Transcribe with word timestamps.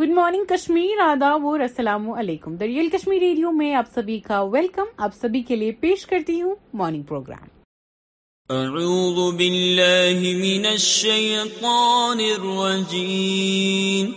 Good 0.00 0.10
morning 0.16 0.44
Kashmir 0.48 0.98
ادا 1.00 1.28
و 1.50 1.56
رسلام 1.58 2.08
علیکم 2.10 2.56
دریال 2.62 2.88
کشمیر 2.92 3.20
ریڈیو 3.22 3.50
میں 3.58 3.74
آپ 3.74 3.84
سبھی 3.94 4.18
کا 4.26 4.40
ویلکم 4.54 4.86
آپ 5.04 5.10
سبھی 5.20 5.40
کے 5.50 5.56
لیے 5.56 5.72
پیش 5.84 6.04
کرتی 6.06 6.40
ہوں 6.40 6.54
مارننگ 6.80 7.02
پروگرام 7.10 7.46
اعوذ 8.56 9.20
باللہ 9.36 10.18
من 10.42 10.66
الشیطان 10.70 12.20
الرجیم 12.30 14.10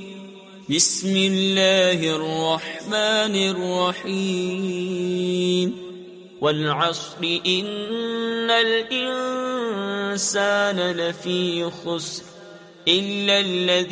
بسم 0.70 1.13
اللہ 1.26 2.04
الرحمن 2.16 3.38
الرحیم 3.48 5.70
والعصر 6.41 7.23
ان 7.57 8.52
الانسان 8.57 10.77
لفی 10.98 11.41
خسر 11.84 12.29
استقبال 12.91 13.87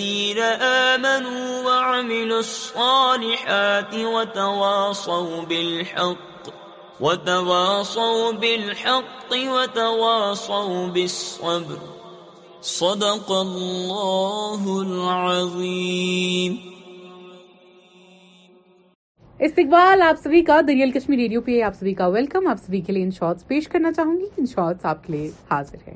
آپ 20.04 20.16
سبھی 20.24 20.42
کا 20.46 20.60
دریال 20.68 20.92
کشمیر 20.92 21.18
ریڈیو 21.20 21.42
پہ 21.42 21.62
آپ 21.64 21.76
سبھی 21.80 21.94
کا 21.94 22.08
ویلکم 22.08 22.48
آپ 22.48 22.58
سبھی 22.66 22.82
کے 22.82 22.94
لیے 22.94 23.04
ان 23.04 23.12
شارٹس 23.20 23.48
پیش 23.48 23.68
کرنا 23.72 23.92
چاہوں 23.96 24.18
گی 24.20 24.26
ان 24.38 24.46
شارٹس 24.56 24.86
آپ 24.94 25.04
کے 25.08 25.14
لیے 25.14 25.30
حاضر 25.52 25.88
ہے 25.88 25.96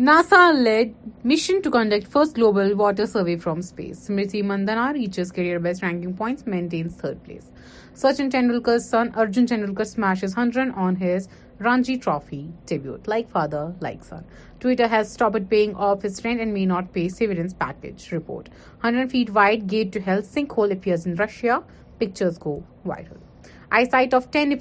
NASA 0.00 0.56
led 0.64 0.94
mission 1.24 1.60
to 1.62 1.70
conduct 1.70 2.06
first 2.06 2.34
global 2.34 2.74
water 2.74 3.06
survey 3.06 3.36
from 3.36 3.62
space. 3.62 4.08
Smriti 4.08 4.42
Mandhana 4.42 4.92
reaches 4.92 5.30
career 5.30 5.60
best 5.60 5.82
ranking 5.82 6.14
points, 6.14 6.46
maintains 6.46 6.94
third 6.94 7.22
place. 7.22 7.52
Sachin 7.94 8.30
Tendulkar's 8.30 8.88
son 8.88 9.12
Arjun 9.14 9.46
Tendulkar 9.46 9.86
smashes 9.86 10.36
100 10.36 10.74
on 10.74 10.96
his 10.96 11.28
Ranji 11.58 11.96
Trophy 11.98 12.52
debut. 12.66 13.00
Like 13.06 13.28
father, 13.28 13.74
like 13.80 14.04
son. 14.04 14.24
Twitter 14.60 14.88
has 14.88 15.12
stopped 15.12 15.48
paying 15.48 15.74
off 15.74 16.02
his 16.02 16.24
rent 16.24 16.40
and 16.40 16.54
may 16.54 16.66
not 16.66 16.92
pay 16.92 17.08
severance 17.08 17.54
package. 17.54 18.12
Report. 18.12 18.48
100 18.80 19.10
feet 19.10 19.30
wide 19.30 19.66
gate 19.68 19.92
to 19.92 20.00
hell 20.00 20.22
sinkhole 20.22 20.72
appears 20.72 21.06
in 21.06 21.14
Russia. 21.14 21.64
Pictures 21.98 22.38
go 22.38 22.64
viral. 22.86 23.16
Body 23.70 24.60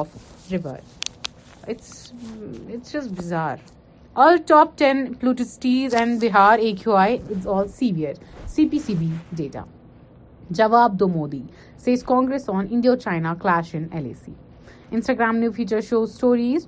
new 15.36 15.50
feature 15.56 15.80
show 15.88 15.98
stories 16.02 16.64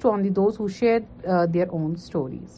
share 0.79 0.99
their 1.53 1.67
stories 1.71 2.53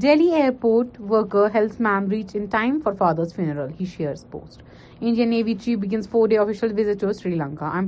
daily 0.00 0.24
airport 0.34 1.00
work 1.10 1.34
helps 1.54 1.78
ma'am 1.80 2.08
reach 2.10 2.34
in 2.36 2.44
time 2.50 2.78
for 2.84 2.92
father's 2.98 3.32
funeral 3.34 3.68
he 3.78 3.84
shares 3.96 4.24
post 4.30 4.62
Indian 5.00 5.30
Navy 5.30 5.54
چیفنس 5.60 6.08
four 6.10 6.28
day 6.28 6.36
links 7.24 7.78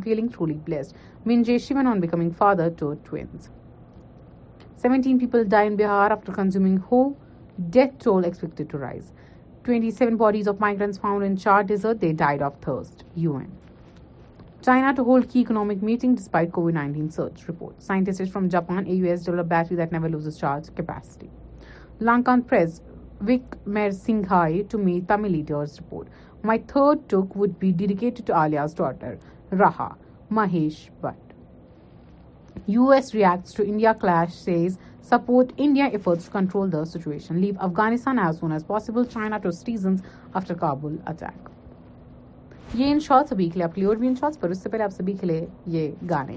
ڈائیارٹی 9.66 9.90
seven 9.98 10.14
bodies 10.16 10.48
found 11.00 11.46
ہوکنامک 14.98 15.84
meeting 15.92 16.16
from 18.32 18.46
جاپانپ 18.48 18.88
bet 18.88 19.72
weight 19.72 19.92
no 20.02 20.06
lose 20.08 20.26
is 20.26 20.38
charge 20.38 20.70
capacity 20.76 21.28
Lankan 22.00 22.46
press 22.46 22.80
Vik 23.20 23.42
Mer 23.66 23.90
Singhai 23.90 24.68
to 24.68 24.78
meet 24.78 25.08
Tamil 25.08 25.32
leaders 25.32 25.78
report. 25.78 26.06
My 26.42 26.58
third 26.58 27.08
talk 27.08 27.34
would 27.34 27.58
be 27.58 27.72
dedicated 27.72 28.24
to 28.26 28.34
Alia's 28.40 28.72
daughter, 28.72 29.18
Raha 29.52 29.96
Mahesh 30.30 30.90
Bhatt. 31.02 31.16
US 32.66 33.12
reacts 33.14 33.52
to 33.54 33.66
India 33.66 33.94
clash, 33.94 34.32
says 34.34 34.78
support 35.00 35.52
India 35.56 35.90
efforts 35.92 36.26
to 36.26 36.30
control 36.30 36.68
the 36.68 36.84
situation. 36.84 37.40
Leave 37.40 37.56
Afghanistan 37.58 38.20
as 38.20 38.38
soon 38.38 38.52
as 38.52 38.62
possible. 38.62 39.04
China 39.04 39.40
to 39.40 39.52
seasons 39.62 40.02
after 40.34 40.54
Kabul 40.54 40.98
attack. 41.14 41.34
یہ 42.74 42.90
ان 42.92 42.98
shorts 43.00 43.32
ابھی 43.32 43.48
کے 43.50 43.58
لیے 43.58 43.64
اپلی 43.64 43.84
اور 43.86 43.96
بھی 43.96 44.08
ان 44.08 44.14
shorts 44.20 44.40
پر 44.40 44.50
اس 44.50 44.62
سے 44.62 44.68
پہلے 44.68 44.84
آپ 44.84 44.90
سبھی 44.96 45.12
کے 45.20 45.26
لیے 45.26 45.46
یہ 45.76 45.90
گانے 46.10 46.36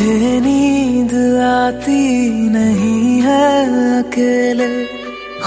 مجھے 0.00 0.34
نیند 0.44 1.12
آتی 1.60 2.04
نہیں 2.52 3.22
ہے 3.24 3.48
اکیلے 3.98 4.68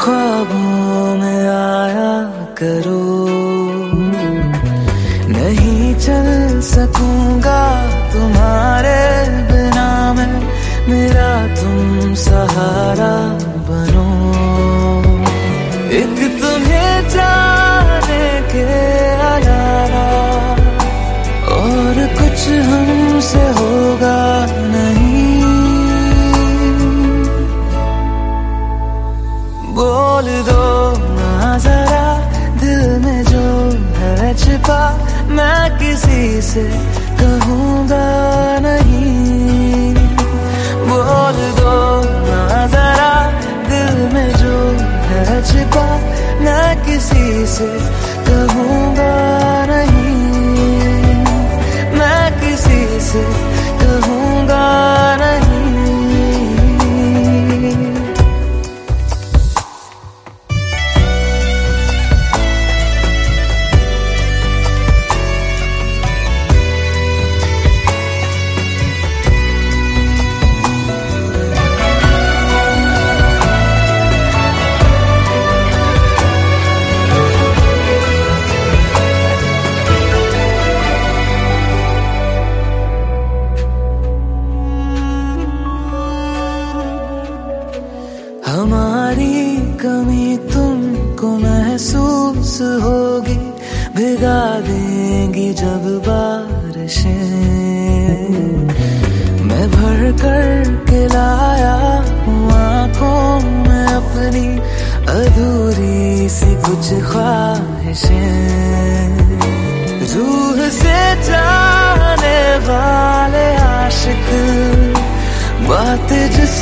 خوابوں 0.01 1.15
میں 1.21 1.47
آیا 1.47 2.11
کرو 2.57 3.27
نہیں 5.35 5.99
چل 6.05 6.61
سکوں 6.73 7.39
گا 7.43 7.63
تمہارے 8.13 9.03
بنا 9.49 9.91
میں 10.17 10.31
میرا 10.87 11.33
تم 11.59 12.13
سہارا 12.27 13.11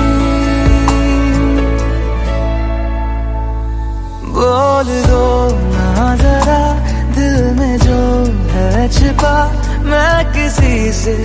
بول 4.35 4.89
دو 5.09 5.27
نا 5.63 6.15
ذرا 6.21 6.61
دل 7.17 7.43
میں 7.59 7.77
جو 7.85 7.99
ہے 8.55 8.87
چھپا 8.99 9.35
میں 9.91 10.23
کسی 10.35 10.91
سے 11.03 11.17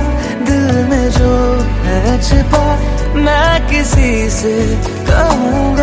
دل 0.47 0.81
میں 0.89 1.07
جو 1.17 1.35
ہے 1.85 2.17
چھپا 2.27 2.67
میں 3.25 3.57
کسی 3.69 4.29
سے 4.41 4.57
کہوں 5.09 5.75
گا 5.77 5.78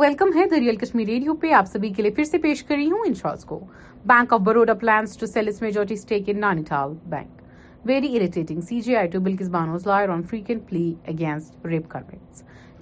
ویلکم 0.00 0.30
ہے 0.34 0.44
دریال 0.48 0.76
کشمیر 0.76 1.06
ریڈیو 1.06 1.34
پہ 1.40 1.52
آپ 1.52 1.66
سبھی 1.72 1.88
کے 1.94 2.02
لیے 2.02 2.10
پھر 2.16 2.24
سے 2.24 2.38
پیش 2.42 2.62
کر 2.64 2.74
رہی 2.74 2.90
ہوں 2.90 3.00
ان 3.06 3.14
شارٹس 3.20 3.44
کو 3.44 3.58
bank 4.06 4.32
of 4.32 4.40
Baroda 4.44 4.74
plans 4.80 5.16
to 5.18 5.26
sell 5.26 5.48
its 5.48 5.60
majority 5.62 5.94
stake 5.94 6.28
in 6.34 6.44
bank 7.10 7.40
very 7.88 8.14
irritating 8.16 8.60
C 8.68 8.96
I 8.96 9.08
to 9.10 9.20
بانوز 9.50 9.86
lawyer 9.86 10.08
on 10.08 10.22
frequent 10.30 10.68
plea 10.68 10.92
against 11.08 11.66
rape 11.66 11.96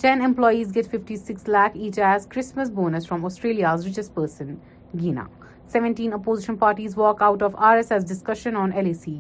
ten 0.03 0.21
employees 0.23 0.75
get 0.77 0.87
fifty 0.91 1.17
six 1.17 1.49
lakh 1.49 1.77
each 1.77 1.99
as 1.99 2.27
Christmas 2.35 2.71
bonus 2.75 3.09
from 3.09 3.25
Australia's 3.27 3.87
richest 3.87 4.13
person 4.15 4.55
Gina 5.01 5.25
seventeen 5.73 6.13
opposition 6.13 6.57
parties 6.59 6.97
walk 6.99 7.23
out 7.23 7.43
of 7.43 7.57
R 7.71 7.77
S 7.77 7.93
S 7.93 8.09
discussion 8.11 8.57
on 8.63 8.73
L 8.75 8.93
C 9.05 9.17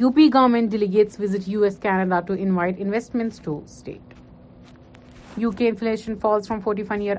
U 0.00 0.10
P 0.16 0.28
government 0.34 0.74
S 0.82 1.78
Canada 1.82 2.20
to 2.28 2.34
invite 2.38 2.80
investment 2.80 3.48
U 5.40 5.50
K 5.56 5.68
inflation 5.68 6.14
thirty 6.20 6.82
three 6.84 7.10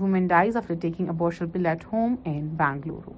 home 1.92 2.16
in 2.24 2.48
Bangalore 2.56 3.10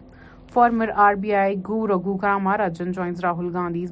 Rahul 3.23 3.55
Gandhi 3.57 3.85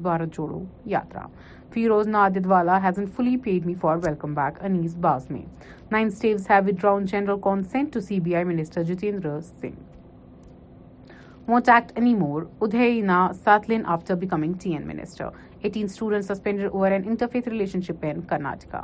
yatra 0.85 1.25
فی 1.73 1.87
روز 1.87 2.07
نا 2.07 2.27
دد 2.29 2.45
والا 2.47 2.77
has 2.83 2.97
an 2.99 3.05
fully 3.15 3.35
paid 3.43 3.65
me 3.65 3.73
for 3.83 3.97
welcome 4.03 4.33
back 4.35 4.57
انیز 4.65 4.95
باز 5.01 5.29
می 5.31 5.39
nines 5.91 6.21
drone 6.81 7.05
general 7.11 7.85
to 7.93 7.99
C 8.07 8.19
B 8.25 8.35
I 8.35 8.63
Jitendra 8.87 9.39
Singh 9.41 9.79
what 11.49 11.91
any 11.95 12.13
more 12.15 12.43
ادے 12.61 12.89
نا 13.05 13.17
ساتھ 13.43 13.71
آفٹرفیت 13.93 14.67
relationship 17.47 18.05
انٹکا 18.13 18.81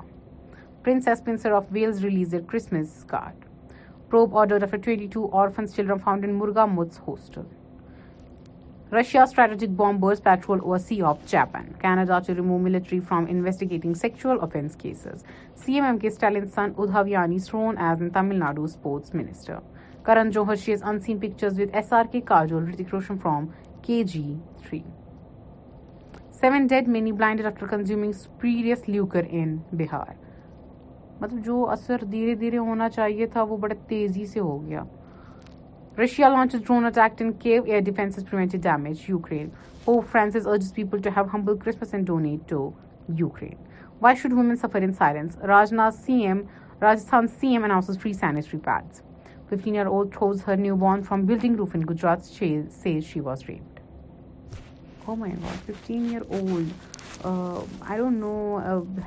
prince 0.84 1.08
Spencer 1.08 1.52
of 1.62 1.66
Wales 1.72 2.04
release 2.06 2.34
air 2.34 2.74
crew 3.12 4.26
آرڈرٹی 4.40 5.06
to 5.14 5.30
orphans 5.42 5.76
children 5.76 5.98
found 6.06 6.26
مرغا 6.42 6.66
متس 6.74 7.02
hostel 7.08 7.44
Russia 8.92 9.22
strategic 9.24 9.70
bombers 9.78 10.22
patrol 10.24 10.60
O 10.64 10.78
C 10.86 11.00
of 11.06 11.16
چیپن 11.26 11.64
Canada 11.82 12.18
to 12.28 12.34
remove 12.36 12.58
military 12.60 13.00
from 13.10 13.24
investigating 13.30 13.94
sexual 14.02 14.38
offence 14.42 14.76
cases 14.76 15.24
C 15.66 15.74
M 15.74 15.84
M 15.86 15.98
کےڈو 16.02 18.64
sports 18.64 19.10
minister 19.16 19.58
Karan 20.06 20.30
جوہرشیز 20.32 20.80
unseen 21.06 21.18
pictures 21.20 21.54
with 21.60 21.76
S 21.76 21.90
R 21.94 22.06
K 22.12 22.20
Kajol 22.32 22.64
Hrithik 22.72 22.90
Roshan 22.94 23.18
from 23.24 23.44
K 23.86 24.02
G 24.14 24.26
three 24.68 24.80
seven 26.40 26.62
dead 26.70 26.86
many 26.98 27.12
blind 27.12 27.40
consuming 27.70 28.14
Bihar 29.78 30.14
مطلب 31.22 31.40
جو 31.46 31.56
اثر 31.72 31.98
دھیرے 32.12 32.34
دھیرے 32.40 32.58
ہونا 32.72 32.88
چاہیے 32.90 33.26
تھا 33.34 33.42
وہ 33.50 33.58
بڑے 33.58 33.76
تیزی 33.88 34.26
سے 34.34 34.40
ہو 34.40 34.58
گیا 34.68 34.84
Russia 36.04 36.28
launches 36.30 36.60
drone 36.66 36.86
attack 36.86 37.22
and 37.22 37.34
Kyiv 37.42 37.64
air 37.64 37.80
defences 37.86 38.26
France 40.12 40.36
urges 40.46 40.74
people 40.74 40.98
to 41.04 41.10
ہیمبلس 41.34 41.94
and 41.94 42.06
donate 42.08 42.48
to 42.50 42.70
Ukraine 43.20 43.56
why 44.02 44.16
should 44.22 44.34
women 44.34 44.56
suffer 44.62 44.82
in 44.82 44.94
silence 45.00 45.36
Raj 45.48 45.74
Nath 45.74 45.96
C 46.06 46.14
M 46.26 46.42
Rajasthan 46.82 47.28
C 47.40 47.48
M 47.56 47.64
اینسز 47.64 48.00
free 48.02 48.14
sanitary 48.20 48.60
پیڈزین 49.50 49.78
old 49.88 50.12
throws 50.14 50.44
her 50.48 50.58
new 50.58 50.76
born 50.86 51.02
from 51.10 51.26
building 51.26 51.56
roof 51.56 51.76
in 51.76 51.82
Gujarat 51.90 52.42
no 58.14 58.58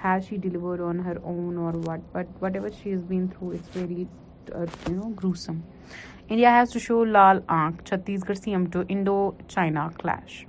has 0.04 0.26
she 0.28 0.37
delivered 0.42 0.80
on 0.88 1.00
her 1.04 1.16
own 1.22 1.56
what 1.87 2.14
but 2.16 2.42
what 2.42 2.56
every 2.56 4.04
has 6.38 6.72
to 6.72 6.78
show 6.78 7.02
لال 7.04 7.40
آنکھ 7.54 7.92
C 8.42 8.50
M 8.54 8.64
ٹوائش 8.72 10.44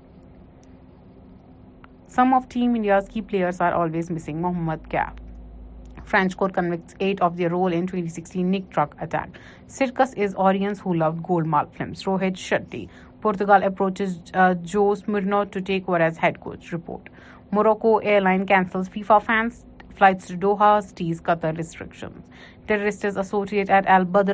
French 6.11 6.35
sixteen 8.09 8.51
Nice 8.51 8.71
truck 8.75 8.95
attack 9.01 9.37
circus 9.71 10.17
is 10.25 10.35
آرس 10.37 10.85
ہو 10.85 10.93
لو 10.93 11.09
gold 11.29 11.47
mark 11.55 11.75
films 11.77 12.07
Rohit 12.07 12.37
Shetty 12.39 12.75
Portugal 13.21 13.63
approaches 13.63 14.17
Jose 14.73 15.03
Mourinho 15.09 15.43
to 15.51 15.59
take 15.67 15.89
over 15.89 15.99
as 15.99 16.23
head 16.23 16.37
coach 16.43 16.73
report 16.73 17.09
Morocco 17.53 17.97
airline 18.21 18.45
cancel 18.45 18.81
FIFA 18.93 19.17
fans 19.25 19.63
flights 19.97 20.29
Doha 20.41 20.77
cities 20.87 21.21
Qatar 21.23 21.53
restriction 21.57 22.07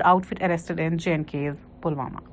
outfit 0.25 0.41
arrest 0.43 0.71
in 0.77 0.97
J 0.97 1.15
K 1.31 1.49
Pulwama 1.81 2.27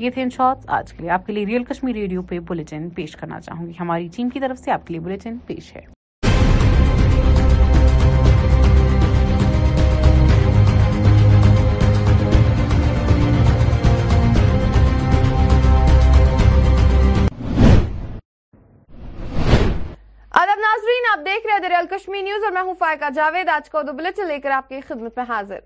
یہ 0.00 0.10
ان 0.22 0.30
shorts 0.36 0.68
آج 0.76 0.92
کے 0.92 1.02
لیے 1.02 1.10
آپ 1.16 1.26
کے 1.26 1.32
لیے 1.32 1.46
real 1.46 1.64
Kashmir 1.64 1.94
radio 1.94 2.22
پہ 2.28 2.38
bulletin 2.48 2.88
پیش 2.96 3.16
کرنا 3.16 3.40
چاہوں 3.40 3.66
گی 3.66 3.72
ہماری 3.80 4.08
ٹیم 4.16 4.28
کی 4.30 4.40
طرف 4.40 4.58
سے 4.64 4.70
آپ 4.72 4.86
کے 4.86 4.92
لیے 4.94 5.00
بلٹن 5.02 5.36
پیش 5.46 5.74
ہے 5.76 5.84
ناظرین 20.64 21.02
آپ 21.12 21.24
دیکھ 21.24 21.46
رہے 21.46 22.28
ہیں 25.36 25.60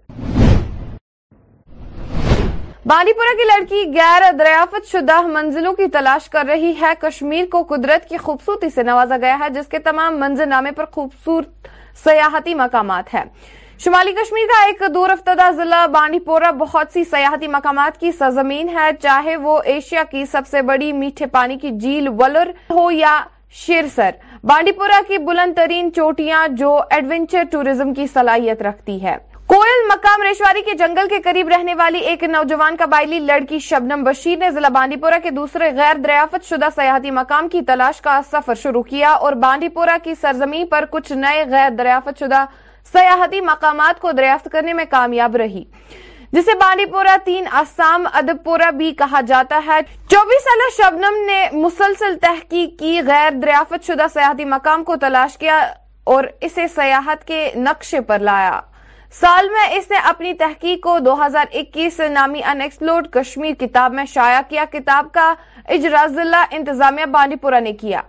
بانڈی 2.91 3.13
پورہ 3.13 3.35
کی 3.37 3.45
لڑکی 3.49 3.83
غیر 3.95 4.23
دریافت 4.39 4.91
شدہ 4.91 5.21
منزلوں 5.27 5.73
کی 5.81 5.87
تلاش 5.97 6.29
کر 6.35 6.45
رہی 6.51 6.73
ہے 6.81 6.93
کشمیر 7.01 7.45
کو 7.53 7.63
قدرت 7.75 8.09
کی 8.09 8.17
خوبصورتی 8.25 8.71
سے 8.75 8.83
نوازا 8.91 9.17
گیا 9.25 9.37
ہے 9.41 9.49
جس 9.55 9.67
کے 9.75 9.79
تمام 9.89 10.19
منظر 10.21 10.47
نامے 10.55 10.71
پر 10.79 10.85
خوبصورت 10.95 11.69
سیاحتی 12.05 12.55
مقامات 12.65 13.15
ہیں 13.15 13.25
شمالی 13.87 14.13
کشمیر 14.23 14.47
کا 14.53 14.63
ایک 14.67 14.83
دور 14.95 15.11
افتدہ 15.11 15.51
ضلع 15.57 15.85
بانڈی 15.99 16.19
پورا 16.31 16.51
بہت 16.65 16.93
سی 16.93 17.05
سیاحتی 17.11 17.47
مقامات 17.57 18.01
کی 18.01 18.13
سرزمین 18.19 18.69
ہے 18.79 18.89
چاہے 19.03 19.37
وہ 19.49 19.59
ایشیا 19.77 20.03
کی 20.11 20.25
سب 20.37 20.47
سے 20.51 20.63
بڑی 20.73 20.93
میٹھے 21.03 21.27
پانی 21.39 21.59
کی 21.65 21.71
جھیل 21.81 22.09
ولر 22.21 22.51
ہو 22.77 22.91
یا 22.91 23.17
شیر 23.57 23.85
بانڈی 24.47 24.73
پورا 24.79 25.01
کی 25.09 25.19
بلند 25.27 25.55
ترین 25.57 25.89
چوٹیاں 25.97 26.47
جو 26.57 26.79
ایڈونچر 26.95 27.43
ٹوریزم 27.51 27.93
کی 27.95 28.07
صلاحیت 28.13 28.63
رکھتی 28.63 29.01
ہے 29.03 29.17
کوئل 29.53 29.87
مقام 29.89 30.23
ریشواری 30.23 30.63
کے 30.63 30.73
جنگل 30.79 31.07
کے 31.11 31.21
قریب 31.25 31.49
رہنے 31.49 31.75
والی 31.75 31.99
ایک 32.09 32.25
نوجوان 32.31 32.77
کا 32.77 32.85
بائلی 32.93 33.19
لڑکی 33.27 33.59
شبنم 33.69 34.03
بشیر 34.05 34.37
نے 34.39 34.51
ضلع 34.55 34.69
پورا 35.03 35.19
کے 35.23 35.31
دوسرے 35.37 35.71
غیر 35.77 35.97
دریافت 36.05 36.49
شدہ 36.49 36.69
سیاحتی 36.75 37.11
مقام 37.21 37.49
کی 37.53 37.63
تلاش 37.67 38.01
کا 38.01 38.21
سفر 38.33 38.55
شروع 38.63 38.83
کیا 38.91 39.11
اور 39.11 39.33
بانڈی 39.45 39.69
پورا 39.79 39.97
کی 40.03 40.15
سرزمین 40.21 40.67
پر 40.71 40.85
کچھ 40.91 41.13
نئے 41.13 41.45
غیر 41.51 41.71
دریافت 41.79 42.21
شدہ 42.21 42.45
سیاحتی 42.93 43.41
مقامات 43.47 44.01
کو 44.01 44.13
دریافت 44.13 44.49
کرنے 44.53 44.73
میں 44.73 44.85
کامیاب 44.91 45.37
رہی 45.37 45.65
جسے 46.33 46.55
بانڈی 46.61 46.85
پورا 46.93 47.15
تین 47.25 47.45
آسام 47.59 48.07
ادب 48.21 48.43
پورہ 48.45 48.71
بھی 48.77 48.93
کہا 48.99 49.21
جاتا 49.27 49.61
ہے 49.67 49.79
چوبیس 50.11 50.43
سالہ 50.45 50.69
شبنم 50.77 51.23
نے 51.27 51.43
مسلسل 51.53 52.17
تحقیق 52.23 52.79
کی 52.79 53.01
غیر 53.07 53.35
دریافت 53.43 53.87
شدہ 53.87 54.07
سیاحتی 54.15 54.45
مقام 54.55 54.85
کو 54.85 54.97
تلاش 55.01 55.37
کیا 55.39 55.59
اور 56.15 56.25
اسے 56.49 56.67
سیاحت 56.75 57.25
کے 57.29 57.49
نقشے 57.57 58.01
پر 58.11 58.19
لایا 58.29 58.61
سال 59.21 59.49
میں 59.49 59.65
اس 59.79 59.91
نے 59.91 59.97
اپنی 60.09 60.33
تحقیق 60.45 60.83
کو 60.85 60.99
دو 61.05 61.15
ہزار 61.27 61.57
اکیس 61.59 62.01
نامی 62.13 62.41
ان 62.51 62.61
ایکسپلورڈ 62.63 63.07
کشمیر 63.13 63.55
کتاب 63.61 63.93
میں 63.95 64.05
شائع 64.15 64.41
کیا 64.49 64.65
کتاب 64.73 65.09
کا 65.13 65.33
اجرا 65.77 66.07
ضلع 66.15 66.45
انتظامیہ 66.59 67.07
بانڈی 67.15 67.37
پورا 67.43 67.61
نے 67.69 67.73
کیا 67.81 68.01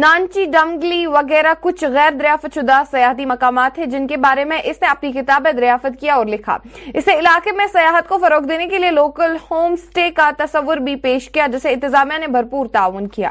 نانچی 0.00 0.44
ڈنگلی 0.52 1.04
وغیرہ 1.06 1.52
کچھ 1.60 1.84
غیر 1.92 2.10
دریافت 2.18 2.54
شدہ 2.54 2.82
سیاحتی 2.90 3.24
مقامات 3.26 3.78
ہیں 3.78 3.86
جن 3.90 4.06
کے 4.06 4.16
بارے 4.24 4.44
میں 4.44 4.58
اس 4.70 4.82
نے 4.82 4.88
اپنی 4.88 5.12
کتابیں 5.12 5.50
دریافت 5.52 6.00
کیا 6.00 6.14
اور 6.14 6.26
لکھا 6.26 6.56
اسے 6.92 7.14
علاقے 7.18 7.52
میں 7.56 7.66
سیاحت 7.72 8.08
کو 8.08 8.18
فروغ 8.26 8.46
دینے 8.48 8.66
کے 8.68 8.78
لیے 8.78 8.90
لوکل 8.90 9.36
ہوم 9.50 9.76
سٹے 9.84 10.10
کا 10.16 10.30
تصور 10.38 10.76
بھی 10.88 10.96
پیش 11.06 11.28
کیا 11.34 11.46
جسے 11.52 11.72
انتظامیہ 11.74 12.18
نے 12.18 12.26
بھرپور 12.36 12.66
تعاون 12.72 13.06
کیا 13.14 13.30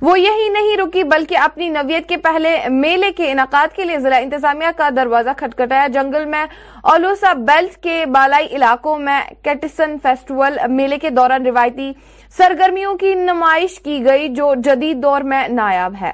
وہ 0.00 0.18
یہی 0.20 0.48
نہیں 0.52 0.76
رکی 0.80 1.02
بلکہ 1.04 1.38
اپنی 1.38 1.68
نویت 1.68 2.08
کے 2.08 2.16
پہلے 2.22 2.56
میلے 2.70 3.10
کے 3.16 3.30
انعقاد 3.30 3.74
کے 3.76 3.84
لیے 3.84 3.98
ضلع 4.00 4.18
انتظامیہ 4.22 4.66
کا 4.76 4.88
دروازہ 4.96 5.30
کھٹکھٹایا 5.38 5.86
جنگل 5.94 6.24
میں 6.34 6.44
اولوسا 6.92 7.32
بیلٹ 7.46 7.74
کے 7.82 8.04
بالائی 8.12 8.46
علاقوں 8.56 8.96
میں 8.98 9.20
کیٹسن 9.44 9.94
فیسٹول 10.02 10.56
میلے 10.68 10.98
کے 10.98 11.10
دوران 11.16 11.46
روایتی 11.46 11.92
سرگرمیوں 12.36 12.94
کی 12.98 13.14
نمائش 13.14 13.78
کی 13.84 14.02
گئی 14.04 14.28
جو 14.34 14.52
جدید 14.64 15.02
دور 15.02 15.20
میں 15.32 15.46
نایاب 15.48 15.94
ہے 16.00 16.12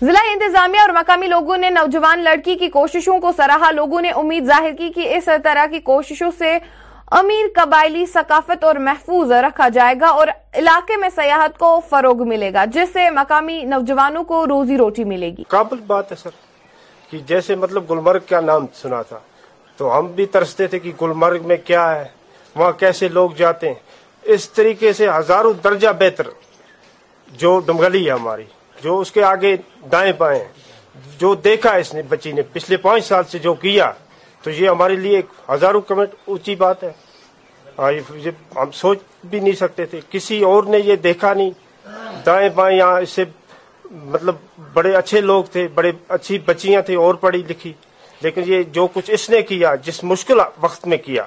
ضلع 0.00 0.18
انتظامیہ 0.32 0.80
اور 0.80 0.88
مقامی 0.94 1.26
لوگوں 1.28 1.56
نے 1.58 1.70
نوجوان 1.70 2.24
لڑکی 2.24 2.54
کی 2.58 2.68
کوششوں 2.70 3.18
کو 3.20 3.30
سراہا 3.36 3.70
لوگوں 3.76 4.00
نے 4.02 4.10
امید 4.22 4.44
ظاہر 4.46 4.72
کی 4.78 4.90
کہ 4.94 5.14
اس 5.16 5.28
طرح 5.44 5.66
کی 5.70 5.80
کوششوں 5.92 6.30
سے 6.38 6.56
امیر 7.20 7.46
قبائلی 7.56 8.04
ثقافت 8.12 8.64
اور 8.64 8.76
محفوظ 8.88 9.30
رکھا 9.46 9.68
جائے 9.74 9.94
گا 10.00 10.06
اور 10.20 10.28
علاقے 10.60 10.96
میں 11.00 11.08
سیاحت 11.14 11.56
کو 11.58 11.78
فروغ 11.90 12.26
ملے 12.28 12.52
گا 12.54 12.64
جس 12.74 12.92
سے 12.92 13.08
مقامی 13.20 13.62
نوجوانوں 13.68 14.24
کو 14.32 14.46
روزی 14.46 14.76
روٹی 14.78 15.04
ملے 15.14 15.30
گی 15.38 15.42
قابل 15.48 15.80
بات 15.86 16.10
ہے 16.12 16.16
سر 16.22 16.30
کہ 17.10 17.18
جیسے 17.26 17.54
مطلب 17.56 17.90
گلمرگ 17.90 18.20
کیا 18.28 18.40
نام 18.40 18.66
سنا 18.80 19.00
تھا 19.08 19.18
تو 19.76 19.96
ہم 19.98 20.06
بھی 20.14 20.26
ترستے 20.36 20.66
تھے 20.66 20.78
کہ 20.78 20.92
گلمرگ 21.00 21.46
میں 21.48 21.56
کیا 21.64 21.94
ہے 21.94 22.04
وہاں 22.54 22.70
کیسے 22.78 23.08
لوگ 23.08 23.30
جاتے 23.36 23.68
ہیں 23.68 24.32
اس 24.34 24.48
طریقے 24.50 24.92
سے 24.92 25.08
ہزاروں 25.18 25.52
درجہ 25.64 25.88
بہتر 25.98 26.28
جو 27.42 27.58
ڈمگلی 27.66 28.04
ہے 28.06 28.10
ہماری 28.12 28.42
جو 28.82 28.98
اس 29.00 29.12
کے 29.12 29.22
آگے 29.24 29.56
دائیں 29.92 30.12
پائیں 30.18 30.42
جو 31.18 31.34
دیکھا 31.44 31.70
اس 31.82 31.92
نے 31.94 32.02
بچی 32.08 32.32
نے 32.32 32.42
پچھلے 32.52 32.76
پانچ 32.86 33.04
سال 33.04 33.24
سے 33.30 33.38
جو 33.46 33.54
کیا 33.64 33.90
تو 34.42 34.50
یہ 34.50 34.68
ہمارے 34.68 34.96
لیے 34.96 35.22
ہزاروں 35.50 35.80
کمنٹ 35.90 36.14
اونچی 36.26 36.54
بات 36.64 36.82
ہے 36.84 36.90
ہم 38.56 38.70
سوچ 38.74 38.98
بھی 39.24 39.40
نہیں 39.40 39.54
سکتے 39.60 39.86
تھے 39.90 40.00
کسی 40.10 40.42
اور 40.44 40.64
نے 40.74 40.78
یہ 40.84 40.96
دیکھا 41.08 41.32
نہیں 41.34 41.50
دائیں 42.26 42.48
بائیں 42.54 42.76
یہاں 42.76 43.00
اسے 43.00 43.24
مطلب 44.12 44.34
بڑے 44.72 44.94
اچھے 44.96 45.20
لوگ 45.20 45.44
تھے 45.52 45.66
بڑے 45.74 45.90
اچھی 46.16 46.38
بچیاں 46.46 46.82
تھیں 46.86 46.96
اور 46.96 47.14
پڑھی 47.24 47.42
لکھی 47.48 47.72
لیکن 48.22 48.42
یہ 48.46 48.62
جو 48.72 48.86
کچھ 48.94 49.10
اس 49.14 49.28
نے 49.30 49.42
کیا 49.48 49.74
جس 49.84 50.02
مشکل 50.04 50.38
وقت 50.60 50.86
میں 50.88 50.96
کیا 51.04 51.22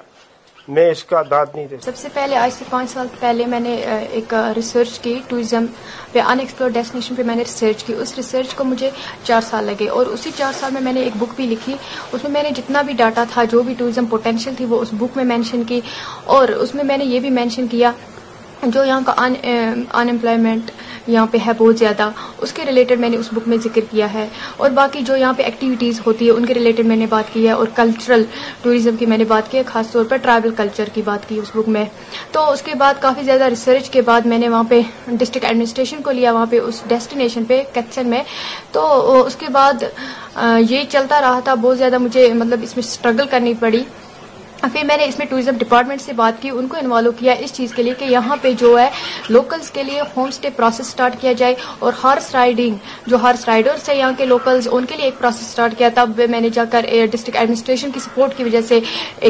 میں 0.75 0.89
اس 0.91 1.03
کا 1.03 1.22
داد 1.30 1.46
نہیں 1.56 1.65
دے 1.68 1.77
سب 1.84 1.96
سے 1.98 2.08
پہلے 2.13 2.36
آج 2.38 2.51
سے 2.58 2.65
پانچ 2.70 2.89
سال 2.89 3.08
پہلے 3.20 3.46
میں 3.53 3.60
نے 3.60 3.74
ایک 4.18 4.34
ریسرچ 4.56 5.00
کی 5.00 5.13
ان 5.32 5.70
ایکسپلور 6.39 6.70
ڈیسٹینیشن 6.74 7.15
پہ 7.15 7.24
میں 7.25 7.36
نے 7.36 7.44
ریسرچ 7.44 7.84
کی 7.84 7.94
اس 8.01 8.13
ریسرچ 8.18 8.53
کو 8.56 8.63
مجھے 8.63 8.89
چار 9.24 9.41
سال 9.50 9.65
لگے 9.65 9.88
اور 9.89 10.06
اسی 10.13 10.32
چار 10.38 10.51
سال 10.60 10.72
میں 10.74 10.82
میں 10.82 10.94
نے 10.94 11.00
ایک 11.03 11.15
بک 11.20 11.36
بھی 11.36 11.46
لکھی 11.48 11.75
اس 12.12 12.24
میں 12.24 12.32
میں 12.32 12.44
نے 12.44 12.51
جتنا 12.58 12.82
بھی 12.89 12.94
ڈاٹا 12.98 13.24
تھا 13.34 13.44
جو 13.51 13.62
بھی 13.63 13.74
ٹوریزم 13.77 14.06
پوٹینشیل 14.10 14.53
تھی 14.58 14.65
وہ 14.70 14.80
اس 14.82 14.94
بک 15.00 15.18
میں 15.18 15.25
مینشن 15.34 15.63
کی 15.72 15.80
اور 16.38 16.50
اس 16.60 16.75
میں 16.75 16.84
میں 16.84 16.98
نے 16.98 17.06
یہ 17.06 17.20
بھی 17.20 17.30
مینشن 17.39 17.68
کیا 17.72 17.91
جو 18.65 18.84
یہاں 18.86 19.01
کا 19.06 19.13
ان 19.25 19.34
انمپلائمنٹ 19.94 20.72
یہاں 21.08 21.25
پہ 21.31 21.38
ہے 21.46 21.51
بہت 21.58 21.77
زیادہ 21.79 22.10
اس 22.46 22.51
کے 22.53 22.65
ریلیٹڈ 22.65 23.00
میں 23.00 23.10
نے 23.10 23.17
اس 23.17 23.27
بک 23.34 23.48
میں 23.48 23.58
ذکر 23.63 23.81
کیا 23.91 24.12
ہے 24.13 24.27
اور 24.58 24.70
باقی 24.79 25.01
جو 25.05 25.15
یہاں 25.17 25.34
پہ 25.38 25.43
ایکٹیویٹیز 25.43 26.01
ہوتی 26.05 26.25
ہے 26.25 26.31
ان 26.31 26.46
کے 26.46 26.53
ریلیٹڈ 26.53 26.86
میں 26.88 26.96
نے 26.96 27.05
بات 27.10 27.34
کی 27.34 27.46
ہے 27.46 27.51
اور 27.51 27.67
کلچرل 27.75 28.24
ٹوریزم 28.63 28.96
کی 29.00 29.05
میں 29.13 29.17
نے 29.17 29.24
بات 29.27 29.51
کی 29.51 29.62
خاص 29.67 29.91
طور 29.91 30.05
پر 30.10 30.17
ٹرائبل 30.22 30.51
کلچر 30.58 30.89
کی 30.93 31.01
بات 31.05 31.27
کی 31.29 31.38
اس 31.39 31.51
بک 31.55 31.70
میں 31.77 31.86
تو 32.31 32.50
اس 32.51 32.62
کے 32.65 32.75
بعد 32.79 33.01
کافی 33.01 33.24
زیادہ 33.24 33.48
ریسرچ 33.50 33.89
کے 33.89 34.01
بعد 34.12 34.25
میں 34.31 34.38
نے 34.39 34.50
وہاں 34.50 34.63
پہ 34.70 34.81
ڈسٹرکٹ 35.08 35.46
ایڈمنسٹریشن 35.46 36.01
کو 36.03 36.12
لیا 36.20 36.34
وہاں 36.34 36.46
پہ 36.50 36.60
اس 36.67 36.81
ڈیسٹینیشن 36.88 37.46
پہ 37.48 37.62
کچن 37.75 38.10
میں 38.10 38.22
تو 38.72 38.86
اس 39.25 39.36
کے 39.39 39.50
بعد 39.53 39.84
یہ 40.70 40.84
چلتا 40.89 41.22
رہا 41.22 41.39
تھا 41.43 41.53
بہت 41.62 41.77
زیادہ 41.77 41.98
مجھے 42.08 42.31
مطلب 42.34 42.60
اس 42.63 42.75
میں 42.77 42.84
اسٹرگل 42.88 43.27
کرنی 43.31 43.53
پڑی 43.60 43.84
پھر 44.62 44.84
میں 44.86 44.96
نے 44.98 45.06
اس 45.08 45.18
میں 45.20 45.25
ٹوریزم 45.30 45.58
ڈپارٹمنٹ 45.60 46.01
سے 46.01 46.13
بات 46.13 46.41
کی 46.41 46.50
ان 46.50 46.68
کو 46.70 46.77
انوالو 46.80 47.12
کیا 47.20 47.34
اس 47.44 47.53
چیز 47.53 47.74
کے 47.75 47.84
لیے 47.84 47.94
کہ 48.00 48.06
یہاں 48.06 48.36
پہ 48.41 48.51
جو 48.60 48.77
ہے 48.80 48.89
لوکلز 49.30 49.70
کے 49.74 49.84
لیے 49.84 50.01
ہوم 50.15 50.27
اسٹے 50.27 50.50
پروسیس 50.56 50.88
سٹارٹ 50.88 51.15
کیا 51.22 51.32
جائے 51.38 51.56
اور 51.80 51.94
ہارس 52.03 52.30
رائڈنگ 52.36 52.75
جو 53.10 53.18
ہارس 53.22 53.48
رائڈرس 53.48 53.88
ہیں 53.89 53.96
یہاں 53.98 54.12
کے 54.18 54.25
لوکلز 54.25 54.68
ان 54.72 54.86
کے 54.89 54.96
لیے 54.96 55.06
ایک 55.06 55.18
پروسیس 55.20 55.48
سٹارٹ 55.51 55.77
کیا 55.77 55.89
تب 55.96 56.22
میں 56.30 56.41
نے 56.41 56.50
جا 56.53 56.63
کر 56.72 56.86
ڈسٹرکٹ 57.12 57.36
eh, 57.36 57.39
ایڈمنسٹریشن 57.39 57.91
کی 57.94 58.00
سپورٹ 58.00 58.38
کی 58.38 58.44
وجہ 58.44 58.62
سے 58.68 58.80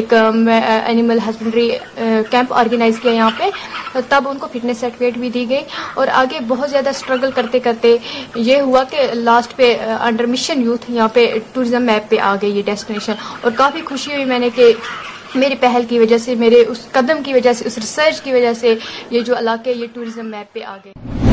ایک 0.00 0.12
اینیمل 0.14 1.18
ہسبینڈری 1.28 1.68
کیمپ 2.30 2.52
آرگنائز 2.54 2.98
کیا 3.02 3.12
یہاں 3.12 3.30
پہ 3.38 4.00
تب 4.08 4.28
ان 4.28 4.38
کو 4.38 4.46
فٹنس 4.52 4.80
سرٹیفکیٹ 4.80 5.18
بھی 5.18 5.30
دی 5.38 5.48
گئی 5.48 5.62
اور 5.94 6.08
آگے 6.22 6.40
بہت 6.48 6.70
زیادہ 6.70 6.88
اسٹرگل 6.88 7.30
کرتے 7.34 7.58
کرتے 7.68 7.96
یہ 8.50 8.60
ہوا 8.60 8.82
کہ 8.90 9.06
لاسٹ 9.14 9.56
پہ 9.56 9.74
انڈر 10.00 10.26
مشن 10.36 10.62
یوتھ 10.62 10.90
یہاں 10.90 11.08
پہ 11.12 11.26
ٹوریزم 11.52 11.82
میپ 11.86 12.10
پہ 12.10 12.18
آ 12.20 12.34
گئی 12.42 12.56
یہ 12.56 12.62
ڈیسٹینیشن 12.66 13.12
اور 13.40 13.50
کافی 13.56 13.80
خوشی 13.88 14.12
ہوئی 14.14 14.24
میں 14.32 14.38
نے 14.38 14.48
کہ 14.54 14.72
میری 15.40 15.54
پہل 15.60 15.82
کی 15.88 15.98
وجہ 15.98 16.18
سے 16.18 16.34
میرے 16.38 16.60
اس 16.68 16.86
قدم 16.92 17.22
کی 17.24 17.34
وجہ 17.34 17.52
سے 17.58 17.64
اس 17.66 17.78
ریسرچ 17.78 18.20
کی 18.24 18.32
وجہ 18.32 18.52
سے 18.60 18.74
یہ 19.10 19.20
جو 19.26 19.38
علاقے 19.38 19.72
یہ 19.76 19.86
ٹوریزم 19.94 20.30
میپ 20.30 20.52
پہ 20.54 20.62
آ 20.62 20.76
گئے 20.84 21.30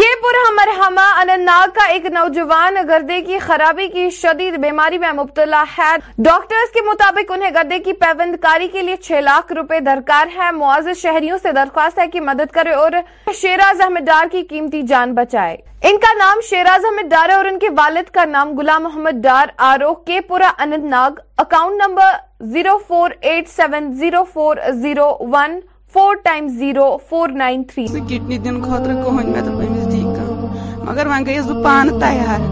کے 0.00 0.06
پورہ 0.20 0.50
مرحمہ 0.56 1.00
انت 1.20 1.74
کا 1.74 1.84
ایک 1.94 2.04
نوجوان 2.12 2.76
گردے 2.88 3.20
کی 3.22 3.38
خرابی 3.38 3.86
کی 3.94 4.08
شدید 4.18 4.56
بیماری 4.60 4.98
میں 4.98 5.10
مبتلا 5.16 5.62
ہے 5.78 5.88
ڈاکٹرز 6.26 6.72
کے 6.74 6.80
مطابق 6.86 7.32
انہیں 7.34 7.50
گردے 7.54 7.78
کی 7.84 7.92
پیوند 8.04 8.36
کاری 8.42 8.68
کے 8.72 8.82
لیے 8.82 8.96
چھ 9.06 9.20
لاکھ 9.24 9.52
روپے 9.58 9.80
درکار 9.86 10.34
ہے 10.36 10.50
معزز 10.58 11.02
شہریوں 11.02 11.38
سے 11.42 11.52
درخواست 11.60 11.98
ہے 11.98 12.06
کہ 12.12 12.20
مدد 12.30 12.52
کرے 12.54 12.72
اور 12.84 12.92
شیراز 13.40 13.80
احمد 13.86 14.06
ڈار 14.06 14.32
کی 14.32 14.42
قیمتی 14.50 14.80
جان 14.92 15.14
بچائے 15.14 15.56
ان 15.88 15.98
کا 16.02 16.12
نام 16.18 16.40
شیراز 16.50 16.84
احمد 16.84 17.10
ڈار 17.10 17.30
اور 17.36 17.44
ان 17.50 17.58
کے 17.58 17.68
والد 17.76 18.10
کا 18.14 18.24
نام 18.30 18.56
غلام 18.58 18.82
محمد 18.84 19.22
ڈار 19.24 19.48
آرو 19.72 19.94
کے 20.06 20.20
پورا 20.28 20.50
Anantnag 20.94 21.20
account 21.46 21.80
number 21.86 22.14
zero 22.52 22.78
four 22.88 23.10
eight 23.20 23.48
seven 23.56 23.92
zero 24.00 24.24
four 24.32 24.56
zero 24.82 25.10
one 25.32 25.60
four 25.92 26.14
time 26.24 26.48
zero 26.58 26.84
four 27.08 27.28
nine 27.38 27.62
three 27.70 27.86
کٹنی 28.08 28.36
دن 28.44 28.60
خاطر 28.64 28.92
مے 29.14 29.40
دپ 29.40 29.60
امس 29.60 29.90
دی 29.92 30.00
کم 30.02 30.44
مگر 30.88 31.04
دونوں 31.06 31.24
دور 31.24 31.54
بہ 31.54 31.62
پان 31.64 31.88
تیار 32.00 32.46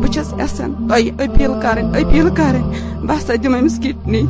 بس 0.00 0.18
ایسا 0.38 0.66
تہ 0.88 1.22
اپیل 2.04 2.28
کریں 2.38 2.62
بہ 3.08 3.18
سا 3.26 3.34
دم 3.44 3.54
امس 3.54 3.78
کٹنی 3.84 4.22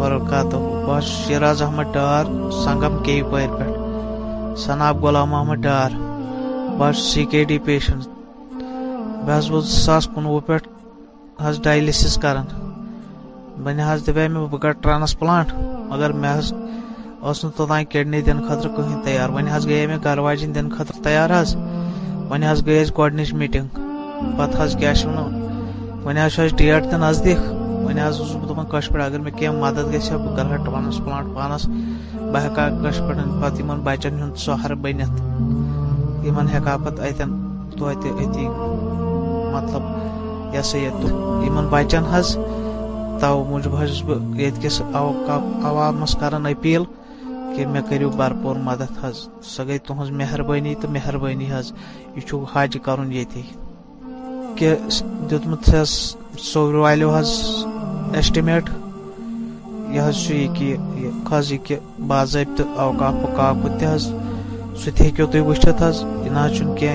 وبرکاتہ 0.00 0.56
بہت 0.56 1.04
شیراز 1.04 1.60
احمد 1.62 1.92
ڈار 1.92 2.24
سنگم 2.64 2.96
کے 3.04 3.14
پیر 3.32 3.48
پہ 3.56 3.64
سناب 4.58 5.04
غلام 5.04 5.34
احمد 5.34 5.56
ڈار 5.64 5.90
بس 6.78 6.98
سی 7.12 7.24
کے 7.32 7.42
ڈی 7.50 7.58
پیشنٹ 7.66 8.06
بہت 9.26 9.50
بہت 9.50 9.64
زاس 9.66 10.06
کنوہ 10.14 10.40
پہ 10.46 10.56
ڈائلسز 11.64 12.16
کران 12.22 12.46
میں 13.64 14.46
بہ 14.60 14.70
ٹرانسپلانٹ 14.82 15.52
مگر 15.90 16.12
مے 16.22 16.28
اس 17.20 17.40
توتان 17.56 17.84
کڈنی 17.92 18.20
دن 18.28 18.40
خاطر 18.48 18.68
کہیں 18.76 18.98
تیار 19.04 19.28
ون 19.34 19.48
حس 19.54 19.66
گیا 19.68 19.96
گھر 20.04 20.18
واجن 20.28 20.54
دن 20.54 20.70
خاطر 20.76 21.02
تیار 21.04 21.30
حيا 21.40 21.60
ون 22.30 22.42
حس 22.52 22.66
گے 22.66 22.80
اس 22.82 22.92
گچ 22.98 23.32
میٹنگ 23.42 23.78
پتہ 24.38 24.62
حض 24.62 24.76
كيا 24.80 24.94
چنانا 25.00 26.04
ونيا 26.04 26.28
ڈیٹ 26.56 26.90
تہ 26.90 26.96
نزدیک 27.08 27.59
اگر 27.98 28.90
بنانا 28.90 29.30
پا 29.38 29.50
مدد 29.60 29.90
گیے 29.92 29.98
ہا 30.10 30.56
ٹرانسپلانٹ 30.64 31.34
پانس 31.34 31.66
بہش 32.32 32.98
پا 33.00 33.14
پہ 33.40 33.62
ہم 33.70 33.80
بچن 33.84 34.20
سہر 34.44 34.74
بنت 34.82 35.20
ہم 36.28 36.38
ہا 36.66 36.76
پہ 36.84 37.00
اتن 37.08 37.30
توتہِ 37.78 38.10
أتی 38.22 38.46
مطلب 39.54 40.54
یہ 40.54 40.62
سا 40.70 40.78
یہ 40.78 41.60
بچن 41.70 42.04
حو 42.14 43.42
موجود 43.48 43.72
بہت 43.72 44.62
کس 44.62 44.80
او 44.96 45.06
عوامس 45.68 46.16
کپیل 46.20 46.84
کہ 47.56 47.66
میرے 47.66 47.82
کرو 47.90 48.10
بھرپور 48.16 48.56
مدد 48.68 48.92
حض 49.04 49.26
تہٕ 49.56 50.10
مہربٲنی 50.20 50.72
حظ 50.72 50.80
تو 50.82 50.88
مہربانی 50.92 51.50
حج 51.52 51.72
یہ 52.16 52.34
حج 52.54 52.76
کر 52.84 53.04
دس 55.66 56.16
سور 56.52 56.74
والو 56.74 57.10
حظ 57.14 57.28
ایسٹیمیٹ 58.16 58.68
یہ 59.94 60.00
حج 60.02 61.50
یہ 61.52 61.56
کہ 61.64 61.76
باضابطہ 62.06 62.62
اوقاف 62.82 63.14
وقاف 63.22 63.36
قاقت 63.36 63.78
تیز 63.80 64.06
سہ 64.84 64.90
تیو 64.98 65.26
تھی 65.30 65.40
وچت 65.48 65.82
حج 65.82 66.00
یہ 66.24 66.30
ناج 66.30 66.58
چون 66.58 66.74
کی 66.76 66.88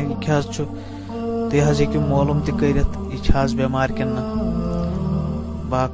تھی 1.51 1.61
حضو 1.61 1.99
معلوم 2.09 2.39
ترت 2.45 2.97
یہ 3.11 3.21
چھز 3.23 3.53
بمار 3.59 3.89
کن 3.97 4.07
نا 4.15 5.85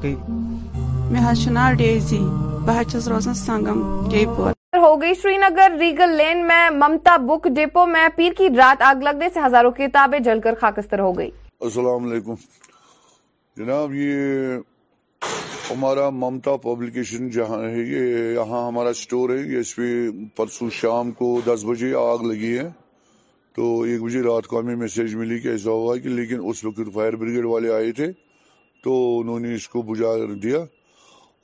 می 1.12 1.20
حضی 1.26 2.20
بہت 2.66 2.92
چھس 2.92 3.08
روزان 3.08 3.34
سنگم 3.34 3.82
ہو 4.82 5.00
گئی 5.02 5.14
سری 5.22 5.38
نگر 5.38 5.76
ریگل 5.80 6.16
لین 6.18 6.46
میں 6.48 6.70
ممتا 6.80 7.16
بک 7.28 7.48
ڈپو 7.56 7.86
میں 7.86 8.08
پیر 8.16 8.32
کی 8.38 8.48
رات 8.58 8.82
آگ 8.90 9.02
لگنے 9.04 9.30
سے 9.34 9.40
ہزاروں 9.46 9.72
کتابیں 9.78 10.20
جل 10.28 10.40
کر 10.44 10.56
خاکستر 10.62 11.00
ہو 11.00 11.18
گئی 11.18 11.30
السلام 11.68 12.12
علیکم 12.12 12.34
جناب 13.58 13.94
یہ 13.94 14.58
ہمارا 15.70 16.10
ممتا 16.22 16.56
پبلیکیشن 16.64 17.30
جہاں 17.36 17.62
ہے 17.64 17.80
یہاں 18.36 18.66
ہمارا 18.68 18.94
سٹور 19.02 19.30
ہے 19.30 19.38
یہ 19.52 19.58
اس 19.60 19.76
پہ 19.76 19.82
پرسوں 20.36 20.70
شام 20.82 21.12
کو 21.20 21.28
دس 21.46 21.64
بجے 21.70 21.94
آگ 21.96 22.20
لگی 22.32 22.58
ہے 22.58 22.68
تو 23.56 23.66
ایک 23.90 24.02
بجے 24.02 24.22
رات 24.28 24.48
کو 24.48 24.60
ہمیں 24.60 24.76
میسج 24.84 25.16
ملی 25.22 25.40
کہ 25.40 25.48
ایسا 25.52 25.72
ہوا 25.82 25.96
کہ 26.04 26.10
لیکن 26.20 26.40
اس 26.50 26.64
وقت 26.66 26.94
فائر 26.94 27.16
بریگیڈ 27.22 27.46
والے 27.54 27.72
آئے 27.74 27.92
تھے 28.00 28.12
تو 28.84 28.94
انہوں 29.20 29.40
نے 29.46 29.54
اس 29.56 29.68
کو 29.70 29.82
بجا 29.92 30.12
دیا 30.44 30.60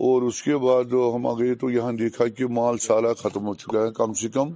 اور 0.07 0.21
اس 0.29 0.41
کے 0.43 0.57
بعد 0.67 0.93
ہم 1.15 1.27
آ 1.27 1.33
گئے 1.39 1.55
تو 1.61 1.69
یہاں 1.77 1.91
دیکھا 2.03 2.27
کہ 2.37 2.47
مال 2.59 2.77
سارا 2.87 3.13
ختم 3.21 3.47
ہو 3.47 3.53
چکا 3.61 3.81
ہے 3.85 3.91
کم 3.99 4.13
سے 4.21 4.27
کم 4.35 4.49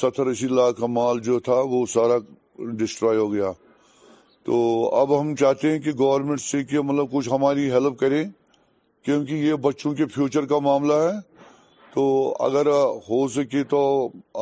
ستر 0.00 0.26
اسی 0.32 0.48
لاکھ 0.58 0.80
کا 0.80 0.86
مال 0.98 1.20
جو 1.30 1.38
تھا 1.48 1.60
وہ 1.72 1.84
سارا 1.94 2.18
ڈسٹروائے 2.78 3.18
ہو 3.18 3.32
گیا 3.32 3.50
تو 4.44 4.54
اب 5.00 5.20
ہم 5.20 5.34
چاہتے 5.40 5.70
ہیں 5.72 5.78
کہ 5.82 5.92
گورنمنٹ 5.98 6.40
سے 6.40 6.62
کہ 6.70 6.80
مطلب 6.88 7.10
کچھ 7.12 7.28
ہماری 7.32 7.70
ہیلپ 7.72 7.98
کرے 7.98 8.22
کیونکہ 9.04 9.34
یہ 9.34 9.54
بچوں 9.66 9.92
کے 9.94 10.06
فیوچر 10.14 10.46
کا 10.52 10.58
معاملہ 10.66 10.94
ہے 11.02 11.12
تو 11.94 12.02
اگر 12.44 12.66
ہو 13.08 13.26
سکے 13.34 13.62
تو 13.70 13.80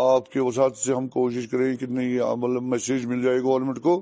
آپ 0.07 0.31
کے 0.33 0.41
وسعت 0.41 0.77
سے 0.77 0.95
ہم 0.95 1.09
کوشش 1.19 1.47
کریں 1.51 1.75
کہ 1.77 1.87
نہیں 1.89 2.19
مطلب 2.41 2.63
میسیج 2.73 3.07
مل 3.07 3.23
جائے 3.23 3.41
گورنمنٹ 3.43 3.81
کو 3.83 4.01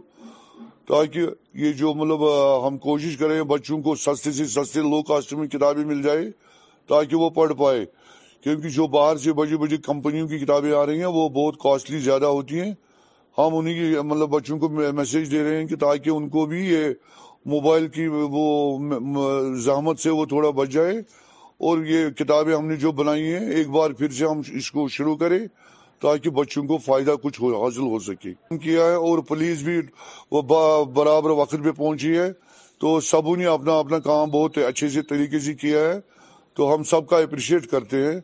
تاکہ 0.89 1.27
یہ 1.65 1.73
جو 1.83 1.93
مطلب 1.95 2.25
ہم 2.67 2.77
کوشش 2.89 3.17
کریں 3.19 3.41
بچوں 3.55 3.81
کو 3.83 3.95
سستے 4.05 4.33
سے 4.33 4.45
سستے 4.55 4.81
لو 4.91 5.03
کاسٹ 5.09 5.33
میں 5.41 5.49
کتابیں 5.49 5.85
مل 5.85 6.03
جائے 6.03 6.31
تاکہ 6.89 7.17
وہ 7.17 7.31
پڑھ 7.41 7.53
پائے 7.59 7.85
کیونکہ 8.43 8.69
جو 8.75 8.87
باہر 8.87 9.17
سے 9.27 9.33
بڑی 9.41 9.57
بڑی 9.63 9.77
کمپنیوں 9.87 10.29
کی 10.29 10.39
کتابیں 10.39 10.73
آ 10.77 10.85
رہی 10.87 10.99
ہیں 11.01 11.07
وہ 11.17 11.29
بہت 11.29 11.59
کاسٹلی 11.63 11.99
زیادہ 12.09 12.27
ہوتی 12.37 12.61
ہیں 12.61 12.73
ہم 13.39 13.55
انہیں 13.57 13.99
مطلب 14.05 14.29
بچوں 14.31 14.59
کو 14.59 14.69
میسیج 14.95 15.31
دے 15.31 15.43
رہے 15.45 15.57
ہیں 15.57 15.67
کہ 15.69 15.77
تاکہ 15.81 16.11
ان 16.11 16.29
کو 16.29 16.45
بھی 16.53 16.65
یہ 16.69 16.89
موبائل 17.53 17.87
کی 17.97 18.07
وہ 18.33 18.43
زحمت 19.65 19.99
سے 20.01 20.11
وہ 20.11 20.25
تھوڑا 20.33 20.51
بچ 20.59 20.69
جائے 20.73 20.97
اور 21.69 21.85
یہ 21.91 22.09
کتابیں 22.19 22.55
ہم 22.55 22.67
نے 22.69 22.77
جو 22.85 22.93
بنائی 23.03 23.33
ہیں 23.35 23.49
ایک 23.59 23.69
بار 23.77 23.91
پھر 23.99 24.09
سے 24.19 24.25
ہم 24.27 24.41
اس 24.59 24.71
کو 24.73 24.89
شروع 24.97 25.15
کریں 25.23 25.39
تاکہ 26.03 26.31
بچوں 26.41 26.63
کو 26.67 26.79
فائدہ 26.85 27.15
کچھ 27.23 27.41
حاصل 27.43 27.87
ہو 27.93 27.99
سکے 28.09 28.33
کیا 28.63 28.85
ہے 28.91 28.95
اور 29.09 29.19
پولیس 29.29 29.63
بھی 29.69 29.81
وہ 30.33 30.43
برابر 30.95 31.31
وقت 31.43 31.55
پہ 31.65 31.73
پہنچی 31.77 32.17
ہے 32.17 32.31
تو 32.81 32.99
سب 33.11 33.35
نے 33.37 33.47
اپنا 33.53 33.79
اپنا 33.85 33.99
کام 34.09 34.31
بہت 34.31 34.59
اچھے 34.69 34.89
سے 34.97 35.03
طریقے 35.11 35.39
سے 35.47 35.55
کیا 35.63 35.81
ہے 35.89 35.95
تو 36.57 36.75
ہم 36.75 36.83
سب 36.93 37.09
کا 37.09 37.19
اپریشیٹ 37.23 37.67
کرتے 37.71 38.05
ہیں 38.07 38.19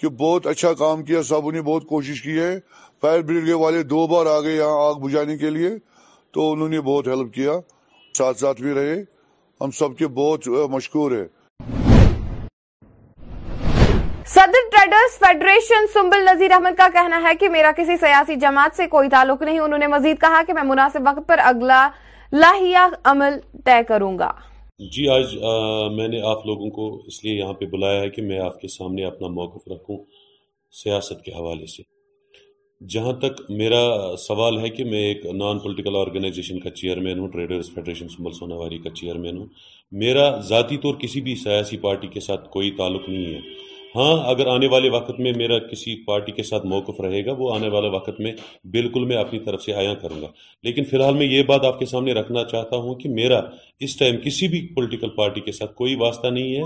کہ 0.00 0.08
بہت 0.20 0.46
اچھا 0.46 0.72
کام 0.80 1.02
کیا 1.08 1.22
سب 1.28 1.50
نے 1.52 1.60
بہت 1.70 1.86
کوشش 1.88 2.20
کی 2.22 2.38
ہے 2.38 2.52
فائر 3.02 3.20
بریگیڈ 3.22 3.54
والے 3.60 3.82
دو 3.92 4.06
بار 4.08 4.26
آ 4.32 4.38
گئے 4.40 4.60
آگ 4.66 4.94
بجانے 5.00 5.36
کے 5.38 5.50
لیے 5.50 5.70
تو 6.34 6.50
انہوں 6.52 6.68
نے 6.68 6.80
بہت 6.84 7.06
ہیلپ 7.08 7.32
کیا 7.34 7.52
ساتھ 8.18 8.38
ساتھ 8.38 8.60
بھی 8.62 8.74
رہے 8.74 8.94
ہم 9.60 9.70
سب 9.78 9.96
کے 9.98 10.06
بہت 10.20 10.48
مشکور 10.70 11.12
ہے 11.12 11.24
صدر 14.34 14.64
ٹریڈرز 14.72 15.18
فیڈریشن 15.24 15.84
نظیر 16.26 16.50
احمد 16.54 16.76
کا 16.78 16.86
کہنا 16.92 17.22
ہے 17.28 17.34
کہ 17.40 17.48
میرا 17.48 17.70
کسی 17.76 17.96
سیاسی 18.00 18.36
جماعت 18.46 18.76
سے 18.76 18.86
کوئی 18.94 19.08
تعلق 19.10 19.42
نہیں 19.42 19.58
انہوں 19.66 19.78
نے 19.78 19.86
مزید 19.96 20.20
کہا 20.20 20.40
کہ 20.46 20.52
میں 20.54 20.62
مناسب 20.70 21.06
وقت 21.06 21.28
پر 21.28 21.38
اگلا 21.52 21.88
لاہیہ 22.32 22.86
عمل 23.12 23.38
طے 23.64 23.82
کروں 23.88 24.18
گا 24.18 24.30
جی 24.94 25.06
آج 25.16 25.34
میں 25.96 26.08
نے 26.14 26.20
آپ 26.30 26.46
لوگوں 26.46 26.70
کو 26.78 26.88
اس 27.08 27.22
لیے 27.24 27.34
یہاں 27.38 27.52
پہ 27.60 27.66
بلایا 27.76 28.00
ہے 28.00 28.08
کہ 28.16 28.22
میں 28.22 28.38
آپ 28.46 28.60
کے 28.60 28.68
سامنے 28.76 29.04
اپنا 29.06 29.28
موقف 29.36 29.68
رکھوں 29.72 29.96
سیاست 30.84 31.24
کے 31.24 31.32
حوالے 31.38 31.66
سے 31.76 31.82
جہاں 32.92 33.12
تک 33.20 33.40
میرا 33.58 33.78
سوال 34.26 34.58
ہے 34.60 34.68
کہ 34.70 34.84
میں 34.84 34.98
ایک 35.02 35.24
نان 35.34 35.58
پولیٹیکل 35.58 35.96
آرگنائزیشن 35.96 36.58
کا 36.60 36.70
چیئرمین 36.80 37.18
ہوں 37.18 37.28
ٹریڈرز 37.32 37.70
فیڈریشن 37.74 38.08
سنبل 38.16 38.32
سوناواری 38.38 38.78
کا 38.78 38.90
چیئرمین 38.94 39.36
ہوں 39.38 39.46
میرا 40.02 40.28
ذاتی 40.48 40.76
طور 40.82 40.94
کسی 41.00 41.20
بھی 41.28 41.34
سیاسی 41.44 41.76
پارٹی 41.86 42.08
کے 42.14 42.20
ساتھ 42.26 42.48
کوئی 42.52 42.70
تعلق 42.78 43.08
نہیں 43.08 43.34
ہے 43.34 43.40
ہاں 43.96 44.14
اگر 44.30 44.46
آنے 44.52 44.66
والے 44.70 44.88
وقت 44.90 45.20
میں 45.26 45.32
میرا 45.36 45.58
کسی 45.68 45.94
پارٹی 46.06 46.32
کے 46.38 46.42
ساتھ 46.42 46.64
موقف 46.72 47.00
رہے 47.00 47.24
گا 47.26 47.32
وہ 47.38 47.52
آنے 47.54 47.68
والے 47.74 47.88
وقت 47.94 48.18
میں 48.26 48.32
بالکل 48.72 49.04
میں 49.12 49.16
اپنی 49.16 49.38
طرف 49.46 49.62
سے 49.62 49.72
آیا 49.82 49.94
کروں 50.02 50.20
گا 50.22 50.26
لیکن 50.68 50.84
فی 50.90 50.96
الحال 50.96 51.14
میں 51.20 51.26
یہ 51.26 51.42
بات 51.50 51.64
آپ 51.64 51.78
کے 51.78 51.86
سامنے 51.92 52.12
رکھنا 52.18 52.42
چاہتا 52.50 52.76
ہوں 52.86 52.94
کہ 53.02 53.08
میرا 53.20 53.40
اس 53.86 53.96
ٹائم 53.98 54.16
کسی 54.24 54.48
بھی 54.54 54.60
پولیٹیکل 54.74 55.10
پارٹی 55.20 55.40
کے 55.46 55.52
ساتھ 55.60 55.74
کوئی 55.80 55.94
واسطہ 56.04 56.26
نہیں 56.38 56.54
ہے 56.56 56.62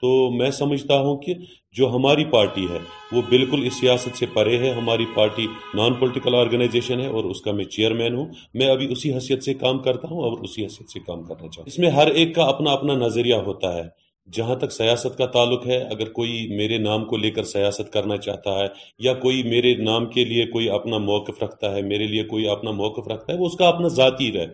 تو 0.00 0.10
میں 0.38 0.50
سمجھتا 0.60 0.98
ہوں 1.06 1.16
کہ 1.24 1.34
جو 1.78 1.88
ہماری 1.94 2.24
پارٹی 2.36 2.66
ہے 2.72 2.78
وہ 3.12 3.22
بالکل 3.28 3.66
اس 3.66 3.80
سیاست 3.80 4.18
سے 4.18 4.26
پرے 4.34 4.58
ہے 4.66 4.70
ہماری 4.82 5.06
پارٹی 5.14 5.46
نان 5.82 5.94
پولیٹیکل 6.00 6.34
آرگنائزیشن 6.40 7.00
ہے 7.00 7.06
اور 7.20 7.30
اس 7.30 7.40
کا 7.46 7.52
میں 7.60 7.64
چیئرمین 7.78 8.14
ہوں 8.16 8.26
میں 8.60 8.70
ابھی 8.70 8.92
اسی 8.92 9.14
حیثیت 9.14 9.42
سے 9.48 9.54
کام 9.66 9.78
کرتا 9.88 10.08
ہوں 10.10 10.22
اور 10.28 10.40
اسی 10.48 10.62
حیثیت 10.64 10.90
سے 10.96 11.00
کام 11.06 11.22
کرنا 11.30 11.48
چاہتا 11.48 11.60
ہوں 11.60 11.72
اس 11.74 11.78
میں 11.84 11.90
ہر 12.00 12.10
ایک 12.20 12.34
کا 12.34 12.44
اپنا 12.56 12.72
اپنا 12.80 12.94
نظریہ 13.06 13.44
ہوتا 13.50 13.74
ہے 13.76 13.88
جہاں 14.32 14.54
تک 14.56 14.72
سیاست 14.72 15.16
کا 15.16 15.26
تعلق 15.32 15.66
ہے 15.66 15.76
اگر 15.94 16.08
کوئی 16.12 16.46
میرے 16.56 16.76
نام 16.82 17.04
کو 17.06 17.16
لے 17.16 17.30
کر 17.30 17.42
سیاست 17.48 17.92
کرنا 17.92 18.16
چاہتا 18.26 18.50
ہے 18.58 18.66
یا 19.06 19.12
کوئی 19.24 19.42
میرے 19.48 19.74
نام 19.84 20.06
کے 20.10 20.24
لیے 20.24 20.46
کوئی 20.52 20.68
اپنا 20.76 20.98
موقف 21.06 21.42
رکھتا 21.42 21.74
ہے 21.74 21.82
میرے 21.88 22.06
لیے 22.12 22.22
کوئی 22.28 22.48
اپنا 22.50 22.70
موقف 22.78 23.08
رکھتا 23.08 23.32
ہے 23.32 23.38
وہ 23.38 23.46
اس 23.46 23.56
کا 23.58 23.68
اپنا 23.68 23.88
ذاتی 23.96 24.30
رائے 24.36 24.46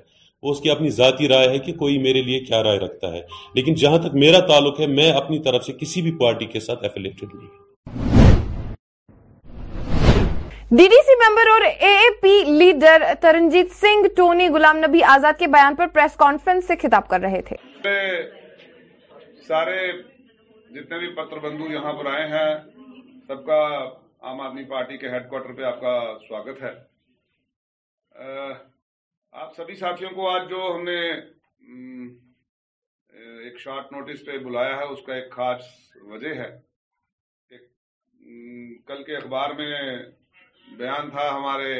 وہ 0.42 0.50
اس 0.50 0.60
کی 0.60 0.70
اپنی 0.70 0.90
ذاتی 0.96 1.28
رائے 1.28 1.48
ہے 1.50 1.58
کہ 1.66 1.72
کوئی 1.82 1.98
میرے 2.06 2.22
لیے 2.22 2.40
کیا 2.44 2.62
رائے 2.62 2.78
رکھتا 2.78 3.12
ہے 3.12 3.20
لیکن 3.54 3.74
جہاں 3.84 3.98
تک 4.08 4.14
میرا 4.24 4.38
تعلق 4.46 4.80
ہے 4.80 4.86
میں 4.98 5.10
اپنی 5.12 5.38
طرف 5.42 5.64
سے 5.66 5.72
کسی 5.80 6.02
بھی 6.02 6.12
پارٹی 6.20 6.46
کے 6.54 6.60
ساتھ 6.66 6.82
ایفیلیٹڈ 6.84 7.34
نہیں 7.34 7.68
ڈی 10.76 10.86
ڈی 10.88 11.00
سی 11.06 11.14
ممبر 11.24 11.48
اور 11.52 11.60
A 11.66 11.96
A 11.96 12.10
P 12.22 12.34
leader 12.58 13.02
Taranjit 13.22 13.72
Singh 13.80 14.06
Tony 14.16 14.48
Ghulam 14.54 14.76
Nabi 14.86 15.02
Azad 15.14 15.38
کے 15.38 15.46
بیان 15.56 15.74
پر 15.76 15.86
پریس 15.94 16.16
کانفرنس 16.18 16.66
سے 16.68 16.76
خطاب 16.82 17.08
کر 17.08 17.20
رہے 17.20 17.40
تھے 17.48 17.56
سارے 19.50 19.80
جتنے 20.74 20.98
بھی 20.98 21.08
پتر 21.14 21.38
بندو 21.42 21.64
یہاں 21.72 21.92
پر 21.98 22.06
آئے 22.06 22.26
ہیں 22.32 22.50
سب 23.28 23.44
کا 23.46 23.56
عام 24.30 24.40
آدمی 24.40 24.64
پارٹی 24.70 24.96
کے 24.98 25.08
ہیڈ 25.10 25.28
کوارٹر 25.30 25.54
پہ 25.56 25.62
آپ 25.70 25.80
کا 25.80 25.94
سواگت 26.26 26.62
ہے 26.62 26.70
آپ 29.44 29.56
سبھی 29.56 29.74
ساتھیوں 29.82 30.10
کو 30.18 30.28
آج 30.30 30.48
جو 30.50 30.60
ہم 30.74 30.84
نے 30.88 30.98
ایک 33.48 33.58
شارٹ 33.60 33.92
نوٹس 33.92 34.24
پہ 34.26 34.38
بلایا 34.48 34.76
ہے 34.76 34.84
اس 34.92 35.02
کا 35.06 35.14
ایک 35.14 35.30
خاص 35.36 35.66
وجہ 36.14 36.34
ہے 36.42 36.48
کل 38.92 39.02
کے 39.06 39.16
اخبار 39.16 39.54
میں 39.62 39.70
بیان 40.78 41.10
تھا 41.16 41.28
ہمارے 41.36 41.72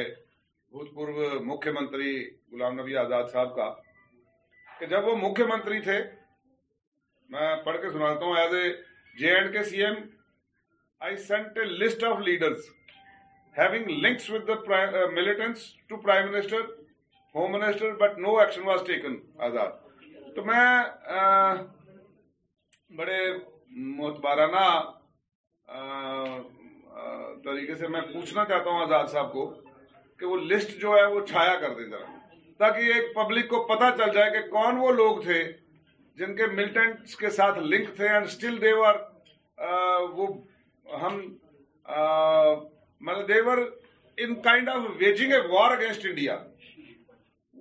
بھوت 0.70 1.44
مکھیہ 1.52 1.72
منتری 1.80 2.14
گلام 2.52 2.80
نبی 2.80 2.96
آزاد 3.06 3.33
صاحب 3.33 3.54
کا 3.56 3.72
کہ 4.80 4.87
جب 4.96 5.06
وہ 5.09 5.16
مکھیہ 5.28 5.46
منتری 5.54 5.80
تھے 5.90 6.00
میں 7.33 7.55
پڑھ 7.64 7.77
کے 7.83 7.90
سناتا 7.90 8.25
ہوں 8.25 8.37
as 8.37 8.55
A 8.55 8.71
J 9.19 9.33
and 9.35 9.53
K 9.53 9.62
C 9.64 9.83
M 9.85 9.95
I 11.09 11.16
sent 11.27 11.59
a 11.59 11.64
list 11.64 12.03
of 12.05 12.19
leaders 12.29 12.66
to 15.88 15.97
prime 16.03 16.33
minister 16.33 16.57
home 17.35 17.53
minister 17.53 17.95
but 18.01 18.19
no 18.25 18.37
action 18.38 18.66
was 18.69 18.81
taken 18.87 19.16
Azad 19.49 19.71
تو 20.37 20.45
میں 20.45 21.55
بڑے 22.97 23.19
محتبارانہ 23.69 24.66
طریقے 27.45 27.75
سے 27.75 27.88
میں 27.95 28.01
پوچھنا 28.12 28.45
چاہتا 28.45 28.71
ہوں 28.71 28.81
آزاد 28.83 29.07
صاحب 29.12 29.33
کو 29.33 29.49
کہ 30.19 30.27
وہ 30.27 30.37
لسٹ 30.51 30.77
جو 30.81 30.97
ہے 30.97 31.05
وہ 31.14 31.21
چھایا 31.27 31.55
کر 31.61 31.75
دیں 31.79 31.88
ذرا 31.90 32.19
تاکہ 32.59 32.93
ایک 32.95 33.14
پبلک 33.14 33.49
کو 33.49 33.62
پتا 33.75 33.90
چل 33.99 34.14
جائے 34.14 34.31
کہ 34.31 34.47
کون 34.51 34.77
وہ 34.79 34.90
لوگ 35.03 35.21
تھے 35.25 35.43
جن 36.20 36.35
کے 36.37 36.46
ملٹنٹس 36.54 37.14
کے 37.16 37.28
ساتھ 37.35 37.59
لنک 37.59 37.94
تھے 37.96 38.48
دیور 38.61 38.94
وہ 40.16 40.26
ہم 41.02 41.16
they were 43.28 43.59
in 44.24 44.35
kind 44.42 44.68
of 44.68 44.88
waging 44.98 45.33
a 45.33 45.38
war 45.50 45.76
against 45.76 46.04
India 46.11 46.37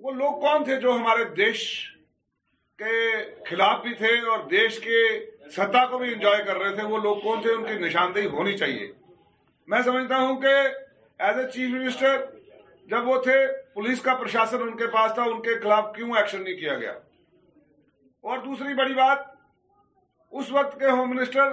وہ 0.02 0.10
لوگ 0.20 0.40
کون 0.40 0.64
تھے 0.64 0.76
جو 0.80 0.92
ہمارے 0.98 1.24
دیش 1.38 1.62
کے 2.84 2.92
خلاف 3.50 3.82
بھی 3.82 3.94
تھے 4.04 4.12
اور 4.34 4.48
دیش 4.50 4.78
کے 4.88 5.02
سطح 5.56 5.86
کو 5.90 5.98
بھی 5.98 6.12
انجوائے 6.14 6.42
کر 6.46 6.58
رہے 6.64 6.74
تھے 6.76 6.84
وہ 6.92 6.98
لوگ 7.08 7.20
کون 7.28 7.40
تھے 7.42 7.52
ان 7.54 7.64
کی 7.66 7.78
نشاندہی 7.86 8.26
ہونی 8.38 8.56
چاہیے 8.58 8.92
میں 9.72 9.82
سمجھتا 9.92 10.16
ہوں 10.18 10.40
کہ 10.42 10.54
ایز 11.26 11.38
اے 11.44 11.50
چیف 11.54 11.74
منسٹر 11.80 12.24
جب 12.90 13.08
وہ 13.08 13.20
تھے 13.22 13.44
پولیس 13.74 14.00
کا 14.02 14.14
پرشاسن 14.22 14.62
ان 14.68 14.76
کے 14.82 14.86
پاس 14.98 15.14
تھا 15.14 15.22
ان 15.32 15.42
کے 15.42 15.58
خلاف 15.62 15.94
کیوں 15.96 16.10
ایکشن 16.16 16.44
نہیں 16.44 16.56
کیا 16.66 16.74
گیا 16.84 16.92
اور 18.28 18.38
دوسری 18.44 18.74
بڑی 18.74 18.94
بات 18.94 19.18
اس 20.40 20.50
وقت 20.52 20.78
کے 20.78 20.88
ہوم 20.90 21.10
منسٹر 21.16 21.52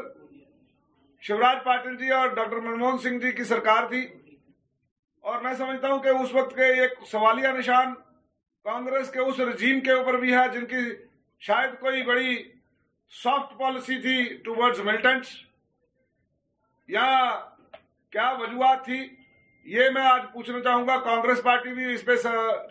شیوراج 1.28 1.58
پاٹل 1.66 1.96
جی 1.98 2.10
اور 2.14 2.28
ڈاکٹر 2.36 2.58
منموہن 2.66 2.98
سنگھ 3.04 3.20
جی 3.22 3.32
کی 3.38 3.44
سرکار 3.52 3.88
تھی 3.90 4.02
اور 5.32 5.40
میں 5.42 5.54
سمجھتا 5.58 5.92
ہوں 5.92 6.00
کہ 6.04 6.10
اس 6.24 6.34
وقت 6.34 6.56
کے 6.56 6.66
ایک 6.82 7.00
سوالیہ 7.12 7.48
نشان 7.60 7.94
کانگریس 8.72 9.10
کے 9.12 9.20
اس 9.20 9.40
رجیم 9.54 9.80
کے 9.88 9.92
اوپر 9.92 10.18
بھی 10.20 10.34
ہے 10.34 10.48
جن 10.54 10.66
کی 10.74 10.84
شاید 11.48 11.80
کوئی 11.80 12.04
بڑی 12.06 12.38
سافٹ 13.24 13.58
پالیسی 13.60 14.00
تھی 14.02 14.22
ٹو 14.46 14.56
ملٹنٹس 14.86 15.30
یا 16.98 17.06
کیا 18.12 18.30
وجوہات 18.40 18.86
تھی 18.86 19.00
یہ 19.78 19.90
میں 19.94 20.06
آج 20.10 20.22
پوچھنا 20.34 20.60
چاہوں 20.64 20.88
گا 20.88 20.98
کانگریس 21.06 21.42
پارٹی 21.44 21.74
بھی 21.80 21.94
اس 21.94 22.06
پہ 22.06 22.16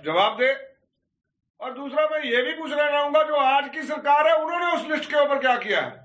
جواب 0.05 0.39
دے 0.39 0.53
اور 1.65 1.71
دوسرا 1.73 2.03
میں 2.11 2.19
یہ 2.25 2.43
بھی 2.43 2.53
پوچھنا 2.61 2.89
چاہوں 2.91 3.13
گا 3.15 3.23
جو 3.29 3.39
آج 3.41 3.69
کی 3.73 3.83
سرکار 3.89 4.25
ہے 4.25 4.33
انہوں 4.41 4.59
نے 4.61 4.67
اس 4.75 4.85
لسٹ 4.89 5.09
کے 5.11 5.17
اوپر 5.19 5.41
کیا 5.41 5.55
کیا 5.63 5.83
ہے 5.91 5.99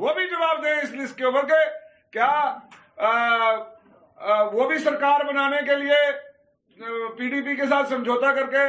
وہ 0.00 0.12
بھی 0.14 0.26
جواب 0.30 0.62
دیں 0.64 0.74
اس 0.80 0.90
لسٹ 0.94 1.16
کے 1.18 1.24
اوپر 1.24 1.46
کے 1.48 1.60
کیا 2.16 3.08
وہ 4.52 4.68
بھی 4.70 4.78
سرکار 4.84 5.24
بنانے 5.28 5.60
کے 5.66 5.76
لیے 5.82 6.00
پی 7.16 7.28
ڈی 7.30 7.40
پی 7.48 7.54
کے 7.56 7.66
ساتھ 7.70 7.88
سمجھوتا 7.88 8.32
کر 8.34 8.46
کے 8.50 8.64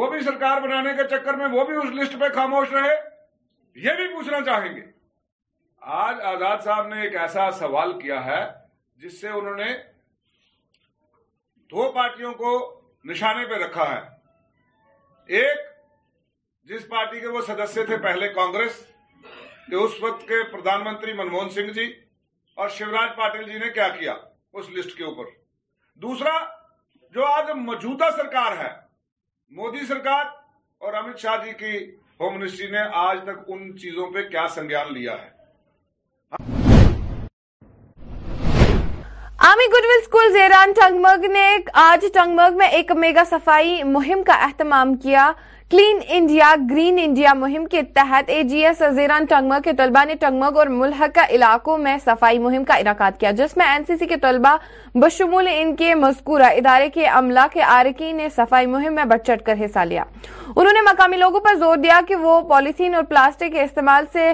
وہ 0.00 0.10
بھی 0.10 0.20
سرکار 0.24 0.60
بنانے 0.62 0.92
کے 0.96 1.04
چکر 1.16 1.34
میں 1.40 1.46
وہ 1.58 1.64
بھی 1.70 1.76
اس 1.76 1.90
لسٹ 2.00 2.18
پہ 2.20 2.28
خاموش 2.34 2.72
رہے 2.72 2.94
یہ 3.88 3.96
بھی 3.98 4.06
پوچھنا 4.14 4.40
چاہیں 4.46 4.74
گے 4.76 4.80
آج 6.04 6.20
آزاد 6.34 6.64
صاحب 6.64 6.86
نے 6.94 7.00
ایک 7.02 7.16
ایسا 7.20 7.50
سوال 7.58 7.98
کیا 8.00 8.24
ہے 8.24 8.44
جس 9.02 9.20
سے 9.20 9.28
انہوں 9.40 9.56
نے 9.64 9.72
دو 11.72 11.90
پارٹیوں 11.92 12.32
کو 12.44 12.52
نشانے 13.10 13.44
پہ 13.50 13.62
رکھا 13.64 13.88
ہے 13.94 14.00
ایک 15.38 15.58
جس 16.68 16.86
پارٹی 16.90 17.20
کے 17.20 17.28
وہ 17.34 17.40
سدسیہ 17.46 17.82
تھے 17.86 17.96
پہلے 18.06 18.28
کانگریس 18.34 18.80
کہ 19.70 19.74
اس 19.82 19.92
وقت 20.02 20.22
کے 20.28 20.42
پردھان 20.52 20.82
منتری 20.84 21.12
منموہن 21.18 21.50
سنگھ 21.56 21.70
جی 21.72 21.84
اور 22.60 22.68
شیوراج 22.78 23.10
پاٹل 23.18 23.44
جی 23.50 23.58
نے 23.58 23.68
کیا 23.74 23.86
کیا 23.98 24.14
اس 24.60 24.70
لسٹ 24.76 24.96
کے 24.98 25.04
اوپر 25.10 25.28
دوسرا 26.06 26.32
جو 27.14 27.26
آج 27.26 27.50
موجودہ 27.56 28.08
سرکار 28.16 28.56
ہے 28.64 28.70
مودی 29.60 29.86
سرکار 29.88 30.24
اور 30.86 30.94
امت 31.02 31.18
شاہ 31.26 31.36
جی 31.44 31.52
کی 31.58 31.76
ہوم 32.20 32.38
منسٹری 32.38 32.70
نے 32.70 32.80
آج 33.06 33.20
تک 33.26 33.50
ان 33.56 33.76
چیزوں 33.82 34.10
پہ 34.14 34.28
کیا 34.30 34.46
سنگیان 34.56 34.92
لیا 34.94 35.16
ہے 35.22 35.30
آرمی 39.48 39.66
گڈ 39.72 40.54
ٹنگ 40.76 40.98
مرگ 41.02 41.24
نے 41.32 41.44
آج 41.82 42.04
ٹنگمرگ 42.14 42.56
میں 42.56 42.66
ایک 42.78 42.90
میگا 42.96 43.22
صفائی 43.30 43.82
مہم 43.92 44.22
کا 44.26 44.32
اہتمام 44.46 44.92
کیا 45.02 45.30
کلین 45.70 45.98
انڈیا 46.16 46.54
گرین 46.70 46.98
انڈیا 47.02 47.32
مہم 47.34 47.64
کے 47.70 47.82
تحت 47.94 48.30
اے 48.30 48.42
جی 48.50 48.64
ایس 48.66 48.82
زیران 48.94 49.24
ٹنگمرگ 49.30 49.60
کے 49.64 49.72
طلبہ 49.78 50.04
نے 50.08 50.14
مرگ 50.38 50.56
اور 50.58 50.66
ملحقہ 50.74 51.24
علاقوں 51.34 51.78
میں 51.86 51.96
صفائی 52.04 52.38
مہم 52.48 52.64
کا 52.68 52.74
انعقاد 52.84 53.18
کیا 53.20 53.30
جس 53.38 53.56
میں 53.56 53.66
این 53.66 53.84
سی 53.86 53.96
سی 53.98 54.06
کے 54.06 54.16
طلبہ 54.22 54.54
بشمول 55.02 55.48
ان 55.52 55.74
کے 55.76 55.94
مذکورہ 56.04 56.50
ادارے 56.60 56.88
کے 56.94 57.06
عملہ 57.06 57.46
کے 57.52 57.60
عارقین 57.72 58.16
نے 58.16 58.28
صفائی 58.36 58.66
مہم 58.76 58.94
میں 58.94 59.04
بڑھ 59.14 59.20
چڑھ 59.26 59.42
کر 59.46 59.64
حصہ 59.64 59.84
لیا 59.94 60.04
انہوں 60.56 60.72
نے 60.72 60.80
مقامی 60.92 61.16
لوگوں 61.16 61.40
پر 61.48 61.56
زور 61.58 61.76
دیا 61.86 62.00
کہ 62.08 62.16
وہ 62.26 62.40
پالیتھین 62.50 62.94
اور 62.94 63.02
پلاسٹک 63.08 63.52
کے 63.52 63.62
استعمال 63.62 64.04
سے 64.12 64.32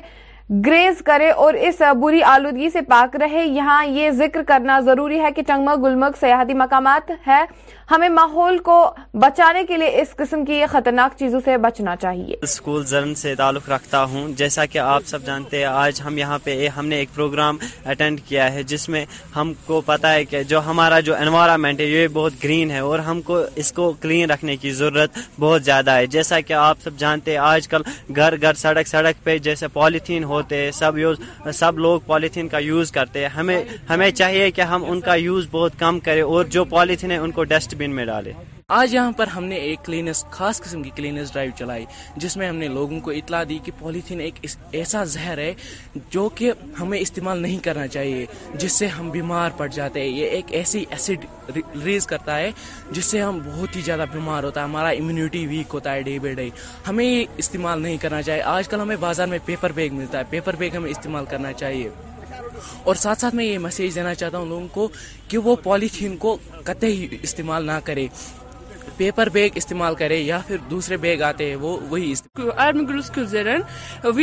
گریز 0.66 1.00
کرے 1.04 1.30
اور 1.44 1.54
اس 1.68 1.80
بری 2.00 2.22
آلودگی 2.22 2.68
سے 2.70 2.80
پاک 2.88 3.16
رہے 3.20 3.44
یہاں 3.44 3.84
یہ 3.86 4.10
ذکر 4.18 4.42
کرنا 4.48 4.78
ضروری 4.86 5.18
ہے 5.20 5.30
کہ 5.36 5.42
چنگمگ 5.46 5.82
گلمک 5.84 6.16
سیاحتی 6.20 6.54
مقامات 6.54 7.10
ہے 7.26 7.42
ہمیں 7.90 8.08
ماحول 8.08 8.58
کو 8.64 8.76
بچانے 9.20 9.64
کے 9.66 9.76
لیے 9.76 10.00
اس 10.00 10.14
قسم 10.16 10.44
کی 10.44 10.60
خطرناک 10.70 11.16
چیزوں 11.18 11.40
سے 11.44 11.56
بچنا 11.64 11.94
چاہیے 12.02 12.36
اسکول 12.42 12.84
زرن 12.86 13.14
سے 13.14 13.34
تعلق 13.38 13.68
رکھتا 13.70 14.02
ہوں 14.12 14.28
جیسا 14.38 14.66
کہ 14.66 14.78
آپ 14.78 15.02
سب 15.06 15.24
جانتے 15.26 15.58
ہیں 15.58 15.64
آج 15.72 16.00
ہم 16.04 16.18
یہاں 16.18 16.38
پہ 16.44 16.56
ہم 16.76 16.86
نے 16.88 16.96
ایک 16.96 17.14
پروگرام 17.14 17.58
اٹینڈ 17.84 18.20
کیا 18.28 18.52
ہے 18.54 18.62
جس 18.72 18.88
میں 18.88 19.04
ہم 19.36 19.52
کو 19.66 19.80
پتا 19.86 20.12
ہے 20.12 20.24
کہ 20.24 20.42
جو 20.52 20.60
ہمارا 20.66 21.00
جو 21.10 21.14
انوائرمنٹ 21.16 21.80
ہے 21.80 21.86
یہ 21.86 22.08
بہت 22.12 22.32
گرین 22.44 22.70
ہے 22.70 22.78
اور 22.90 22.98
ہم 23.10 23.22
کو 23.26 23.40
اس 23.56 23.72
کو 23.72 23.92
کلین 24.00 24.30
رکھنے 24.30 24.56
کی 24.56 24.70
ضرورت 24.80 25.18
بہت 25.40 25.64
زیادہ 25.64 25.90
ہے 25.96 26.06
جیسا 26.16 26.40
کہ 26.46 26.52
آپ 26.68 26.78
سب 26.84 26.96
جانتے 26.98 27.30
ہیں 27.30 27.38
آج 27.48 27.68
کل 27.68 27.82
گھر 28.16 28.40
گھر 28.40 28.54
سڑک 28.64 28.86
سڑک 28.88 29.24
پہ 29.24 29.38
جیسے 29.48 29.68
پالیتھین 29.74 30.24
ہو 30.24 30.35
ہوتے 30.36 30.58
سب 30.80 30.98
یوز 30.98 31.18
سب 31.62 31.78
لوگ 31.86 32.00
پالیتھین 32.06 32.48
کا 32.54 32.58
یوز 32.70 32.92
کرتے 32.98 33.26
ہمیں 33.36 33.58
ہمیں 33.90 34.10
چاہیے 34.22 34.50
کہ 34.58 34.70
ہم 34.72 34.84
ان 34.90 35.00
کا 35.08 35.14
یوز 35.28 35.48
بہت 35.56 35.78
کم 35.84 36.00
کریں 36.10 36.22
اور 36.34 36.44
جو 36.58 36.64
پالیتھین 36.76 37.10
ہے 37.10 37.24
ان 37.24 37.30
کو 37.38 37.44
ڈسٹ 37.54 37.74
بن 37.82 37.94
میں 38.00 38.04
ڈالیں 38.12 38.32
آج 38.74 38.94
یہاں 38.94 39.10
پر 39.16 39.26
ہم 39.28 39.44
نے 39.46 39.56
ایک 39.64 39.84
کلینس 39.84 40.24
خاص 40.30 40.60
قسم 40.62 40.82
کی 40.82 40.90
کلینس 40.94 41.32
ڈرائیو 41.32 41.50
چلائی 41.58 41.84
جس 42.20 42.36
میں 42.36 42.46
ہم 42.48 42.56
نے 42.56 42.68
لوگوں 42.68 42.98
کو 43.00 43.10
اطلاع 43.18 43.42
دی 43.48 43.58
کہ 43.64 43.72
پولیتھین 43.78 44.20
ایک 44.20 44.38
ایسا 44.76 45.02
زہر 45.12 45.38
ہے 45.38 45.52
جو 46.12 46.28
کہ 46.34 46.50
ہمیں 46.80 46.98
استعمال 46.98 47.42
نہیں 47.42 47.58
کرنا 47.64 47.86
چاہیے 47.86 48.24
جس 48.60 48.72
سے 48.78 48.86
ہم 48.96 49.10
بیمار 49.10 49.50
پڑ 49.56 49.66
جاتے 49.74 50.00
ہیں 50.00 50.08
یہ 50.08 50.30
ایک 50.36 50.52
ایسی 50.60 50.84
ایسڈ 50.90 51.54
ریز 51.84 52.06
کرتا 52.12 52.38
ہے 52.38 52.50
جس 52.92 53.04
سے 53.10 53.20
ہم 53.22 53.38
بہت 53.44 53.76
ہی 53.76 53.80
زیادہ 53.86 54.04
بیمار 54.12 54.44
ہوتا 54.44 54.60
ہے 54.60 54.64
ہمارا 54.64 54.88
امیونٹی 54.98 55.46
ویک 55.46 55.74
ہوتا 55.74 55.92
ہے 55.94 56.00
ڈے 56.08 56.18
بائی 56.22 56.34
ڈے 56.40 56.48
ہمیں 56.88 57.04
یہ 57.04 57.24
استعمال 57.44 57.82
نہیں 57.82 57.96
کرنا 58.02 58.20
چاہیے 58.22 58.42
آج 58.56 58.68
کل 58.68 58.80
ہمیں 58.80 58.96
بازار 59.00 59.26
میں 59.34 59.38
پیپر 59.44 59.72
بیگ 59.74 59.92
ملتا 59.98 60.18
ہے 60.18 60.24
پیپر 60.30 60.56
بیگ 60.58 60.74
ہمیں 60.76 60.90
استعمال 60.90 61.24
کرنا 61.30 61.52
چاہیے 61.62 61.88
اور 62.84 62.94
ساتھ 63.04 63.20
ساتھ 63.20 63.34
میں 63.34 63.44
یہ 63.44 63.58
میسیج 63.68 63.94
دینا 63.94 64.14
چاہتا 64.14 64.38
ہوں 64.38 64.46
لوگوں 64.48 64.66
کو 64.74 64.88
کہ 65.28 65.38
وہ 65.46 65.56
پولیتھین 65.62 66.16
کو 66.26 66.36
قطع 66.64 66.86
ہی 66.86 67.06
استعمال 67.22 67.66
نہ 67.66 67.78
کرے 67.84 68.06
پیپر 68.96 69.28
بیگ 69.32 69.50
استعمال 69.56 69.94
کرے 69.98 70.16
یا 70.16 70.38
پھر 70.46 70.56
دوسرے 70.70 70.96
we 71.00 71.22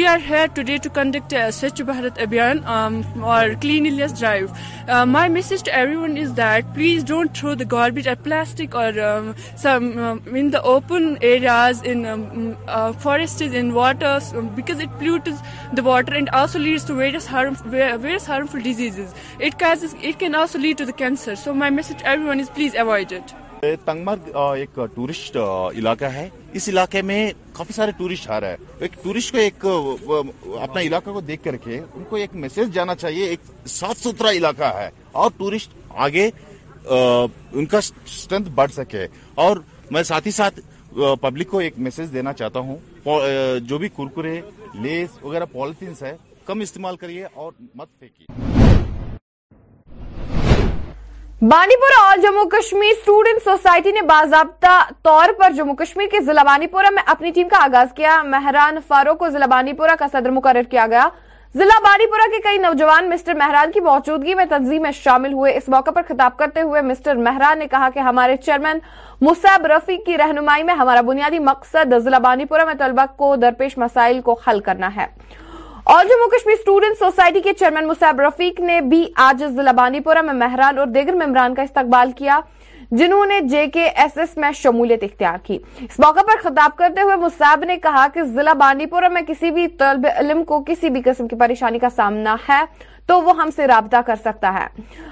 are 0.07 0.19
conduct 0.93 1.33
Swachh 1.53 1.81
Bharat 1.81 2.19
Abhiyan 2.21 2.57
اور 2.67 3.45
cleanness 3.61 4.19
drive 4.19 4.45
my 5.07 5.29
message 5.31 5.63
to 5.65 5.71
everyone 5.95 6.17
is 6.21 6.31
that 6.37 6.65
please 6.75 7.03
don't 7.07 7.29
throw 7.39 7.53
the 7.55 7.65
garbage 7.71 8.09
plastic 8.23 8.75
everyone 22.27 22.39
is 22.39 22.53
please 22.53 22.75
avoid 22.79 23.13
it 23.13 23.31
Tangmarg 23.85 24.35
ایک 24.35 24.79
ٹورسٹ 24.93 25.37
علاقہ 25.77 26.05
ہے 26.13 26.27
اس 26.59 26.67
علاقے 26.69 27.01
میں 27.09 27.19
کافی 27.53 27.73
سارے 27.73 27.91
ٹورسٹ 27.97 28.29
آ 28.29 28.39
رہے 28.41 28.49
ہیں 28.49 28.65
ایک 28.79 28.91
ٹورسٹ 29.03 29.31
کو 29.31 29.37
ایک 29.37 29.65
اپنا 30.63 30.81
علاقہ 30.81 31.09
کو 31.13 31.21
دیکھ 31.27 31.43
کر 31.43 31.57
کے 31.65 31.79
ان 31.79 32.03
کو 32.09 32.15
ایک 32.15 32.35
میسج 32.45 32.73
جانا 32.73 32.95
چاہیے 33.03 33.25
ایک 33.29 33.67
صاف 33.79 33.97
ستھرا 34.03 34.31
علاقہ 34.39 34.73
ہے 34.77 34.89
اور 35.23 35.31
ٹورسٹ 35.37 35.75
آگے 36.07 36.29
ان 37.55 37.65
کا 37.71 37.77
اسٹرینتھ 37.77 38.49
بڑھ 38.55 38.71
سکے 38.73 39.05
اور 39.45 39.57
میں 39.91 40.03
ساتھ 40.11 40.27
ہی 40.27 40.31
ساتھ 40.41 40.59
پبلک 41.21 41.47
کو 41.49 41.59
ایک 41.59 41.79
میسج 41.87 42.13
دینا 42.13 42.33
چاہتا 42.41 42.59
ہوں 42.69 43.59
جو 43.67 43.77
بھی 43.77 43.89
کرکرے 43.97 44.39
لیس 44.83 45.23
وغیرہ 45.23 45.45
پالیتھینس 45.51 46.03
ہے 46.03 46.15
کم 46.45 46.59
استعمال 46.61 46.95
کریے 46.97 47.25
اور 47.43 47.51
مت 47.75 47.99
پھینکیے 47.99 48.61
اور 51.51 52.17
جموں 52.21 52.43
کشمیر 52.49 52.91
اسٹوڈنٹ 52.97 53.41
سوسائٹی 53.43 53.91
نے 53.91 54.01
باضابطہ 54.09 54.75
طور 55.03 55.29
پر 55.39 55.51
جموں 55.55 55.73
کشمیر 55.75 56.07
کے 56.11 56.19
ضلع 56.25 56.43
بانی 56.47 56.67
پورا 56.71 56.89
میں 56.95 57.03
اپنی 57.11 57.31
ٹیم 57.35 57.47
کا 57.51 57.57
آغاز 57.63 57.87
کیا 57.95 58.21
مہران 58.25 58.77
فاروق 58.87 59.17
کو 59.19 59.29
ضلع 59.29 59.45
بانی 59.51 59.73
پورا 59.79 59.95
کا 59.99 60.05
صدر 60.13 60.31
مقرر 60.31 60.69
کیا 60.71 60.85
گیا 60.91 61.07
ضلع 61.57 61.77
پورہ 61.85 62.27
کے 62.31 62.39
کئی 62.43 62.57
نوجوان 62.57 63.09
مسٹر 63.09 63.33
مہران 63.39 63.71
کی 63.71 63.79
موجودگی 63.87 64.33
میں 64.35 64.45
تنظیم 64.49 64.81
میں 64.81 64.91
شامل 65.03 65.33
ہوئے 65.33 65.53
اس 65.57 65.67
موقع 65.69 65.91
پر 65.95 66.01
خطاب 66.07 66.37
کرتے 66.37 66.61
ہوئے 66.61 66.81
مسٹر 66.81 67.15
مہران 67.27 67.59
نے 67.59 67.67
کہا 67.71 67.89
کہ 67.93 67.99
ہمارے 68.07 68.37
چیئرمین 68.45 68.79
مصعب 69.29 69.65
رفیق 69.75 70.05
کی 70.05 70.17
رہنمائی 70.17 70.63
میں 70.69 70.75
ہمارا 70.75 71.01
بنیادی 71.11 71.39
مقصد 71.51 71.93
ضلع 72.03 72.17
بانی 72.29 72.45
پورا 72.53 72.65
میں 72.65 72.73
طلبہ 72.79 73.05
کو 73.17 73.35
درپیش 73.41 73.77
مسائل 73.77 74.21
کو 74.29 74.39
حل 74.47 74.59
کرنا 74.69 74.95
ہے 74.95 75.05
اور 75.91 76.05
جموں 76.05 76.27
کشمیر 76.31 76.55
اسٹوڈنٹ 76.59 76.97
سوسائٹی 76.99 77.39
کے 77.43 77.53
چیئرمین 77.59 77.87
مصعب 77.87 78.19
رفیق 78.21 78.59
نے 78.59 78.79
بھی 78.89 79.03
آج 79.23 79.43
ضلع 79.55 79.71
پورہ 80.03 80.21
میں 80.21 80.33
مہران 80.33 80.77
اور 80.79 80.87
دیگر 80.93 81.13
ممبران 81.25 81.55
کا 81.55 81.61
استقبال 81.63 82.11
کیا 82.17 82.39
جنہوں 82.91 83.25
نے 83.25 83.39
جے 83.49 83.65
کے 83.73 83.83
ایس 83.85 84.17
ایس 84.17 84.35
میں 84.37 84.51
شمولیت 84.61 85.03
اختیار 85.03 85.37
کی 85.43 85.57
اس 85.89 85.99
موقع 86.05 86.19
پر 86.27 86.41
خطاب 86.43 86.77
کرتے 86.77 87.01
ہوئے 87.01 87.15
مصعب 87.21 87.63
نے 87.67 87.77
کہا 87.83 88.05
کہ 88.13 88.23
ضلع 88.33 88.53
پورہ 88.91 89.09
میں 89.13 89.21
کسی 89.27 89.51
بھی 89.51 89.67
طلب 89.79 90.07
علم 90.15 90.43
کو 90.53 90.61
کسی 90.67 90.89
بھی 90.89 91.01
قسم 91.05 91.27
کی 91.27 91.35
پریشانی 91.39 91.79
کا 91.79 91.89
سامنا 91.95 92.35
ہے 92.49 92.61
تو 93.07 93.19
وہ 93.21 93.35
ہم 93.41 93.49
سے 93.55 93.65
رابطہ 93.67 93.97
کر 94.07 94.15
سکتا 94.23 94.53
ہے 94.53 94.65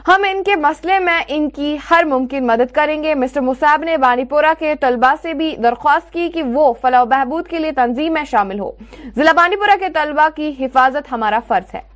ہم 0.08 0.26
ان 0.30 0.42
کے 0.44 0.56
مسئلے 0.56 1.00
میں 1.08 1.20
ان 1.38 1.50
کی 1.56 1.76
ہر 1.90 2.04
ممکن 2.10 2.48
مدد 2.48 2.72
کریں 2.76 3.02
گے 3.04 3.16
مسٹر 3.24 3.42
مصعب 3.52 3.84
نے 3.86 3.98
بانی 4.06 4.26
پورہ 4.34 4.54
کے 4.60 4.74
طلبہ 4.82 5.14
سے 5.22 5.34
بھی 5.42 5.56
درخواست 5.64 6.12
کی 6.14 6.30
کہ 6.34 6.44
وہ 6.54 6.72
فلاح 6.82 7.02
و 7.02 7.06
بہبود 7.16 7.48
کے 7.48 7.60
لیے 7.60 7.72
تنظیم 7.86 8.14
میں 8.14 8.24
شامل 8.32 8.60
ہو 8.60 8.72
ضلع 9.16 9.32
بانی 9.38 9.56
پورہ 9.66 9.76
کے 9.80 9.90
طلبہ 9.94 10.30
کی 10.36 10.52
حفاظت 10.60 11.12
ہمارا 11.12 11.40
فرض 11.48 11.74
ہے 11.76 11.90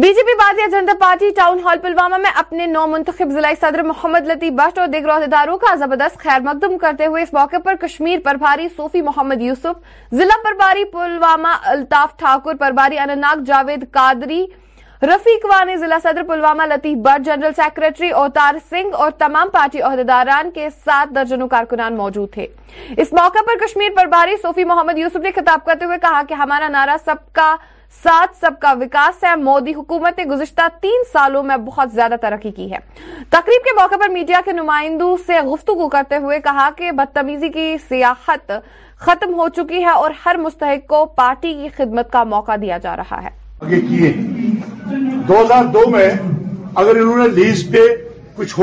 B 0.00 0.08
J 0.12 0.22
P 0.26 0.34
Bharatiya 0.36 0.66
Janata 0.70 0.92
party 1.00 1.28
town 1.34 1.58
hall 1.64 1.78
Pulwama 1.82 2.16
میں 2.22 2.30
اپنے 2.36 2.64
نو 2.66 2.86
منتخب 2.92 3.30
ضلع 3.32 3.50
صدر 3.60 3.82
محمد 3.86 4.26
لطیف 4.26 4.52
بٹ 4.52 4.78
اور 4.78 4.86
دیگر 4.92 5.08
عہدیداروں 5.14 5.56
کا 5.58 5.74
زبردست 5.78 6.18
خیر 6.22 6.40
مقدم 6.44 6.76
کرتے 6.78 7.06
ہوئے 7.06 7.22
اس 7.22 7.32
موقع 7.32 7.56
پر 7.64 7.74
کشمیر 7.80 8.18
پرباری 8.24 8.66
صوفی 8.76 9.02
محمد 9.08 9.40
یوسف 9.42 10.14
ضلع 10.16 10.36
پرباری 10.44 10.84
پلوامہ 10.92 11.48
الطاف 11.72 12.16
ٹھاکر 12.18 12.54
پرباری 12.60 12.98
انناگ 12.98 13.44
جاوید 13.46 13.84
قادری 13.94 14.40
رفیق 15.08 15.44
وانی 15.50 15.76
ضلع 15.80 15.98
صدر 16.02 16.22
پلوامہ 16.28 16.62
لطیف 16.74 16.96
بٹ 17.04 17.24
جنرل 17.26 17.52
سیکرٹری 17.56 18.10
اوتار 18.24 18.54
سنگھ 18.70 18.94
اور 19.02 19.10
تمام 19.18 19.50
پارٹی 19.52 19.82
عہدیداران 19.90 20.50
کے 20.54 20.68
ساتھ 20.84 21.12
درجنوں 21.14 21.48
کارکنان 21.48 21.96
موجود 21.96 22.32
تھے 22.34 22.46
اس 22.96 23.12
موقع 23.20 23.44
پر 23.46 23.64
کشمیر 23.64 23.94
پرباری 23.96 24.36
صوفی 24.42 24.64
محمد 24.74 24.98
یوسف 24.98 25.22
نے 25.22 25.30
خطاب 25.36 25.64
کرتے 25.66 25.84
ہوئے 25.84 25.98
کہا 26.02 26.22
کہ 26.28 26.34
ہمارا 26.42 26.68
نعرہ 26.68 26.96
سب 27.04 27.32
کا 27.34 27.54
ساتھ 28.02 28.34
سب 28.40 28.58
کا 28.60 28.72
وکاس 28.80 29.22
ہے 29.24 29.34
مودی 29.42 29.72
حکومت 29.74 30.18
نے 30.18 30.24
گزشتہ 30.34 30.62
تین 30.80 31.02
سالوں 31.12 31.42
میں 31.50 31.56
بہت 31.66 31.92
زیادہ 31.92 32.14
ترقی 32.22 32.50
کی 32.56 32.70
ہے 32.72 32.78
تقریب 33.30 33.64
کے 33.64 33.74
موقع 33.80 33.96
پر 34.02 34.08
میڈیا 34.12 34.40
کے 34.44 34.52
نمائندوں 34.52 35.16
سے 35.26 35.40
گفتگو 35.52 35.88
کرتے 35.94 36.16
ہوئے 36.22 36.38
کہا 36.44 36.68
کہ 36.76 36.90
بدتمیزی 36.98 37.48
کی 37.56 37.66
سیاحت 37.88 38.52
ختم 39.06 39.34
ہو 39.38 39.48
چکی 39.56 39.82
ہے 39.84 39.90
اور 40.02 40.10
ہر 40.24 40.36
مستحق 40.42 40.86
کو 40.88 41.04
پارٹی 41.16 41.52
کی 41.62 41.68
خدمت 41.76 42.10
کا 42.12 42.24
موقع 42.34 42.56
دیا 42.62 42.78
جا 42.84 42.96
رہا 42.96 43.22
ہے 43.22 43.30
دو 45.28 45.40
ہزار 45.40 45.64
دو 45.74 45.88
میں 45.90 46.08
اگر 46.82 47.00
انہوں 47.00 47.16
نے 47.22 47.28
لیز 47.40 47.66
پہ 47.72 47.86
کچھ 48.36 48.54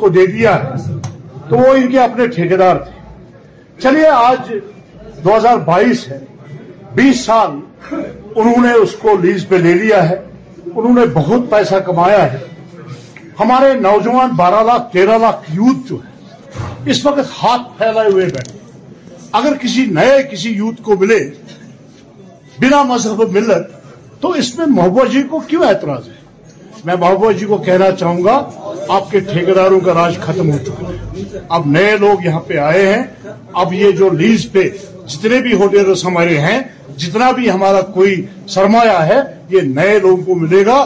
کو 0.00 0.08
دے 0.16 0.26
دیا 0.32 0.56
تو 1.48 1.56
وہ 1.56 1.72
ان 1.76 1.90
کے 1.90 2.00
اپنے 2.00 2.56
دار 2.56 2.76
تھے 2.84 3.00
چلیے 3.82 4.06
آج 4.16 4.52
دو 5.24 5.36
ہزار 5.36 5.56
بائیس 5.66 6.06
بیس 6.96 7.24
سال 7.24 7.58
انہوں 7.92 8.62
نے 8.66 8.72
اس 8.82 8.92
کو 9.00 9.16
لیز 9.22 9.44
پہ 9.48 9.54
لے 9.64 9.72
لیا 9.82 10.08
ہے 10.08 10.16
انہوں 10.74 10.94
نے 10.94 11.04
بہت 11.14 11.50
پیسہ 11.50 11.74
کمایا 11.86 12.22
ہے 12.32 12.38
ہمارے 13.40 13.72
نوجوان 13.80 14.34
بارہ 14.36 14.62
لاکھ 14.66 14.92
تیرہ 14.92 15.18
لاکھ 15.18 15.50
یوتھ 15.54 15.88
جو 15.88 15.96
ہے 16.04 16.12
اس 16.90 17.04
وقت 17.06 17.32
ہاتھ 17.42 17.62
پھیلائے 17.78 18.10
ہوئے 18.12 18.24
بیٹھے 18.34 18.58
اگر 19.40 19.54
کسی 19.60 19.84
نئے 19.94 20.22
کسی 20.32 20.50
یوتھ 20.56 20.82
کو 20.84 20.96
ملے 20.98 21.18
بنا 22.60 22.82
مذہب 22.92 23.22
ملت 23.36 23.72
تو 24.20 24.28
اس 24.42 24.54
میں 24.58 24.66
محبوبہ 24.74 25.04
جی 25.12 25.22
کو 25.30 25.38
کیوں 25.46 25.62
اعتراض 25.68 26.08
ہے 26.08 26.22
میں 26.84 26.94
محبوبہ 27.00 27.32
جی 27.38 27.46
کو 27.46 27.56
کہنا 27.66 27.90
چاہوں 27.98 28.24
گا 28.24 28.36
آپ 28.96 29.10
کے 29.10 29.20
ٹھیکاروں 29.32 29.80
کا 29.84 29.94
راج 29.94 30.18
ختم 30.24 30.50
ہو 30.52 30.58
چکا 30.66 30.88
ہے 30.88 31.38
اب 31.58 31.66
نئے 31.76 31.96
لوگ 32.00 32.24
یہاں 32.24 32.40
پہ 32.46 32.58
آئے 32.68 32.86
ہیں 32.92 33.02
اب 33.62 33.72
یہ 33.74 33.90
جو 33.98 34.08
لیز 34.22 34.46
پہ 34.52 34.68
جتنے 35.08 35.38
بھی 35.46 35.52
ہوٹلس 35.62 36.04
ہمارے 36.04 36.38
ہیں 36.40 36.60
جتنا 37.02 37.30
بھی 37.36 37.50
ہمارا 37.50 37.80
کوئی 37.94 38.24
سرمایہ 38.54 38.98
ہے 39.08 39.20
یہ 39.50 39.60
نئے 39.76 39.98
لوگوں 39.98 40.24
کو 40.24 40.34
ملے 40.40 40.64
گا 40.66 40.76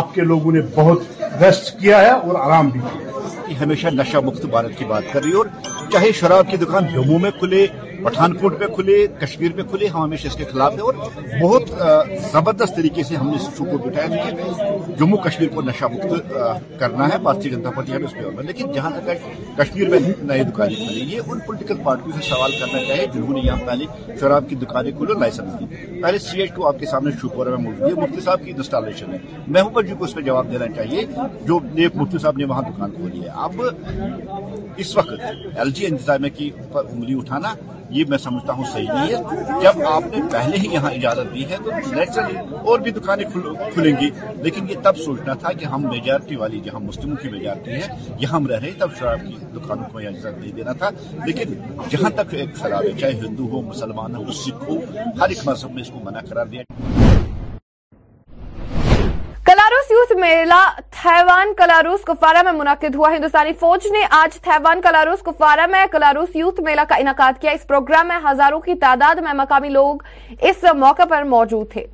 آپ 0.00 0.14
کے 0.14 0.22
لوگوں 0.32 0.52
نے 0.52 0.60
بہت 0.74 1.22
ریسٹ 1.40 1.78
کیا 1.80 2.00
ہے 2.00 2.10
اور 2.10 2.34
آرام 2.40 2.68
بھی 2.72 2.80
کیا 2.90 3.60
ہمیشہ 3.60 3.88
نشہ 3.92 4.16
مکت 4.24 4.44
بھارت 4.54 4.78
کی 4.78 4.84
بات 4.84 5.12
کر 5.12 5.22
رہی 5.24 5.32
اور 5.42 5.46
چاہے 5.92 6.10
شراب 6.20 6.50
کی 6.50 6.56
دکان 6.64 6.86
جموں 6.94 7.18
میں 7.18 7.30
کھلے 7.38 7.66
کوٹ 8.40 8.58
پہ 8.58 8.64
کھلے 8.74 8.96
کشمیر 9.20 9.50
پہ 9.56 9.62
کھلے 9.70 9.86
ہم 9.94 10.02
ہمیشہ 10.02 10.26
اس 10.28 10.34
کے 10.36 10.44
خلاف 10.50 10.72
ہیں 10.72 10.80
اور 10.80 10.94
بہت 11.42 11.70
زبردست 12.32 12.76
طریقے 12.76 13.02
سے 13.08 13.16
ہم 13.16 13.28
نے 13.30 13.36
کو 13.68 13.76
بٹھایا 13.86 14.08
کہ 14.24 14.92
جموں 14.98 15.18
کشمیر 15.24 15.48
کو 15.54 15.62
نشہ 15.62 15.84
مکت 15.92 16.32
کرنا 16.78 17.08
ہے 17.12 17.16
اس 17.22 18.12
پہ 18.36 18.42
لیکن 18.42 18.72
جہاں 18.72 18.90
تک 19.06 19.26
کشمیر 19.58 19.88
میں 19.90 19.98
نئے 20.22 20.42
دکانیں 20.42 20.74
کھلیں 20.76 21.04
یہ 21.14 21.20
ان 21.26 21.38
پولیٹیکل 21.46 21.80
پارٹیوں 21.84 22.16
سے 22.16 22.28
سوال 22.28 22.52
کرنا 22.60 22.78
چاہیے 22.88 23.06
جنہوں 23.14 23.34
نے 23.34 23.40
یہاں 23.44 23.66
پہلے 23.66 23.84
شراب 24.20 24.48
کی 24.48 24.54
دکانیں 24.62 24.90
کھلے 24.98 25.18
لائسنس 25.20 25.58
دی 25.60 26.00
پہلے 26.02 26.18
سی 26.28 26.40
ایچ 26.40 26.52
کو 26.56 26.66
آپ 26.68 26.78
کے 26.80 26.86
سامنے 26.90 27.14
میں 27.36 27.56
موجود 27.58 27.86
ہے 27.88 27.94
مفتی 28.00 28.20
صاحب 28.24 28.44
کی 28.44 28.50
انسٹالیشن 28.56 29.12
ہے 29.12 29.18
محبوب 29.46 29.82
جی 29.86 29.94
کو 29.98 30.04
اس 30.04 30.14
پہ 30.14 30.20
جواب 30.28 30.52
دینا 30.52 30.66
چاہیے 30.76 31.06
جو 31.46 31.58
نیک 31.74 31.96
مفتی 31.96 32.18
صاحب 32.22 32.38
نے 32.38 32.44
وہاں 32.54 32.62
دکان 32.70 32.90
کھولی 32.96 33.22
ہے 33.22 33.30
اب 33.44 33.60
اس 34.82 34.96
وقت 34.96 35.20
ایل 35.20 35.70
جی 35.74 35.86
انتظامیہ 35.86 36.48
پر 36.72 36.84
انگلی 36.90 37.14
اٹھانا 37.18 37.54
یہ 37.94 38.04
میں 38.08 38.18
سمجھتا 38.18 38.52
ہوں 38.58 38.64
صحیح 38.72 38.90
نہیں 38.94 39.12
ہے 39.14 39.60
جب 39.62 39.80
آپ 39.88 40.02
نے 40.10 40.20
پہلے 40.32 40.56
ہی 40.62 40.68
یہاں 40.72 40.90
اجازت 40.94 41.34
دی 41.34 41.44
ہے 41.50 41.56
تو 41.64 41.70
نیچرلی 41.94 42.36
اور 42.72 42.78
بھی 42.86 42.90
دکانیں 42.98 43.24
کھلیں 43.32 43.92
گی 44.00 44.10
لیکن 44.42 44.68
یہ 44.70 44.82
تب 44.82 44.96
سوچنا 45.04 45.34
تھا 45.44 45.52
کہ 45.60 45.64
ہم 45.74 45.86
میجارٹی 45.90 46.36
والی 46.42 46.60
جہاں 46.64 46.80
مسلموں 46.80 47.16
کی 47.22 47.28
میجارٹی 47.32 47.72
ہیں 47.72 48.16
یہاں 48.18 48.34
ہم 48.34 48.46
رہ 48.50 48.58
رہے 48.62 48.70
تب 48.78 48.96
شراب 48.98 49.26
کی 49.28 49.36
دکانوں 49.56 49.88
کو 49.92 50.00
یہاں 50.00 50.12
اجازت 50.16 50.38
نہیں 50.40 50.52
دینا 50.56 50.72
تھا 50.82 50.90
لیکن 51.26 51.54
جہاں 51.90 52.10
تک 52.22 52.34
ایک 52.42 52.56
شراب 52.62 52.84
ہے 52.88 52.92
چاہے 53.00 53.18
ہندو 53.26 53.48
ہو 53.52 53.62
مسلمان 53.72 54.16
ہو 54.16 54.32
سکھ 54.44 54.68
ہو 54.70 54.78
ہر 55.20 55.28
ایک 55.28 55.46
مذہب 55.48 55.72
میں 55.74 55.82
اس 55.82 55.90
کو 55.94 56.00
منع 56.04 56.20
قرار 56.30 56.46
دیا 56.54 56.62
کلاروس 59.50 60.10
میلہ 60.20 60.62
تھیوان 61.02 61.52
کلاروس 61.56 62.00
کفارہ 62.04 62.42
میں 62.42 62.52
منعقد 62.52 62.94
ہوا 62.96 63.10
ہندوستانی 63.14 63.50
فوج 63.58 63.86
نے 63.92 63.98
آج 64.20 64.38
تھیوان 64.42 64.80
کلاروس 64.82 65.20
کفارہ 65.24 65.66
میں 65.70 65.84
کلاروس 65.90 66.34
یوتھ 66.36 66.58
میلہ 66.64 66.80
کا 66.88 66.94
انعقاد 67.02 67.40
کیا 67.40 67.50
اس 67.58 67.66
پروگرام 67.66 68.08
میں 68.08 68.18
ہزاروں 68.24 68.58
کی 68.60 68.74
تعداد 68.80 69.20
میں 69.24 69.32
مقامی 69.42 69.68
لوگ 69.78 70.02
اس 70.50 70.64
موقع 70.78 71.02
پر 71.10 71.22
موجود 71.34 71.70
تھے 71.72 71.84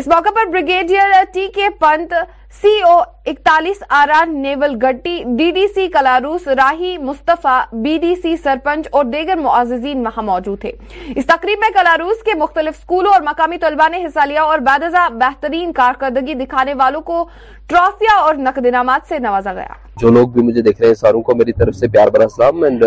اس 0.00 0.06
موقع 0.14 0.34
پر 0.34 0.50
brigadier 0.52 1.12
T 1.34 1.46
K 1.54 1.68
Pant 1.80 2.12
C 2.58 2.70
O 2.86 2.94
e 3.00 3.30
اکتالیس 3.30 3.82
آر 3.96 4.08
نیول 4.28 4.74
گٹی 4.82 5.22
D 5.38 5.50
D 5.54 5.66
C 5.74 5.86
کلاروس 5.92 6.46
Rahi 6.58 6.96
Mustafa 7.00 7.60
B 7.82 7.96
D 8.02 8.14
C 8.22 8.34
sarpanch 8.42 8.88
اور 8.90 9.04
دیگر 9.12 9.36
معززین 9.42 10.06
وہاں 10.06 10.22
موجود 10.22 10.60
تھے 10.60 10.72
اس 11.16 11.26
تقریب 11.26 11.58
میں 11.60 11.68
کلاروس 11.74 12.22
کے 12.24 12.34
مختلف 12.38 12.78
اسکولوں 12.78 13.12
اور 13.12 13.20
مقامی 13.26 13.58
طلبہ 13.64 13.88
نے 13.90 14.04
حصہ 14.06 14.24
لیا 14.28 14.42
اور 14.42 14.58
بعد 14.70 14.84
بہترین 15.20 15.72
کارکردگی 15.76 16.34
دکھانے 16.44 16.74
والوں 16.78 17.00
کو 17.12 17.24
ٹرافیا 17.68 18.18
اور 18.22 18.34
نقد 18.48 18.66
نامات 18.72 19.08
سے 19.08 19.18
نوازا 19.28 19.52
گیا 19.54 19.72
جو 20.00 20.10
لوگ 20.18 20.28
بھی 20.34 20.42
مجھے 20.48 20.62
دیکھ 20.62 20.80
رہے 20.80 20.88
ہیں 20.88 20.94
ساروں 21.02 21.22
کو 21.30 21.34
میری 21.36 21.52
طرف 21.60 21.76
سے 21.76 21.88
پیار 21.92 22.08
برا 22.18 22.46
اینڈ 22.66 22.84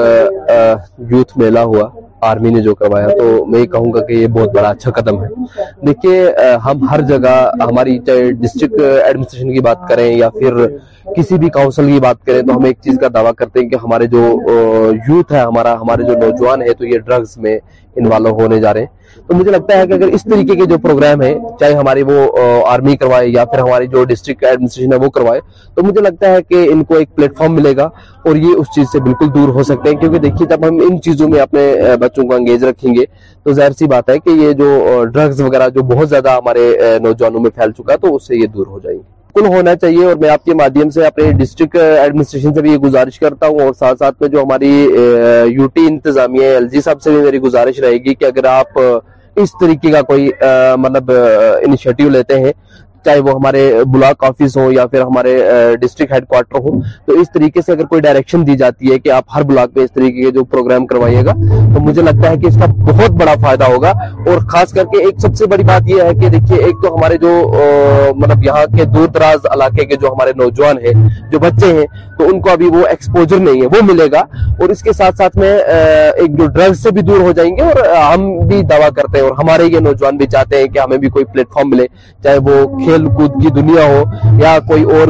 یوتھ 1.12 1.38
میلہ 1.38 1.60
ہوا 1.74 1.90
آرمی 2.30 2.50
نے 2.52 2.60
جو 2.62 2.74
کروایا 2.76 3.08
تو 3.18 3.46
میں 3.52 3.60
یہ 3.60 3.66
کہوں 3.72 3.92
گا 3.94 4.04
کہ 4.06 4.14
یہ 4.14 4.28
بہت 4.34 4.54
بڑا 4.56 4.68
اچھا 4.70 4.92
قدم 5.00 5.22
ہے 5.24 5.28
دیکھیے 5.88 6.22
ہم 6.66 6.88
ہر 6.92 7.02
جگہ 7.10 7.32
ہماری 7.62 7.98
چاہے 8.06 8.32
ڈسٹرکٹ 8.42 8.82
ایڈمنسٹریشن 8.82 9.54
کی 9.54 9.60
بات 9.70 9.88
کریں 9.90 10.06
یا 10.18 10.30
پھر 10.40 10.66
کسی 11.16 11.38
بھی 11.44 11.50
کاؤنسل 11.56 11.88
کی 11.92 12.00
بات 12.00 12.24
کریں 12.26 12.42
تو 12.48 12.58
ہم 12.58 12.64
ایک 12.66 12.78
چیز 12.84 12.98
کا 13.02 13.08
دعویٰ 13.14 13.34
کرتے 13.38 13.60
ہیں 13.60 13.70
کہ 13.70 13.76
ہمارے 13.84 14.08
جو 14.16 14.24
یوتھ 15.08 15.32
ہے 15.34 15.40
ہمارا 15.40 15.74
ہمارے 15.82 16.04
جو 16.12 16.18
نوجوان 16.26 16.62
ہے 16.68 16.74
تو 16.80 16.86
یہ 16.86 17.00
ڈرگز 17.08 17.38
میں 17.46 17.58
انوالو 18.00 18.30
ہونے 18.42 18.60
جا 18.62 18.74
رہے 18.74 18.80
ہیں 18.82 19.00
تو 19.28 19.36
مجھے 19.38 19.52
لگتا 19.52 19.78
ہے 19.78 19.88
کہ 19.88 19.94
اگر 19.94 20.08
اس 20.14 20.24
طریقے 20.24 20.56
کے 20.56 20.66
جو 20.70 20.78
پروگرام 20.84 21.22
ہیں 21.22 21.34
چاہے 21.60 21.74
ہماری 21.78 22.04
وہ 22.08 22.28
آرمی 22.70 22.96
کروائے 22.98 23.28
یا 23.30 23.46
پھر 23.46 23.60
ہماری 23.60 23.88
جو 23.88 24.04
ڈسٹرکٹ 24.12 24.44
ایڈمنسٹریشن 24.50 24.94
ہے 24.94 24.98
وہ 25.06 25.10
کروائے 25.18 25.42
تو 25.76 25.84
مجھے 25.86 26.02
لگتا 26.02 26.32
ہے 26.34 26.42
کہ 26.50 26.66
ان 26.72 26.84
کو 26.92 26.96
ایک 26.98 27.16
پلیٹ 27.16 27.38
فارم 27.38 27.56
ملے 27.56 27.76
گا 27.78 27.84
اور 28.28 28.36
یہ 28.36 28.54
اس 28.58 28.74
چیز 28.76 28.88
سے 28.92 29.00
بالکل 29.10 29.34
دور 29.36 29.50
ہو 29.60 29.64
سکتے 29.72 29.90
ہیں 29.90 29.98
کیونکہ 30.00 30.20
دیکھیے 30.28 30.48
جب 30.56 30.68
ہم 30.68 30.80
ان 30.90 31.02
چیزوں 31.06 31.28
میں 31.30 31.40
اپنے 31.42 31.68
بچوں 32.02 32.28
کو 32.28 32.36
انگیز 32.36 32.64
رکھیں 32.64 32.94
گے 32.96 33.06
تو 33.44 33.54
ظاہر 33.54 33.72
سی 33.80 33.88
بات 33.96 34.10
ہے 34.10 34.18
کہ 34.26 34.40
یہ 34.44 34.52
جو 34.64 35.04
ڈرگز 35.14 35.42
وغیرہ 35.42 35.70
جو 35.76 35.84
بہت 35.96 36.10
زیادہ 36.10 36.32
ہمارے 36.38 36.70
نوجوانوں 37.04 37.42
میں 37.42 37.50
پھیل 37.56 37.72
چکا 37.78 37.96
تو 38.06 38.16
اس 38.16 38.28
سے 38.28 38.36
یہ 38.42 38.48
دور 38.54 38.68
ہو 38.76 38.80
جائیں 38.84 38.98
گے 38.98 39.20
بالکل 39.34 39.48
ہونا 39.54 39.76
چاہیے 39.82 40.06
اور 40.06 40.16
میں 40.22 40.30
آپ 40.30 40.44
کے 40.46 40.54
مادھیم 40.60 40.90
سے 40.92 41.06
اپنے 41.06 41.32
ڈسٹرکٹ 41.40 41.76
ایڈمنسٹریشن 41.76 42.54
سے 42.54 42.62
بھی 42.62 42.72
یہ 42.72 42.78
گزارش 42.84 43.20
کرتا 43.20 43.48
ہوں 43.48 43.60
اور 43.66 43.74
ساتھ 43.80 44.00
ساتھ 44.00 44.16
میں 44.22 44.30
جو 44.30 44.42
ہماری 44.44 44.72
یوٹی 45.54 45.86
انتظامیہ 45.90 46.46
ایل 46.54 46.68
جی 46.72 46.82
صاحب 46.86 47.02
سے 47.02 47.12
بھی 47.12 47.22
میری 47.22 47.40
گزارش 47.42 47.80
رہے 47.80 47.98
گی 48.06 48.14
کہ 48.14 48.26
اگر 48.26 48.46
آپ 48.52 48.80
اس 49.42 49.52
طریقے 49.62 49.92
کا 49.92 50.02
کوئی 50.08 50.30
مطلب 50.80 51.12
انیشیٹو 51.66 52.10
لیتے 52.10 52.40
ہیں 52.46 52.52
چاہے 53.06 53.20
وہ 53.26 53.32
ہمارے 53.36 53.62
بلاک 53.94 54.24
آفس 54.24 54.58
ہو 54.58 54.72
یا 54.72 54.86
پھر 54.88 55.02
ہمارے 55.02 55.32
ڈسٹرکٹ 55.82 56.12
ہیڈ 56.14 56.28
کوارٹر 56.30 56.60
ہو 56.68 56.76
تو 57.06 57.14
اس 57.22 57.32
طریقے 57.34 57.62
سے 57.66 57.72
اگر 57.72 57.86
کوئی 57.94 58.02
ڈائریکشن 58.02 58.46
دی 58.48 58.56
جاتی 58.58 58.92
ہے 58.92 59.00
کہ 59.00 59.12
آپ 59.12 59.36
ہر 59.36 59.44
بلاک 59.52 59.76
میں 59.76 59.84
اس 59.84 59.92
طریقے 59.94 60.22
کے 60.24 60.32
جو 60.36 60.44
پروگرام 60.52 60.86
کروائیے 60.88 61.26
گا 61.26 61.32
تو 61.74 61.80
مجھے 61.88 62.02
لگتا 62.02 62.30
ہے 62.30 62.38
کہ 62.42 62.48
اس 62.48 62.58
کا 62.62 62.66
بہت 62.92 63.12
بڑا 63.22 63.34
فائدہ 63.42 63.70
ہوگا 63.74 63.92
اور 64.28 64.48
خاص 64.52 64.74
کر 64.74 64.86
کے 64.94 65.04
ایک 65.06 65.20
سب 65.22 65.36
سے 65.36 65.46
بڑی 65.54 65.64
بات 65.72 65.90
یہ 65.90 66.02
ہے 66.04 66.14
کہ 66.22 66.30
دیکھیے 66.38 66.62
ایک 66.66 66.82
تو 66.84 66.96
ہمارے 66.96 67.18
جو 67.22 67.32
مطلب 68.16 68.44
یہاں 68.44 68.66
کے 68.78 68.86
دور 68.96 69.08
دراز 69.16 69.46
علاقے 69.54 69.86
کے 69.86 69.96
جو 70.02 70.08
ہمارے 70.14 70.32
نوجوان 70.44 70.86
ہیں 70.86 70.94
جو 71.32 71.40
بچے 71.40 71.74
ہیں 71.78 71.86
تو 72.22 72.28
ان 72.30 72.40
کو 72.46 72.50
ابھی 72.52 72.68
وہ 72.74 72.82
ایکسپوجر 72.90 73.40
نہیں 73.44 73.62
ہے 73.62 73.68
وہ 73.68 73.82
ملے 73.86 74.06
گا 74.12 74.20
اور 74.62 74.70
اس 74.70 74.82
کے 74.84 74.94
ساتھ 74.94 75.16
ساتھ 75.18 75.38
میں 75.38 75.52
ایک 75.74 76.38
جو 76.40 76.46
ڈرگ 76.58 76.74
سے 76.82 76.92
بھی 76.98 77.02
دور 77.06 77.22
ہو 77.28 77.32
جائیں 77.38 77.50
گے 77.58 77.62
اور 77.64 77.76
ہم 77.96 78.26
بھی 78.48 78.62
دعویٰ 78.72 78.90
کرتے 78.96 79.18
ہیں 79.20 79.26
اور 79.26 79.34
ہمارے 79.38 79.64
یہ 79.76 79.80
نوجوان 79.86 80.18
بھی 80.18 80.26
چاہتے 80.34 80.60
ہیں 80.62 80.68
کہ 80.74 80.80
ہمیں 80.80 80.98
بھی 81.06 81.10
کوئی 81.16 81.26
پلیٹ 81.32 81.48
فارم 81.54 81.70
ملے 81.70 81.86
چاہے 82.24 82.38
وہ 82.50 82.54
کھیل 82.78 83.06
کود 83.16 83.42
کی 83.44 83.50
دنیا 83.60 83.86
ہو 83.94 84.04
یا 84.42 84.58
کوئی 84.68 84.84
اور 84.98 85.08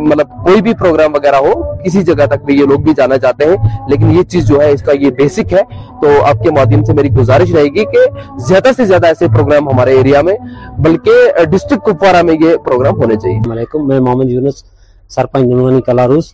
مطلب 0.00 0.28
کوئی 0.44 0.60
بھی 0.68 0.74
پروگرام 0.84 1.14
وغیرہ 1.14 1.40
ہو 1.48 1.52
کسی 1.84 2.02
جگہ 2.12 2.26
تک 2.34 2.44
بھی 2.44 2.58
یہ 2.58 2.66
لوگ 2.74 2.84
بھی 2.86 2.92
جانا 2.96 3.18
چاہتے 3.26 3.48
ہیں 3.50 3.56
لیکن 3.88 4.10
یہ 4.18 4.22
چیز 4.34 4.46
جو 4.48 4.60
ہے 4.60 4.70
اس 4.76 4.82
کا 4.82 4.92
یہ 5.00 5.10
بیسک 5.18 5.52
ہے 5.54 5.62
تو 6.02 6.12
آپ 6.26 6.42
کے 6.42 6.50
مادھیم 6.58 6.84
سے 6.84 6.92
میری 7.00 7.10
گزارش 7.16 7.54
رہے 7.54 7.66
گی 7.78 7.84
کہ 7.94 8.04
زیادہ 8.48 8.72
سے 8.76 8.84
زیادہ 8.92 9.06
ایسے 9.14 9.28
پروگرام 9.36 9.68
ہمارے 9.72 9.96
ایریا 9.98 10.22
میں 10.30 10.36
بلکہ 10.88 11.44
ڈسٹرکٹ 11.56 11.86
کپوارہ 11.90 12.22
میں 12.30 12.36
یہ 12.46 12.56
پروگرام 12.68 13.02
ہونے 13.02 13.16
چاہیے 13.26 14.40
سرپنچ 15.14 15.84
کلاروس 15.86 16.24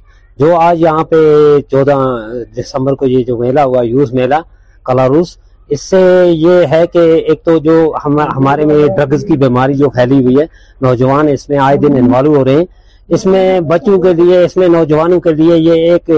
جو 0.41 0.55
آج 0.57 0.81
یہاں 0.81 1.03
پہ 1.05 1.17
چودہ 1.71 1.97
دسمبر 2.57 2.95
کو 3.01 3.07
یہ 3.07 3.23
جو 3.25 3.37
میلہ 3.39 3.61
ہوا 3.61 3.81
یوز 3.85 4.13
میلہ 4.19 4.35
کلاروس 4.87 5.37
اس 5.77 5.81
سے 5.89 5.99
یہ 6.29 6.65
ہے 6.73 6.83
کہ 6.93 7.01
ایک 7.29 7.43
تو 7.45 7.57
جو 7.67 7.75
ہمارے 8.05 8.65
میں 8.67 8.77
ڈرگز 8.97 9.25
کی 9.29 9.37
بیماری 9.43 9.75
جو 9.83 9.91
پھیلی 9.97 10.23
ہوئی 10.25 10.37
ہے 10.39 10.45
نوجوان 10.87 11.29
اس 11.33 11.49
میں 11.49 11.59
آئے 11.67 11.77
دن 11.83 11.97
انوالو 12.03 12.35
ہو 12.37 12.45
رہے 12.45 12.57
ہیں 12.57 12.65
اس 13.15 13.25
میں 13.27 13.45
بچوں 13.71 13.99
کے 14.03 14.13
لیے 14.23 14.39
اس 14.45 14.57
میں 14.57 14.67
نوجوانوں 14.73 15.19
کے 15.21 15.31
لیے 15.35 15.57
یہ 15.59 15.91
ایک 15.93 16.11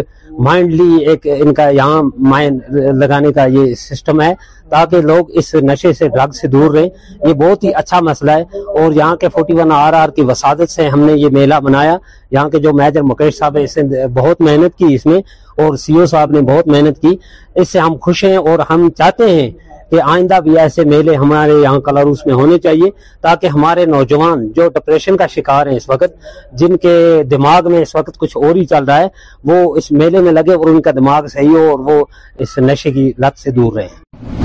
مائنڈلی 0.47 0.97
ایک 1.11 1.27
ان 1.41 1.53
کا 1.55 1.69
یہاں 1.77 2.03
مائنڈ 2.33 2.61
لگانے 3.01 3.33
کا 3.33 3.45
یہ 3.57 3.75
سسٹم 3.85 4.21
ہے 4.21 4.33
تاکہ 4.71 5.01
لوگ 5.11 5.31
اس 5.39 5.55
نشے 5.71 5.93
سے 5.93 6.09
ڈرگ 6.17 6.31
سے 6.41 6.49
دور 6.55 6.71
رہیں 6.75 6.89
یہ 7.29 7.33
بہت 7.43 7.65
ہی 7.65 7.71
اچھا 7.83 8.01
مسئلہ 8.11 8.31
ہے 8.41 8.61
اور 8.83 8.93
یہاں 8.97 9.17
کے 9.23 9.29
فورٹی 9.35 9.53
ون 9.61 9.73
آر 9.77 9.93
آر 10.03 10.09
کی 10.17 10.23
وسادت 10.29 10.71
سے 10.71 10.89
ہم 10.89 11.01
نے 11.07 11.13
یہ 11.17 11.29
میلہ 11.39 11.61
بنایا 11.65 11.97
یہاں 12.31 12.49
کے 12.51 12.59
جو 12.67 12.73
میجر 12.83 13.03
مکیش 13.11 13.39
صاحب 13.39 13.57
ہے 13.57 13.63
اس 13.65 13.77
نے 13.79 14.07
بہت 14.21 14.41
محنت 14.49 14.77
کی 14.79 14.95
اس 14.95 15.07
میں 15.07 15.21
اور 15.63 15.77
سی 15.85 15.99
او 16.01 16.07
صاحب 16.15 16.31
نے 16.37 16.41
بہت 16.55 16.69
محنت 16.75 17.01
کی 17.03 17.17
اس 17.61 17.69
سے 17.73 17.79
ہم 17.79 17.97
خوش 18.05 18.25
ہیں 18.25 18.37
اور 18.37 18.59
ہم 18.71 18.89
چاہتے 18.99 19.29
ہیں 19.35 19.51
کہ 19.93 20.01
آئندہ 20.11 20.35
بھی 20.45 20.57
ایسے 20.59 20.85
میلے 20.91 21.15
ہمارے 21.17 21.53
یہاں 21.63 21.81
کلاروس 21.87 22.19
میں 22.27 22.35
ہونے 22.35 22.59
چاہیے 22.67 22.89
تاکہ 23.23 23.47
ہمارے 23.55 23.85
نوجوان 23.95 24.47
جو 24.57 24.69
ڈپریشن 24.75 25.17
کا 25.21 25.27
شکار 25.33 25.67
ہیں 25.67 25.75
اس 25.77 25.89
وقت 25.89 26.57
جن 26.61 26.77
کے 26.85 26.93
دماغ 27.31 27.71
میں 27.73 27.81
اس 27.83 27.95
وقت 27.97 28.17
کچھ 28.19 28.37
اور 28.43 28.55
ہی 28.57 28.65
چل 28.71 28.85
رہا 28.89 28.99
ہے 28.99 29.09
وہ 29.51 29.75
اس 29.77 29.91
میلے 30.03 30.21
میں 30.27 30.33
لگے 30.33 30.53
اور 30.55 30.71
ان 30.71 30.81
کا 30.87 30.91
دماغ 31.01 31.27
صحیح 31.33 31.51
ہو 31.59 31.69
اور 31.71 31.79
وہ 31.91 32.05
اس 32.45 32.57
نشے 32.71 32.91
کی 32.93 33.11
لت 33.27 33.39
سے 33.41 33.51
دور 33.61 33.73
رہے 33.79 34.41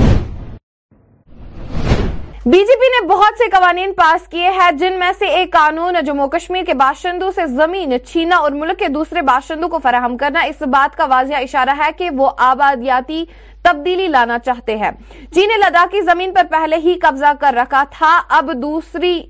بی 2.52 2.58
جے 2.66 2.76
پی 2.80 2.88
نے 2.92 3.04
بہت 3.06 3.38
سے 3.38 3.48
قوانین 3.56 3.92
پاس 3.96 4.28
کیے 4.30 4.48
ہیں 4.60 4.70
جن 4.78 4.98
میں 4.98 5.10
سے 5.18 5.26
ایک 5.38 5.52
قانون 5.52 5.96
جموں 6.06 6.28
کشمیر 6.36 6.62
کے 6.66 6.74
باشندوں 6.84 7.30
سے 7.34 7.46
زمین 7.56 7.92
چھینا 8.12 8.36
اور 8.44 8.50
ملک 8.60 8.78
کے 8.78 8.88
دوسرے 9.00 9.22
باشندوں 9.32 9.68
کو 9.68 9.78
فراہم 9.82 10.16
کرنا 10.18 10.40
اس 10.48 10.62
بات 10.72 10.96
کا 10.98 11.04
واضح 11.10 11.40
اشارہ 11.42 11.76
ہے 11.84 11.90
کہ 11.98 12.10
وہ 12.16 12.30
آبادیاتی 12.52 13.24
تبدیلی 13.70 14.06
لانا 14.08 14.36
چاہتے 14.44 14.76
ہیں 14.82 14.90
چین 15.34 15.48
نے 15.48 15.56
لداخی 15.56 16.00
زمین 16.04 16.32
پر 16.34 16.46
پہلے 16.50 16.76
ہی 16.84 16.98
قبضہ 17.02 17.32
کر 17.40 17.54
رکھا 17.62 17.82
تھا 17.98 18.20
اب 18.36 18.50
دوسری 18.62 19.20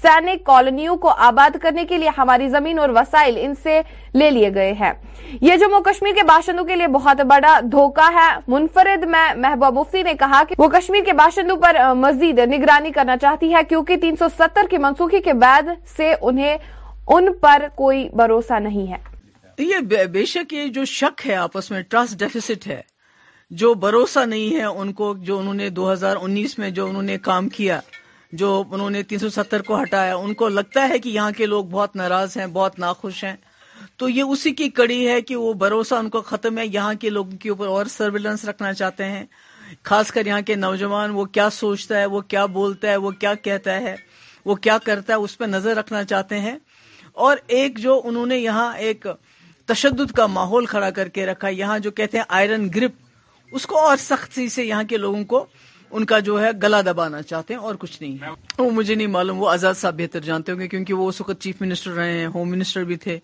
سینک 0.00 0.44
کالونیوں 0.46 0.96
کو 1.02 1.08
آباد 1.26 1.56
کرنے 1.62 1.84
کے 1.88 1.96
لیے 1.98 2.08
ہماری 2.16 2.48
زمین 2.50 2.78
اور 2.78 2.88
وسائل 2.94 3.36
ان 3.40 3.52
سے 3.62 3.80
لے 4.18 4.30
لیے 4.30 4.50
گئے 4.54 4.72
ہیں 4.80 4.92
یہ 5.48 5.56
جموں 5.60 5.80
کشمیر 5.88 6.14
کے 6.14 6.22
باشندوں 6.28 6.64
کے 6.64 6.76
لیے 6.76 6.86
بہت 6.96 7.20
بڑا 7.34 7.58
دھوکہ 7.72 8.08
ہے 8.14 8.28
منفرد 8.54 9.04
میں 9.14 9.24
محبوب 9.44 9.78
مفتی 9.78 10.02
نے 10.08 10.14
کہا 10.18 10.42
کہ 10.48 10.54
وہ 10.58 10.68
کشمیر 10.72 11.04
کے 11.06 11.12
باشندوں 11.22 11.56
پر 11.66 11.76
مزید 12.06 12.38
نگرانی 12.54 12.90
کرنا 12.98 13.16
چاہتی 13.26 13.52
ہے 13.54 13.62
کیونکہ 13.68 13.96
تین 14.02 14.16
سو 14.18 14.28
ستر 14.38 14.66
کی 14.70 14.78
منسوخی 14.88 15.20
کے 15.24 15.32
بعد 15.46 15.68
سے 15.96 16.12
انہیں 16.30 16.56
ان 17.16 17.32
پر 17.40 17.66
کوئی 17.76 18.08
بھروسہ 18.22 18.58
نہیں 18.68 18.90
ہے 18.92 18.98
یہ 19.72 20.04
بے 20.16 20.24
شک 20.34 20.54
یہ 20.54 20.66
جو 20.78 20.84
شک 20.98 21.26
ہے 21.28 21.34
آپس 21.48 21.70
میں 21.70 21.82
ڈیفیسٹ 21.90 22.66
ہے 22.68 22.80
جو 23.60 23.72
بھروسہ 23.82 24.18
نہیں 24.26 24.56
ہے 24.56 24.64
ان 24.82 24.92
کو 24.98 25.12
جو 25.26 25.38
انہوں 25.40 25.54
نے 25.54 25.68
دو 25.70 25.90
ہزار 25.92 26.16
انیس 26.20 26.58
میں 26.58 26.68
جو 26.78 26.86
انہوں 26.88 27.02
نے 27.08 27.16
کام 27.26 27.48
کیا 27.56 27.78
جو 28.40 28.48
انہوں 28.70 28.90
نے 28.90 29.02
تین 29.10 29.18
سو 29.18 29.28
ستر 29.30 29.62
کو 29.66 29.80
ہٹایا 29.80 30.14
ان 30.16 30.32
کو 30.40 30.48
لگتا 30.54 30.88
ہے 30.88 30.98
کہ 30.98 31.08
یہاں 31.08 31.30
کے 31.36 31.46
لوگ 31.46 31.64
بہت 31.70 31.94
ناراض 31.96 32.36
ہیں 32.36 32.46
بہت 32.52 32.78
ناخوش 32.84 33.22
ہیں 33.24 33.34
تو 33.98 34.08
یہ 34.08 34.32
اسی 34.36 34.52
کی 34.60 34.68
کڑی 34.78 34.96
ہے 35.08 35.20
کہ 35.28 35.36
وہ 35.36 35.52
بھروسہ 35.60 35.94
ان 36.04 36.08
کو 36.10 36.20
ختم 36.30 36.58
ہے 36.58 36.66
یہاں 36.66 36.94
کے 37.00 37.10
لوگوں 37.10 37.36
کے 37.42 37.48
اوپر 37.50 37.66
اور 37.76 37.86
سرویلنس 37.96 38.44
رکھنا 38.48 38.72
چاہتے 38.80 39.04
ہیں 39.10 39.24
خاص 39.90 40.10
کر 40.12 40.26
یہاں 40.26 40.40
کے 40.50 40.54
نوجوان 40.64 41.10
وہ 41.20 41.24
کیا 41.38 41.48
سوچتا 41.60 41.98
ہے 42.00 42.06
وہ 42.16 42.20
کیا 42.34 42.44
بولتا 42.58 42.88
ہے 42.90 42.96
وہ 43.06 43.10
کیا 43.20 43.34
کہتا 43.44 43.80
ہے 43.80 43.94
وہ 44.50 44.54
کیا 44.66 44.78
کرتا 44.86 45.12
ہے 45.12 45.18
اس 45.26 45.38
پہ 45.38 45.44
نظر 45.54 45.76
رکھنا 45.76 46.02
چاہتے 46.14 46.40
ہیں 46.40 46.56
اور 47.26 47.36
ایک 47.58 47.78
جو 47.78 48.00
انہوں 48.04 48.26
نے 48.34 48.38
یہاں 48.38 48.70
ایک 48.88 49.06
تشدد 49.66 50.10
کا 50.16 50.26
ماحول 50.40 50.66
کھڑا 50.74 50.90
کر 50.98 51.08
کے 51.16 51.26
رکھا 51.26 51.48
یہاں 51.48 51.78
جو 51.84 51.90
کہتے 52.00 52.18
ہیں 52.18 52.24
آئرن 52.38 52.68
گرپ 52.76 53.02
اس 53.56 53.66
کو 53.66 53.78
اور 53.86 53.96
سختی 54.00 54.48
سے 54.52 54.64
یہاں 54.64 54.82
کے 54.88 54.96
لوگوں 54.96 55.22
کو 55.32 55.44
ان 55.96 56.04
کا 56.12 56.18
جو 56.28 56.40
ہے 56.44 56.50
گلا 56.62 56.80
دبانا 56.86 57.20
چاہتے 57.22 57.54
ہیں 57.54 57.60
اور 57.66 57.74
کچھ 57.82 58.00
نہیں 58.02 58.16
ہے 58.22 58.28
وہ 58.58 58.70
مجھے 58.78 58.94
نہیں 58.94 59.06
معلوم 59.16 59.42
وہ 59.42 59.48
آزاد 59.50 59.74
صاحب 59.80 59.94
بہتر 59.98 60.20
جانتے 60.28 60.52
ہوں 60.52 60.58
گے 60.60 60.66
کیونکہ 60.68 60.94
وہ 61.00 61.08
اس 61.08 61.20
وقت 61.20 61.40
چیف 61.42 61.60
منسٹر 61.62 61.90
رہے 61.98 62.18
ہیں 62.18 62.26
ہوم 62.34 62.50
منسٹر 62.50 62.84
بھی 62.88 62.96
تھے 63.04 63.18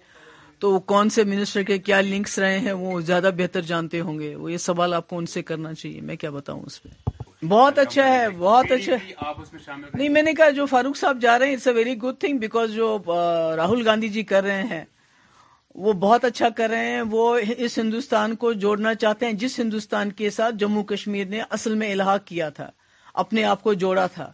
تو 0.64 0.70
وہ 0.72 0.78
کون 0.92 1.10
سے 1.16 1.24
منسٹر 1.32 1.62
کے 1.72 1.78
کیا 1.88 2.00
لنکس 2.10 2.38
رہے 2.38 2.58
ہیں 2.66 2.72
وہ 2.82 3.00
زیادہ 3.10 3.30
بہتر 3.36 3.62
جانتے 3.72 4.00
ہوں 4.06 4.18
گے 4.18 4.34
وہ 4.34 4.52
یہ 4.52 4.58
سوال 4.68 4.94
آپ 4.94 5.08
کو 5.08 5.18
ان 5.18 5.26
سے 5.34 5.42
کرنا 5.50 5.72
چاہیے 5.74 6.00
میں 6.10 6.16
کیا 6.22 6.30
بتاؤں 6.38 6.62
اس 6.66 6.82
پہ 6.82 7.44
بہت 7.46 7.78
اچھا 7.78 8.06
ہے 8.12 8.28
بہت 8.38 8.72
اچھا 8.76 8.96
نہیں 9.94 10.08
میں 10.18 10.22
نے 10.22 10.32
کہا 10.40 10.50
جو 10.60 10.66
فاروق 10.76 10.96
صاحب 11.00 11.20
جا 11.22 11.38
رہے 11.38 11.46
ہیں 11.46 11.54
it's 11.54 11.66
a 11.66 11.72
very 11.74 11.94
good 12.02 12.20
thing 12.20 12.38
because 12.38 12.74
جو 12.74 12.96
راہل 13.56 13.86
گاندھی 13.88 14.08
جی 14.18 14.22
کر 14.32 14.42
رہے 14.44 14.62
ہیں 14.70 14.84
وہ 15.74 15.92
بہت 16.02 16.24
اچھا 16.24 16.48
کر 16.56 16.68
رہے 16.70 16.86
ہیں 16.90 17.02
وہ 17.10 17.36
اس 17.56 17.78
ہندوستان 17.78 18.34
کو 18.36 18.52
جوڑنا 18.62 18.94
چاہتے 18.94 19.26
ہیں 19.26 19.32
جس 19.42 19.58
ہندوستان 19.60 20.12
کے 20.12 20.30
ساتھ 20.30 20.54
جموں 20.58 20.82
کشمیر 20.84 21.26
نے 21.30 21.40
اصل 21.50 21.74
میں 21.82 21.90
الحاق 21.92 22.24
کیا 22.26 22.48
تھا 22.56 22.68
اپنے 23.22 23.44
آپ 23.44 23.62
کو 23.62 23.72
جوڑا 23.82 24.06
تھا 24.14 24.30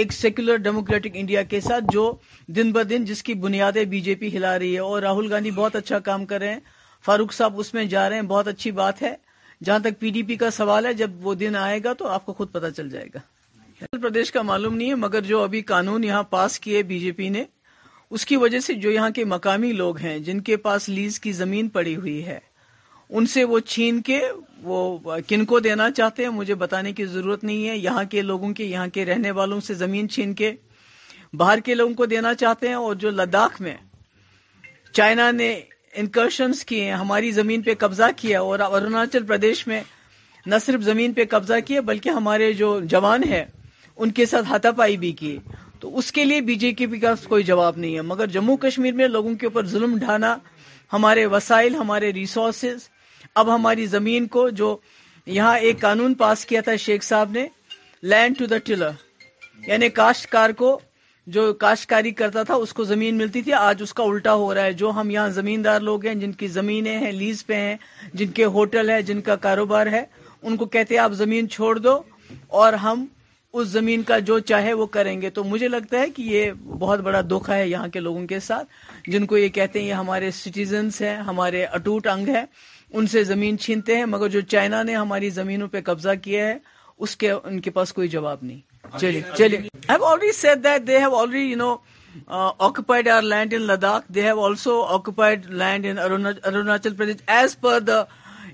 ایک 0.00 0.12
سیکولر 0.12 0.56
ڈیموکریٹک 0.64 1.10
انڈیا 1.20 1.42
کے 1.42 1.60
ساتھ 1.60 1.84
جو 1.92 2.10
دن 2.56 2.72
بر 2.72 2.84
دن 2.90 3.04
جس 3.04 3.22
کی 3.22 3.34
بنیادیں 3.44 3.84
بی 3.94 4.00
جے 4.00 4.14
پی 4.20 4.36
ہلا 4.36 4.58
رہی 4.58 4.72
ہے 4.74 4.80
اور 4.80 5.02
راہل 5.02 5.32
گاندھی 5.32 5.50
بہت 5.50 5.76
اچھا 5.76 5.98
کام 6.10 6.24
کر 6.26 6.38
رہے 6.40 6.52
ہیں 6.52 6.60
فاروق 7.06 7.32
صاحب 7.32 7.58
اس 7.60 7.72
میں 7.74 7.84
جا 7.94 8.08
رہے 8.08 8.16
ہیں 8.16 8.22
بہت 8.32 8.48
اچھی 8.48 8.70
بات 8.72 9.02
ہے 9.02 9.14
جہاں 9.64 9.78
تک 9.84 9.98
پی 10.00 10.10
ڈی 10.10 10.22
پی 10.28 10.36
کا 10.36 10.50
سوال 10.50 10.86
ہے 10.86 10.92
جب 10.94 11.26
وہ 11.26 11.34
دن 11.40 11.56
آئے 11.60 11.78
گا 11.84 11.92
تو 11.98 12.06
آپ 12.08 12.26
کو 12.26 12.32
خود 12.32 12.52
پتہ 12.52 12.66
چل 12.76 12.90
جائے 12.90 13.06
گا 13.14 13.18
پردیش 14.02 14.32
کا 14.32 14.42
معلوم 14.42 14.76
نہیں 14.76 14.90
ہے 14.90 14.94
مگر 15.04 15.20
جو 15.24 15.42
ابھی 15.42 15.62
قانون 15.72 16.04
یہاں 16.04 16.22
پاس 16.30 16.58
کیے 16.60 16.82
بی 16.88 16.98
جے 17.00 17.12
پی 17.20 17.28
نے 17.36 17.44
اس 18.14 18.24
کی 18.26 18.36
وجہ 18.36 18.58
سے 18.60 18.74
جو 18.84 18.90
یہاں 18.90 19.10
کے 19.14 19.24
مقامی 19.32 19.72
لوگ 19.72 19.98
ہیں 19.98 20.18
جن 20.28 20.40
کے 20.48 20.56
پاس 20.66 20.88
لیز 20.88 21.18
کی 21.20 21.32
زمین 21.32 21.68
پڑی 21.74 21.94
ہوئی 21.96 22.24
ہے 22.26 22.38
ان 23.18 23.26
سے 23.34 23.44
وہ 23.50 23.58
چھین 23.72 24.00
کے 24.08 24.18
وہ 24.70 25.16
کن 25.28 25.44
کو 25.52 25.60
دینا 25.60 25.90
چاہتے 25.96 26.22
ہیں 26.22 26.30
مجھے 26.30 26.54
بتانے 26.62 26.92
کی 26.92 27.04
ضرورت 27.12 27.44
نہیں 27.44 27.68
ہے 27.68 27.76
یہاں 27.76 28.04
کے 28.10 28.22
لوگوں 28.22 28.52
کے 28.54 28.64
یہاں 28.64 28.86
کے 28.96 29.04
رہنے 29.04 29.30
والوں 29.38 29.60
سے 29.68 29.74
زمین 29.84 30.08
چھین 30.16 30.34
کے 30.40 30.52
باہر 31.38 31.60
کے 31.64 31.74
لوگوں 31.74 31.94
کو 31.94 32.06
دینا 32.14 32.34
چاہتے 32.34 32.68
ہیں 32.68 32.74
اور 32.74 32.94
جو 33.04 33.10
لداخ 33.10 33.60
میں 33.60 33.76
چائنا 34.92 35.30
نے 35.30 35.52
انکرشنس 36.02 36.64
کیے 36.64 36.90
ہماری 36.90 37.30
زمین 37.40 37.62
پہ 37.62 37.74
قبضہ 37.78 38.10
کیا 38.16 38.40
اور 38.40 38.58
اروناچل 38.70 39.26
پردیش 39.26 39.66
میں 39.66 39.80
نہ 40.46 40.54
صرف 40.66 40.80
زمین 40.82 41.12
پہ 41.12 41.24
قبضہ 41.30 41.54
کیا 41.66 41.80
بلکہ 41.92 42.08
ہمارے 42.20 42.52
جو 42.62 42.78
جوان 42.94 43.24
ہیں 43.30 43.44
ان 43.96 44.10
کے 44.18 44.26
ساتھ 44.26 44.66
پائی 44.76 44.96
بھی 44.96 45.12
کی 45.22 45.36
تو 45.80 45.96
اس 45.98 46.10
کے 46.12 46.24
لیے 46.24 46.40
بی 46.48 46.54
جے 46.62 46.72
پی 46.78 46.98
کا 47.00 47.12
کوئی 47.28 47.42
جواب 47.50 47.76
نہیں 47.78 47.94
ہے 47.96 48.00
مگر 48.12 48.26
جموں 48.36 48.56
کشمیر 48.62 48.92
میں 48.94 49.06
لوگوں 49.08 49.34
کے 49.40 49.46
اوپر 49.46 49.66
ظلم 49.66 49.96
ڈھانا 49.98 50.36
ہمارے 50.92 51.24
وسائل 51.34 51.74
ہمارے 51.74 52.12
ریسورسز 52.12 52.88
اب 53.40 53.54
ہماری 53.54 53.86
زمین 53.94 54.26
کو 54.36 54.48
جو 54.60 54.76
یہاں 55.36 55.56
ایک 55.58 55.80
قانون 55.80 56.14
پاس 56.22 56.44
کیا 56.46 56.60
تھا 56.66 56.74
شیخ 56.84 57.02
صاحب 57.04 57.30
نے 57.32 57.46
لینڈ 58.12 58.38
ٹو 58.38 58.46
دا 58.52 58.58
ٹلر 58.64 59.66
یعنی 59.66 59.88
کاشتکار 60.00 60.50
کو 60.60 60.78
جو 61.36 61.52
کاشتکاری 61.62 62.10
کرتا 62.20 62.42
تھا 62.42 62.54
اس 62.64 62.72
کو 62.74 62.84
زمین 62.84 63.14
ملتی 63.18 63.42
تھی 63.48 63.52
آج 63.52 63.82
اس 63.82 63.92
کا 63.94 64.02
الٹا 64.04 64.34
ہو 64.42 64.52
رہا 64.54 64.64
ہے 64.64 64.72
جو 64.82 64.90
ہم 64.96 65.10
یہاں 65.10 65.28
زمیندار 65.38 65.80
لوگ 65.88 66.06
ہیں 66.06 66.14
جن 66.22 66.32
کی 66.42 66.46
زمینیں 66.58 66.96
ہیں 66.98 67.12
لیز 67.12 67.44
پہ 67.46 67.56
ہیں 67.60 67.76
جن 68.14 68.30
کے 68.38 68.44
ہوٹل 68.56 68.90
ہیں 68.90 69.00
جن 69.10 69.20
کا 69.28 69.36
کاروبار 69.46 69.86
ہے 69.96 70.04
ان 70.42 70.56
کو 70.56 70.66
کہتے 70.76 70.94
ہیں 70.94 71.00
آپ 71.02 71.12
زمین 71.24 71.48
چھوڑ 71.56 71.74
دو 71.78 71.98
اور 72.62 72.72
ہم 72.86 73.04
اس 73.52 73.66
زمین 73.68 74.02
کا 74.08 74.18
جو 74.28 74.38
چاہے 74.50 74.72
وہ 74.80 74.86
کریں 74.96 75.20
گے 75.22 75.30
تو 75.36 75.44
مجھے 75.44 75.68
لگتا 75.68 76.00
ہے 76.00 76.10
کہ 76.16 76.22
یہ 76.22 76.50
بہت 76.78 77.00
بڑا 77.06 77.20
دکھا 77.30 77.54
ہے 77.56 77.68
یہاں 77.68 77.88
کے 77.94 78.00
لوگوں 78.00 78.26
کے 78.32 78.38
ساتھ 78.40 79.08
جن 79.12 79.26
کو 79.30 79.38
یہ 79.38 79.48
کہتے 79.56 79.80
ہیں 79.80 79.86
یہ 79.88 79.94
ہمارے 80.02 80.30
سٹیزنس 80.40 81.00
ہیں 81.02 81.16
ہمارے 81.30 81.64
اٹوٹ 81.78 82.06
انگ 82.12 82.28
ہیں 82.34 82.44
ان 82.92 83.06
سے 83.06 83.22
زمین 83.24 83.58
چھینتے 83.58 83.96
ہیں 83.96 84.04
مگر 84.14 84.28
جو 84.36 84.40
چائنا 84.54 84.82
نے 84.82 84.94
ہماری 84.96 85.30
زمینوں 85.40 85.68
پہ 85.72 85.80
قبضہ 85.84 86.14
کیا 86.22 86.46
ہے 86.46 86.56
اس 87.04 87.16
کے 87.16 87.30
ان 87.30 87.60
کے 87.64 87.70
پاس 87.70 87.92
کوئی 87.92 88.08
جواب 88.14 88.38
نہیں 88.42 88.60
چلیے 88.98 89.22
چلیے 89.36 90.98
occupied 92.58 93.08
our 93.08 93.22
land 93.22 93.54
in 93.54 93.62
Ladakh 93.66 94.08
they 94.14 94.22
have 94.26 94.44
also 94.44 94.80
occupied 94.94 95.44
land 95.62 95.98
Arunachal 96.46 96.94
Pradesh 96.96 97.22
as 97.36 97.58
per 97.60 97.78
the 97.80 98.02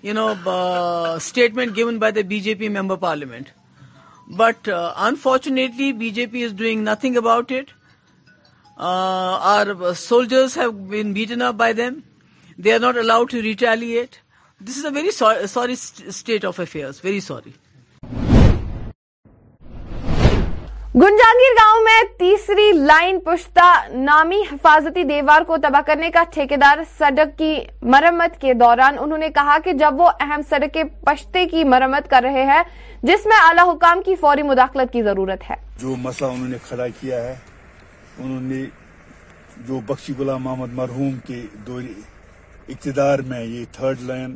you 0.03 0.14
know 0.14 0.26
statement 0.51 1.76
given 1.76 1.99
by 1.99 2.12
the 2.12 2.20
B 2.28 2.40
J 2.47 2.55
P 2.59 2.68
member 2.76 2.97
parliament 3.07 3.49
But 4.28 4.66
uh, 4.66 4.92
unfortunately, 4.97 5.92
BJP 5.92 6.34
is 6.34 6.53
doing 6.53 6.82
nothing 6.82 7.16
about 7.16 7.51
it. 7.51 7.70
Uh, 8.78 9.62
our 9.62 9.94
soldiers 9.94 10.55
have 10.57 10.90
been 10.90 11.12
beaten 11.12 11.40
up 11.40 11.57
by 11.57 11.72
them. 11.72 12.05
They 12.59 12.72
are 12.72 12.78
not 12.78 12.97
allowed 12.97 13.30
to 13.30 13.42
retaliate. 13.42 14.20
This 14.61 14.76
is 14.78 14.84
a 14.84 14.90
very 14.90 15.12
sorry 15.12 15.76
state 15.76 16.44
of 16.44 16.59
affairs, 16.59 17.01
very 17.01 17.20
sorry. 17.20 17.55
Ganjangir 21.01 21.53
گاؤں 21.57 21.82
میں 21.84 21.97
تیسری 22.18 22.70
line 22.86 23.18
پشتہ 23.24 23.64
نامی 23.94 24.36
حفاظتی 24.53 25.03
دیوار 25.09 25.42
کو 25.47 25.57
تباہ 25.62 25.80
کرنے 25.86 26.09
کا 26.11 26.22
ٹھیکیدار 26.34 26.78
سڑک 26.99 27.36
کی 27.38 27.53
مرمت 27.94 28.40
کے 28.40 28.55
دوران 28.61 28.97
انہوں 29.01 29.18
نے 29.18 29.28
کہا 29.34 29.57
کہ 29.64 29.72
جب 29.82 30.01
وہ 30.01 30.09
اہم 30.28 30.40
سڑک 30.51 30.72
کے 30.74 30.84
پشتے 31.07 31.44
کی 31.49 31.64
مرمت 31.74 32.09
کر 32.11 32.22
رہے 32.28 32.44
ہیں 32.53 32.62
جس 33.03 33.26
میں 33.32 33.36
اعلی 33.47 33.68
حکام 33.72 34.03
کی 34.07 34.14
فوری 34.20 34.42
مداخلت 34.53 34.92
کی 34.92 35.03
ضرورت 35.11 35.44
ہے 35.51 35.55
جو 35.82 35.94
مسئلہ 36.09 36.30
انہوں 36.30 36.49
نے 36.49 36.59
کھڑا 36.68 36.88
کیا 37.01 37.22
ہے 37.24 37.34
انہوں 38.18 38.40
نے 38.53 38.64
جو 39.68 39.80
بخشی 39.92 40.12
غلام 40.18 40.42
محمد 40.44 40.72
مرہوم 40.80 41.14
کے 41.26 41.40
اقتدار 42.68 43.28
میں 43.32 43.44
یہ 43.44 43.64
تھرڈ 43.76 44.03
لائن 44.11 44.34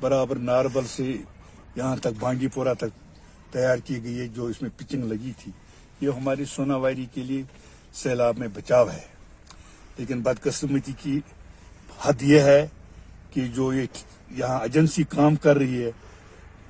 برابر 0.00 0.38
ناربل 0.50 0.86
سے 0.96 1.12
یہاں 1.76 1.96
تک 2.02 2.20
بانگی 2.20 2.48
پورا 2.54 2.72
تک 2.86 3.00
تیار 3.52 3.78
کی 3.84 4.02
گئی 4.04 4.20
ہے 4.20 4.28
جو 4.38 4.44
اس 4.46 4.62
میں 4.62 4.70
پچنگ 4.78 5.04
لگی 5.12 5.32
تھی 5.42 5.50
یہ 6.02 6.10
ہماری 6.16 6.44
سوناواری 6.54 7.04
کے 7.14 7.22
لیے 7.28 7.42
سیلاب 8.02 8.38
میں 8.38 8.48
بچاو 8.54 8.90
ہے 8.90 9.00
لیکن 9.96 10.20
بدقسمتی 10.26 10.92
کی 11.02 11.18
حد 12.04 12.22
یہ 12.32 12.40
ہے 12.50 12.66
کہ 13.32 13.46
جو 13.56 13.72
یہاں 13.72 14.58
ایجنسی 14.62 15.02
کام 15.16 15.34
کر 15.44 15.56
رہی 15.58 15.82
ہے 15.84 15.90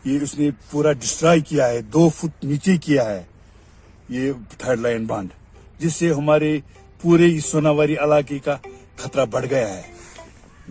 یہ 0.04 0.18
اس 0.22 0.34
نے 0.38 0.50
پورا 0.70 0.92
ڈسٹرائی 1.02 1.40
کیا 1.48 1.68
ہے 1.68 1.80
دو 1.94 2.08
فٹ 2.16 2.44
نیچے 2.50 2.76
کیا 2.86 3.04
ہے 3.10 3.22
یہ 4.14 4.32
تھرڈ 4.58 4.80
لائن 4.80 5.04
باندھ 5.06 5.32
جس 5.82 5.94
سے 5.96 6.12
ہمارے 6.12 6.56
پورے 7.02 7.28
سوناواری 7.50 7.96
علاقے 8.04 8.38
کا 8.46 8.56
خطرہ 8.96 9.24
بڑھ 9.34 9.46
گیا 9.50 9.68
ہے 9.74 9.82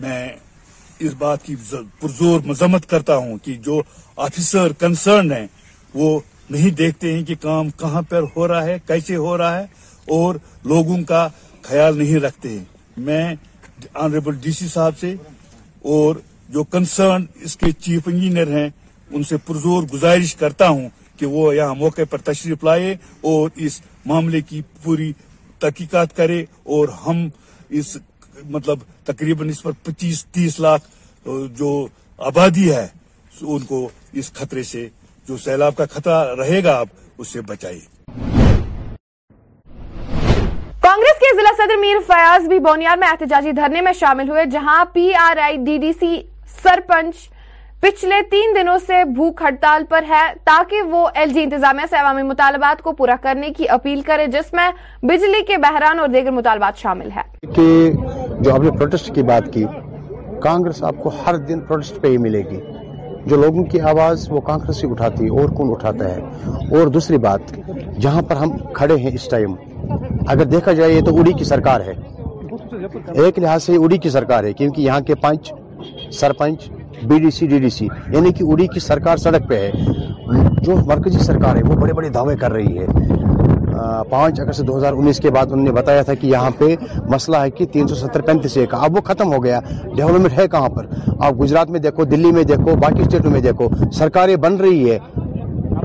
میں 0.02 0.22
اس 1.06 1.12
بات 1.18 1.44
کی 1.44 1.54
پرزور 2.00 2.40
مذمت 2.46 2.88
کرتا 2.88 3.16
ہوں 3.16 3.38
کہ 3.44 3.54
جو 3.68 3.80
آفیسر 4.26 4.72
کنسرن 4.80 5.32
ہیں 5.32 5.46
وہ 5.94 6.18
نہیں 6.52 6.70
دیکھتے 6.80 7.12
ہیں 7.14 7.22
کہ 7.26 7.34
کام 7.40 7.68
کہاں 7.80 8.00
پر 8.08 8.22
ہو 8.36 8.46
رہا 8.48 8.64
ہے 8.64 8.76
کیسے 8.86 9.16
ہو 9.16 9.36
رہا 9.38 9.58
ہے 9.58 9.64
اور 10.16 10.34
لوگوں 10.72 10.96
کا 11.08 11.28
خیال 11.62 11.98
نہیں 11.98 12.18
رکھتے 12.24 12.48
ہیں 12.58 12.64
میں 13.08 13.24
آنریبل 14.04 14.34
ڈی 14.42 14.52
سی 14.58 14.68
صاحب 14.68 14.98
سے 15.00 15.14
اور 15.94 16.16
جو 16.54 16.64
کنسرن 16.74 17.24
اس 17.44 17.56
کے 17.56 17.70
چیف 17.84 18.08
انجینئر 18.12 18.48
ہیں 18.58 18.68
ان 19.14 19.22
سے 19.30 19.36
پرزور 19.46 19.82
گزارش 19.92 20.34
کرتا 20.42 20.68
ہوں 20.68 20.88
کہ 21.18 21.26
وہ 21.34 21.54
یہاں 21.54 21.74
موقع 21.74 22.02
پر 22.10 22.18
تشریف 22.28 22.64
لائے 22.64 22.92
اور 23.30 23.48
اس 23.64 23.80
معاملے 24.06 24.40
کی 24.48 24.60
پوری 24.82 25.12
تحقیقات 25.62 26.16
کرے 26.16 26.40
اور 26.74 26.88
ہم 27.06 27.28
اس 27.78 27.96
مطلب 28.54 28.78
تقریباً 29.04 29.48
اس 29.50 29.62
پر 29.62 29.72
پچیس 29.84 30.24
تیس 30.36 30.58
لاکھ 30.66 30.84
جو 31.58 31.70
آبادی 32.30 32.70
ہے 32.74 32.86
ان 33.54 33.62
کو 33.68 33.88
اس 34.20 34.32
خطرے 34.38 34.62
سے 34.72 34.88
جو 35.28 35.36
سیلاب 35.36 35.74
کا 35.76 35.84
خطرہ 35.90 36.34
رہے 36.42 36.62
گا 36.64 36.76
آپ 36.78 36.88
اسے 37.18 37.40
بچائیے 37.46 37.80
کانگریس 40.86 41.18
کے 41.20 41.34
ضلع 41.36 41.52
صدر 41.56 41.76
میر 41.80 41.98
فیاض 42.06 42.48
بھی 42.48 42.58
بونیار 42.68 42.96
میں 42.98 43.08
احتجاجی 43.08 43.52
دھرنے 43.56 43.80
میں 43.80 43.92
شامل 43.98 44.30
ہوئے 44.30 44.44
جہاں 44.52 44.84
P 44.92 45.12
R 45.22 45.36
I 45.42 45.56
D 45.66 45.76
D 45.80 45.92
C 46.00 46.20
sarpanch 46.62 47.28
پچھلے 47.80 48.14
تین 48.30 48.54
دنوں 48.56 48.78
سے 48.86 49.02
بھوک 49.16 49.40
ہڑتال 49.42 49.84
پر 49.88 50.04
ہے 50.08 50.22
تاکہ 50.44 50.82
وہ 50.90 51.06
ایل 51.20 51.32
جی 51.34 51.42
انتظامیہ 51.42 51.86
سے 51.90 51.96
عوامی 51.96 52.22
مطالبات 52.28 52.82
کو 52.82 52.92
پورا 52.98 53.14
کرنے 53.22 53.50
کی 53.56 53.68
اپیل 53.76 54.00
کرے 54.06 54.26
جس 54.32 54.52
میں 54.52 54.68
بجلی 55.10 55.42
کے 55.48 55.56
بحران 55.62 56.00
اور 56.00 56.08
دیگر 56.14 56.30
مطالبات 56.40 56.76
شامل 56.82 57.08
ہے 57.16 57.22
کہ 57.54 57.68
جو 58.40 58.54
آپ 58.54 58.60
نے 58.60 58.70
پروٹسٹ 58.78 59.14
کی 59.14 59.22
بات 59.32 59.52
کی 59.52 59.64
کانگریس 60.42 60.82
آپ 60.90 61.02
کو 61.02 61.10
ہر 61.26 61.36
دن 61.48 61.60
پروٹسٹ 61.66 62.00
پہ 62.02 62.08
ہی 62.08 62.18
ملے 62.26 62.42
گی 62.50 62.60
جو 63.28 63.36
لوگوں 63.36 63.64
کی 63.70 63.80
آواز 63.88 64.26
وہ 64.30 64.40
اٹھاتی 64.48 65.24
ہے 65.24 65.40
اور 65.40 65.48
کون 65.56 65.70
اٹھاتا 65.70 66.14
ہے 66.14 66.76
اور 66.78 66.86
دوسری 66.92 67.18
بات 67.26 67.52
جہاں 68.02 68.22
پر 68.28 68.36
ہم 68.36 68.56
کھڑے 68.74 68.96
ہیں 69.00 69.10
اس 69.14 69.28
ٹائم 69.30 69.54
اگر 70.30 70.44
دیکھا 70.54 70.72
جائے 70.78 70.92
یہ 70.92 71.00
تو 71.06 71.16
اڑی 71.20 71.32
کی 71.38 71.44
سرکار 71.44 71.80
ہے 71.86 71.92
ایک 73.24 73.38
لحاظ 73.38 73.62
سے 73.62 73.76
اڑی 73.84 73.98
کی 73.98 74.10
سرکار 74.10 74.44
ہے 74.44 74.52
کیونکہ 74.52 74.80
یہاں 74.82 75.00
کے 75.06 75.14
panch 75.22 75.52
sarpanch 76.20 76.68
B 77.08 77.18
D 77.28 77.46
D 77.46 77.58
D 77.58 77.68
C 77.70 77.88
C 77.88 78.14
یعنی 78.16 78.32
کہ 78.38 78.44
اڑی 78.52 78.66
کی 78.74 78.80
سرکار 78.80 79.16
سڑک 79.16 79.48
پہ 79.48 79.60
ہے 79.66 80.60
جو 80.62 80.74
مرکزی 80.86 81.18
سرکار 81.24 81.56
ہے 81.56 81.62
وہ 81.68 81.76
بڑے 81.80 81.92
بڑے 81.94 82.08
دعوے 82.16 82.36
کر 82.40 82.52
رہی 82.52 82.78
ہے 82.78 82.86
پانچ 84.10 84.40
اگست 84.40 84.60
دو 84.66 84.76
ہزار 84.76 84.94
بتایا 85.74 86.02
تھا 86.02 86.14
کہ 86.20 86.26
یہاں 86.26 86.50
پہ 86.58 86.74
مسئلہ 87.12 87.36
ہے 87.42 87.50
کہ 87.50 87.66
تین 87.72 87.88
سو 87.88 87.94
ستر 87.94 88.20
ایک 88.60 88.74
اب 88.74 88.96
وہ 88.96 89.00
ختم 89.04 89.32
ہو 89.32 89.42
گیا 89.44 89.58
ہے 90.38 90.46
کہاں 90.52 90.68
پر 90.76 90.86
آپ 91.18 91.40
گجرات 91.40 91.70
میں 91.70 91.80
دیکھو 91.80 92.04
دلی 92.12 92.30
میں 92.32 92.42
دیکھو 92.52 92.76
باقی 92.82 93.02
اسٹیٹوں 93.02 93.30
میں 93.30 93.40
دیکھو 93.40 93.68
سرکاریں 93.98 94.34
بن 94.44 94.56
رہی 94.60 94.90
ہے 94.90 94.98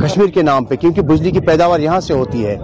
کشمیر 0.04 0.28
کے 0.34 0.42
نام 0.44 0.66
پہ 0.66 0.76
کیونکہ 0.76 1.02
بجلی 1.12 1.32
کی 1.32 1.40
پیداوار 1.48 1.80
یہاں 1.80 2.00
سے 2.08 2.14
ہوتی 2.14 2.46
ہے 2.46 2.58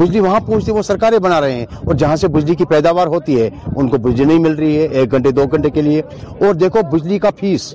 بجلی 0.00 0.20
وہاں 0.20 0.40
پہنچتی 0.46 0.72
وہ 0.72 0.82
سرکاریں 0.82 1.18
بنا 1.26 1.40
رہے 1.40 1.52
ہیں 1.52 1.64
اور 1.86 1.94
جہاں 2.02 2.16
سے 2.16 2.28
بجلی 2.36 2.54
کی 2.54 2.64
پیداوار 2.70 3.06
ہوتی 3.14 3.40
ہے 3.40 3.48
ان 3.76 3.88
کو 3.88 3.98
بجلی 4.08 4.24
نہیں 4.24 4.38
مل 4.48 4.54
رہی 4.58 4.76
ہے 4.78 4.86
ایک 5.00 5.12
گھنٹے 5.12 5.30
دو 5.40 5.44
گھنٹے 5.52 5.70
کے 5.70 5.82
لیے 5.82 6.02
اور 6.46 6.54
دیکھو 6.64 6.80
بجلی 6.92 7.18
کا 7.26 7.30
فیس 7.40 7.74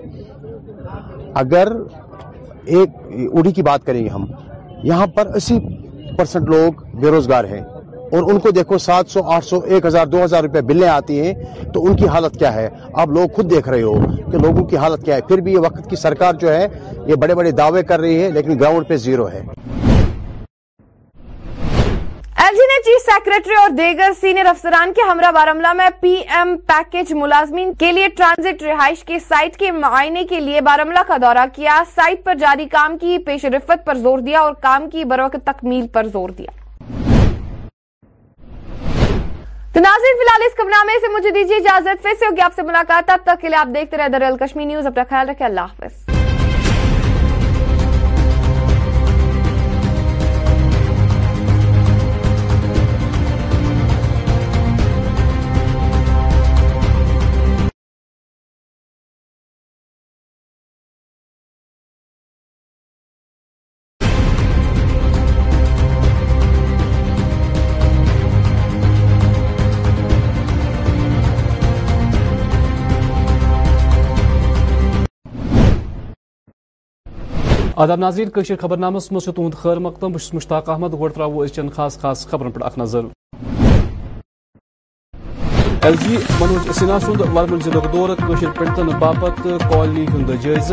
اگر 1.43 1.71
ایک 2.65 2.95
اوڑی 3.33 3.51
کی 3.51 3.61
بات 3.63 3.83
کریں 3.85 4.07
ہم 4.09 4.25
یہاں 4.83 5.05
پر 5.15 5.27
اسی 5.35 5.57
پرسنٹ 6.17 6.47
لوگ 6.49 6.81
بے 7.01 7.09
روزگار 7.11 7.43
ہیں 7.51 7.61
اور 8.17 8.23
ان 8.31 8.39
کو 8.39 8.51
دیکھو 8.57 8.77
سات 8.77 9.09
سو 9.11 9.21
آٹھ 9.33 9.45
سو 9.45 9.59
ایک 9.71 9.85
ہزار 9.85 10.05
دو 10.11 10.23
ہزار 10.23 10.43
روپے 10.43 10.61
بلیں 10.69 10.87
آتی 10.89 11.19
ہیں 11.25 11.33
تو 11.73 11.83
ان 11.85 11.95
کی 11.95 12.07
حالت 12.13 12.37
کیا 12.39 12.53
ہے 12.53 12.67
آپ 13.03 13.09
لوگ 13.17 13.29
خود 13.35 13.49
دیکھ 13.51 13.69
رہے 13.69 13.81
ہو 13.81 13.95
کہ 14.31 14.37
لوگوں 14.45 14.65
کی 14.67 14.77
حالت 14.83 15.03
کیا 15.05 15.15
ہے 15.15 15.21
پھر 15.27 15.41
بھی 15.47 15.53
یہ 15.53 15.59
وقت 15.65 15.89
کی 15.89 15.95
سرکار 16.05 16.33
جو 16.43 16.53
ہے 16.53 16.67
یہ 17.07 17.15
بڑے 17.25 17.35
بڑے 17.41 17.51
دعوے 17.61 17.83
کر 17.91 17.99
رہی 17.99 18.23
ہے 18.23 18.29
لیکن 18.39 18.59
گراؤنڈ 18.59 18.87
پہ 18.87 18.95
زیرو 19.07 19.27
ہے 19.31 19.41
ایل 22.47 22.55
جی 22.59 22.63
نے 22.67 22.75
چیف 22.83 23.01
سیکرٹری 23.05 23.55
اور 23.59 23.69
دیگر 23.77 24.11
سینئر 24.19 24.45
افسران 24.47 24.91
کے 24.95 25.07
ہمراہ 25.09 25.31
بارملہ 25.35 25.71
میں 25.75 25.87
پی 26.01 26.09
ایم 26.37 26.55
پیکج 26.67 27.11
ملازمین 27.13 27.73
کے 27.79 27.91
لیے 27.91 28.07
ٹرانزٹ 28.17 28.61
رہائش 28.63 29.03
کے 29.07 29.17
سائٹ 29.27 29.57
کے 29.59 29.71
معائنے 29.81 30.23
کے 30.29 30.39
لیے 30.39 30.61
بارملہ 30.69 30.99
کا 31.07 31.17
دورہ 31.21 31.45
کیا 31.55 31.81
سائٹ 31.95 32.23
پر 32.25 32.35
جاری 32.39 32.67
کام 32.75 32.97
کی 33.01 33.17
پیش 33.25 33.45
رفت 33.55 33.85
پر 33.85 33.97
زور 34.07 34.19
دیا 34.27 34.39
اور 34.39 34.53
کام 34.61 34.89
کی 34.89 35.03
بروقت 35.13 35.45
تکمیل 35.47 35.87
پر 35.93 36.07
زور 36.13 36.29
دیا 36.37 36.51
تو 39.73 39.85
ناظرین 39.85 40.45
اس 40.95 41.01
سے 41.01 41.07
مجھے 41.17 41.39
اجازت 41.57 42.05
ہوگی 42.23 42.41
آپ 42.41 42.55
سے 42.55 42.61
ملاقات 42.71 43.11
تک 43.25 43.39
کے 43.41 43.47
لیے 43.49 43.57
آپ 43.57 43.73
دیکھتے 43.75 43.97
رہے 43.97 44.31
کشمیر 44.45 44.65
نیوز 44.67 44.87
اپنا 44.87 45.03
خیال 45.09 45.29
رکھیں 45.29 45.45
اللہ 45.47 45.73
حافظ 45.79 46.15
آداب 77.83 77.99
ناظرین 77.99 78.29
کشیر 78.35 78.55
خبر 78.61 78.75
نامس 78.77 79.07
تہد 79.25 79.55
خیر 79.61 79.77
مقدم 79.85 80.11
بس 80.11 80.33
مشتاق 80.33 80.69
احمد 80.69 80.93
ترو 81.15 81.45
چین 81.55 81.69
خاص 81.75 81.97
خاص 82.01 82.25
خبرن 82.27 82.51
پہ 82.51 82.63
اخ 82.65 82.77
نظر 82.77 83.03
ایل 85.85 85.95
جی 86.05 86.17
منوج 86.39 86.71
سنہا 86.79 86.97
سند 86.99 87.21
ورمل 87.35 87.61
ضلع 87.65 87.79
دور 87.93 88.15
پنٹن 88.57 88.87
باپت 88.99 89.41
کالنی 89.71 90.05
ہند 90.13 90.29
جائز 90.43 90.71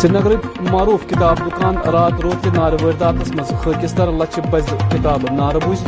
سری 0.00 0.10
نگر 0.18 0.34
معروف 0.72 1.06
کتاب 1.10 1.38
دکان 1.46 1.76
رات 1.92 2.20
روت 2.24 2.46
نار 2.56 2.76
مز 2.82 3.52
خاکستر 3.64 4.12
لچ 4.18 4.38
بز 4.52 4.72
کتاب 4.92 5.24
نار 5.38 5.58
بوز 5.64 5.84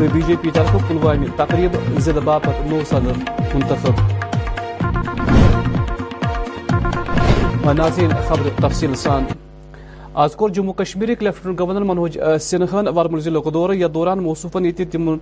تو 0.00 0.06
بی 0.12 0.20
جے 0.26 0.34
پی 0.42 0.50
طرف 0.52 0.76
پلوامہ 0.88 1.24
تقریب 1.36 1.74
ضلع 2.04 2.20
باپت 2.24 2.60
نو 2.66 2.78
صدر 2.88 3.16
منتخب 3.54 4.00
ناظرین 7.76 8.10
خبر 8.28 8.48
تفصیل 8.62 8.94
سان 9.02 9.24
آز 10.24 10.36
کور 10.36 10.50
جموں 10.58 10.72
کشمیر 10.80 11.08
لیفٹنٹ 11.20 11.58
گورنر 11.60 11.84
منوج 11.92 12.18
سنہن 12.48 12.88
ورمل 12.96 13.20
ضلع 13.28 13.40
دورہ 13.54 13.74
یتھ 13.78 13.92
دوران 13.94 14.22
موصوفن 14.22 14.66
یہ 14.66 14.84
تم 14.92 15.14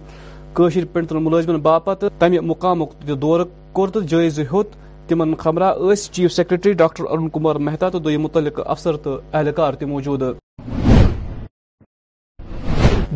قشر 0.60 0.84
پنٹ 0.92 1.12
ملازمن 1.12 1.60
باپت 1.68 2.04
تمہ 2.18 2.40
مقام 2.50 2.86
تہ 3.06 3.12
دور 3.26 3.44
کور 3.78 3.88
تو 3.96 4.00
جائز 4.12 4.38
ہن 4.52 5.34
خبرہ 5.38 5.72
اِس 5.90 6.10
chief 6.12 6.32
secretary 6.32 6.72
doctor 6.84 7.10
Arun 7.10 7.28
Kumar 7.38 7.56
Mehta 7.70 7.88
تو 7.88 7.98
دم 8.08 8.22
متعلق 8.22 8.60
افسر 8.66 8.96
تو 9.06 9.20
اہلکار 9.32 9.84
موجود 9.86 10.22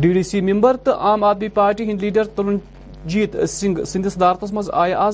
ڈی 0.03 0.11
ڈی 0.13 0.21
سی 0.29 0.39
ممبر 0.41 0.77
تو 0.85 0.93
عام 1.07 1.23
آدمی 1.23 1.47
پارٹی 1.57 1.83
ہند 1.89 2.01
لیڈر 2.01 2.41
جیت 3.13 3.35
سنگھ 3.49 3.79
یا 4.85 5.05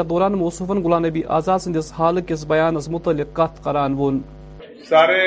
عدالت 0.00 0.34
موصوفن 0.36 0.78
غلام 0.84 1.04
نبی 1.04 1.22
آزاد 1.36 1.58
سندس 1.64 1.92
حال 1.98 2.20
کس 2.26 2.44
متعلق 2.96 3.28
کت 3.36 3.62
کران 3.64 3.94
ون 3.98 4.18
سارے 4.88 5.18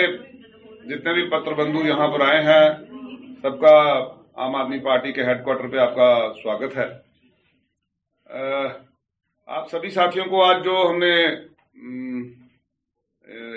جتنے 0.89 1.13
بھی 1.13 1.23
پتر 1.31 1.53
بندو 1.61 1.85
یہاں 1.87 2.07
پر 2.15 2.25
آئے 2.27 2.41
ہیں 2.49 2.65
سب 3.41 3.59
کا 3.61 3.75
عام 4.43 4.55
آدمی 4.61 4.79
پارٹی 4.87 5.11
کے 5.19 5.23
ہیڈ 5.29 5.43
کوارٹر 5.43 5.67
پہ 5.67 5.77
آپ 5.87 5.95
کا 5.95 6.09
سواگت 6.41 6.75
ہے 6.77 6.87
آپ 9.59 9.69
سبھی 9.71 9.89
ساتھیوں 9.99 10.25
کو 10.35 10.43
آج 10.45 10.63
جو 10.63 10.75
ہم 10.89 10.97
نے 11.05 11.13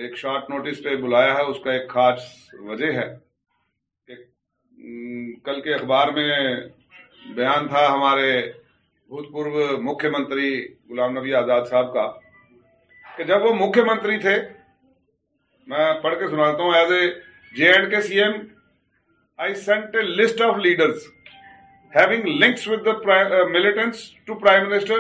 ایک 0.03 0.17
شارٹ 0.19 0.51
نوٹس 0.51 0.83
پہ 0.85 0.95
بلایا 1.03 1.35
ہے 1.35 1.43
اس 1.51 1.61
کا 1.65 1.73
ایک 1.73 1.89
خاص 1.97 2.31
وجہ 2.69 2.93
ہے 2.99 3.09
کل 5.45 5.61
کے 5.63 5.75
اخبار 5.75 6.09
میں 6.17 6.29
بیان 7.37 7.67
تھا 7.69 7.87
ہمارے 7.95 8.31
بھوت 9.09 9.31
پور 9.33 9.47
منتری 10.13 10.51
غلام 10.91 11.17
نبی 11.19 11.35
آزاد 11.41 11.65
صاحب 11.71 11.93
کا 11.95 12.07
کہ 13.17 13.25
جب 13.31 13.45
وہ 13.45 13.53
مکھیہ 13.61 13.83
منتری 13.91 14.19
تھے 14.27 14.35
میں 15.73 15.93
پڑھ 16.03 16.19
کے 16.19 16.29
سناتا 16.29 16.63
ہوں 16.63 16.75
as 16.75 16.93
a 16.93 17.07
J 17.57 17.71
and 17.73 17.91
K 17.91 18.01
C 18.09 18.21
M 18.23 18.33
I 19.45 19.55
sent 19.65 19.95
a 19.97 20.03
list 20.21 20.41
of 20.49 20.57
leaders 20.69 21.07
having 21.97 22.27
links 22.45 22.67
the 22.87 23.45
militants 23.57 24.03
to 24.27 24.35
prime 24.45 24.69
minister 24.71 24.99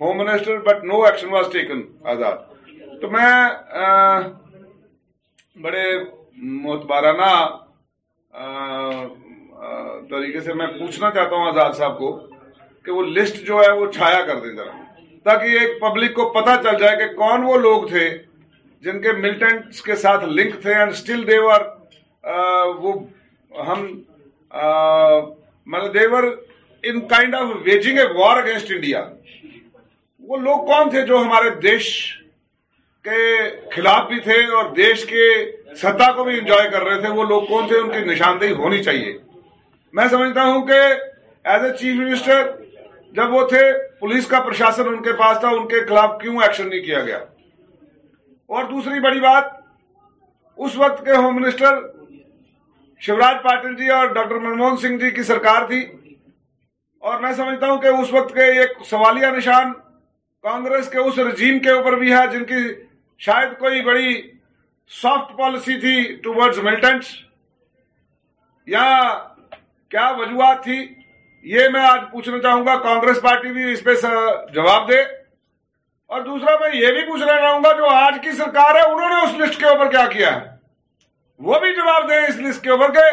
home 0.00 0.18
minister 0.24 0.58
but 0.68 0.84
no 0.92 1.02
action 1.04 1.28
was 1.32 1.46
taken 1.52 1.82
Azad 2.14 2.36
تو 3.00 3.10
میں 3.10 3.26
uh, 3.86 4.20
بڑے 5.62 5.84
متبارانہ 6.66 7.30
طریقے 10.10 10.40
سے 10.44 10.54
میں 10.54 10.66
پوچھنا 10.78 11.10
چاہتا 11.10 11.34
ہوں 11.36 11.46
آزاد 11.48 11.72
صاحب 11.76 11.98
کو 11.98 12.16
کہ 12.84 12.90
وہ 12.92 13.02
لسٹ 13.06 13.36
جو 13.46 13.60
ہے 13.62 13.70
وہ 13.80 13.90
چھایا 13.92 14.20
کر 14.26 14.40
دیں 14.40 14.54
ذرا 14.56 14.70
تاکہ 15.24 15.58
ایک 15.60 15.80
پبلک 15.80 16.14
کو 16.14 16.28
پتا 16.34 16.56
چل 16.62 16.80
جائے 16.80 16.96
کہ 16.96 17.12
کون 17.16 17.44
وہ 17.44 17.56
لوگ 17.58 17.86
تھے 17.88 18.08
جن 18.84 19.00
کے 19.02 19.12
ملٹنٹس 19.12 19.82
کے 19.82 19.94
ساتھ 20.06 20.24
لنک 20.24 20.60
تھے 20.62 21.24
دیور 21.26 21.60
وہ 22.80 22.92
ہم 23.66 23.86
they were 25.94 26.22
in 26.90 27.00
kind 27.08 27.34
of 27.34 27.48
waging 27.64 27.98
a 27.98 28.04
war 28.18 28.42
against 28.42 28.70
India 28.72 29.04
وہ 30.28 30.36
لوگ 30.36 30.66
کون 30.66 30.90
تھے 30.90 31.02
جو 31.06 31.18
ہمارے 31.22 31.50
دیش 31.62 31.88
کے 33.08 33.20
خلاف 33.74 34.08
بھی 34.08 34.18
تھے 34.20 34.38
اور 34.56 34.74
دیش 34.76 35.04
کے 35.10 35.26
ستا 35.76 36.10
کو 36.16 36.24
بھی 36.24 36.38
انجوائے 36.38 36.68
کر 36.70 36.84
رہے 36.84 37.00
تھے 37.00 37.08
وہ 37.14 37.24
لوگ 37.28 37.42
کون 37.48 37.66
تھے 37.68 37.78
ان 37.78 37.90
کی 37.92 38.00
نشاندہی 38.10 38.52
ہونی 38.60 38.82
چاہیے 38.82 39.16
میں 39.98 40.06
سمجھتا 40.10 40.44
ہوں 40.44 40.66
کہ 40.66 40.78
ایز 41.50 41.62
چیف 41.80 41.98
منسٹر 42.00 42.50
جب 43.16 43.34
وہ 43.34 43.46
تھے 43.48 43.60
پولیس 44.00 44.26
کا 44.26 44.40
پرشاسن 44.46 44.88
ان 44.88 44.94
ان 44.94 45.02
کے 45.02 45.10
کے 45.10 45.16
پاس 45.18 45.38
تھا 45.40 45.50
خلاف 45.88 46.18
کیوں 46.20 46.36
ایکشن 46.42 46.68
نہیں 46.68 46.82
کیا 46.84 47.00
گیا 47.04 47.18
اور 48.56 48.64
دوسری 48.70 49.00
بڑی 49.04 49.20
بات 49.20 49.44
اس 50.66 50.76
وقت 50.76 51.04
کے 51.04 51.16
ہوم 51.16 51.36
منسٹر 51.40 51.78
شیوراج 53.06 53.42
پاٹل 53.44 53.74
جی 53.76 53.88
اور 53.96 54.06
ڈاکٹر 54.16 54.38
منموہن 54.44 54.76
سنگھ 54.82 54.98
جی 55.04 55.10
کی 55.18 55.22
سرکار 55.32 55.66
تھی 55.68 55.80
اور 57.10 57.20
میں 57.20 57.32
سمجھتا 57.42 57.70
ہوں 57.70 57.78
کہ 57.82 57.88
اس 58.00 58.12
وقت 58.12 58.34
کے 58.34 58.44
ایک 58.60 58.76
سوالیہ 58.90 59.26
نشان 59.36 59.72
کانگریس 60.48 60.88
کے 60.90 60.98
اس 60.98 61.18
رجیم 61.18 61.58
کے 61.62 61.70
اوپر 61.70 61.96
بھی 61.98 62.12
ہے 62.14 62.26
جن 62.32 62.44
کی 62.52 62.66
شاید 63.26 63.56
کوئی 63.58 63.80
بڑی 63.84 64.16
سافٹ 65.02 65.36
پالیسی 65.38 65.78
تھی 65.80 66.02
ٹو 66.22 66.32
ورڈز 66.34 66.58
یا 68.66 68.88
کیا 69.90 70.08
وجوہات 70.18 70.62
تھی 70.64 70.78
یہ 71.54 71.68
میں 71.72 71.80
آج 71.88 72.00
پوچھنا 72.12 72.38
چاہوں 72.42 72.64
گا 72.66 72.76
کانگریس 72.82 73.20
پارٹی 73.22 73.52
بھی 73.52 73.72
اس 73.72 73.82
پہ 73.84 73.94
جواب 74.54 74.88
دے 74.88 75.00
اور 76.16 76.20
دوسرا 76.24 76.56
میں 76.60 76.68
یہ 76.76 76.92
بھی 76.92 77.04
پوچھنا 77.10 77.36
چاہوں 77.40 77.62
گا 77.64 77.72
جو 77.76 77.88
آج 77.90 78.18
کی 78.22 78.32
سرکار 78.36 78.74
ہے 78.74 78.80
انہوں 78.90 79.08
نے 79.08 79.20
اس 79.26 79.34
لسٹ 79.40 79.58
کے 79.60 79.66
اوپر 79.68 79.90
کیا 79.90 80.06
کیا 80.12 80.34
ہے 80.34 80.56
وہ 81.48 81.58
بھی 81.60 81.74
جواب 81.76 82.08
دے 82.10 82.18
اس 82.28 82.36
لسٹ 82.48 82.62
کے 82.64 82.70
اوپر 82.70 82.92
کے 82.94 83.06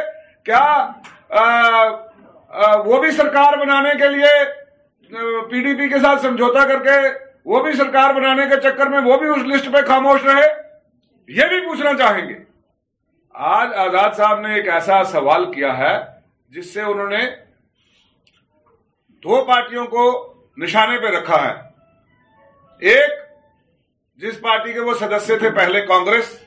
کیا 0.50 1.42
وہ 2.86 3.00
بھی 3.02 3.12
سرکار 3.22 3.58
بنانے 3.66 3.90
کے 4.02 4.08
لیے 4.16 4.44
پی 5.50 5.62
ڈی 5.64 5.74
پی 5.78 5.88
کے 5.90 6.00
ساتھ 6.04 6.22
سمجھوتا 6.22 6.68
کر 6.68 6.84
کے 6.84 7.00
وہ 7.54 7.64
بھی 7.64 7.74
سرکار 7.78 8.14
بنانے 8.14 8.46
کے 8.54 8.60
چکر 8.70 8.88
میں 8.94 9.00
وہ 9.12 9.18
بھی 9.20 9.28
اس 9.30 9.44
لسٹ 9.54 9.72
پہ 9.74 9.86
خاموش 9.88 10.26
رہے 10.26 10.48
یہ 11.34 11.46
بھی 11.50 11.60
پوچھنا 11.68 11.94
چاہیں 11.98 12.28
گے 12.30 12.34
آج 13.52 13.74
آزاد 13.84 14.10
صاحب 14.18 14.40
نے 14.40 14.54
ایک 14.56 14.68
ایسا 14.70 15.04
سوال 15.12 15.52
کیا 15.54 15.78
ہے 15.78 15.96
جس 16.56 16.74
سے 16.74 16.82
انہوں 16.82 17.10
نے 17.10 17.18
دو 19.26 19.44
پارٹیوں 19.46 19.86
کو 19.94 20.04
نشانے 20.64 20.98
پہ 21.02 21.16
رکھا 21.16 21.42
ہے 21.48 21.54
ایک 22.92 23.14
جس 24.22 24.40
پارٹی 24.42 24.74
کے 24.74 24.80
وہ 24.80 24.94
سدسیہ 25.00 25.36
تھے 25.38 25.50
پہلے 25.56 25.86
کانگریس 25.88 26.38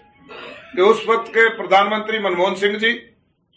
کہ 0.76 0.80
اس 0.80 1.06
وقت 1.06 1.32
کے 1.34 1.48
پردھان 1.58 1.90
منتری 1.90 2.18
منموہن 2.28 2.54
سنگھ 2.60 2.78
جی 2.78 2.90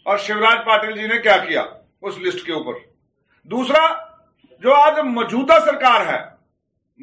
اور 0.10 0.18
شیوراج 0.26 0.66
پاٹل 0.66 0.98
جی 1.00 1.08
نے 1.08 1.20
کیا 1.48 1.64
اس 2.10 2.18
لسٹ 2.26 2.46
کے 2.46 2.52
اوپر 2.54 2.80
دوسرا 3.54 3.86
جو 4.64 4.74
آج 4.76 5.00
موجودہ 5.06 5.54
سرکار 5.66 6.06
ہے 6.06 6.20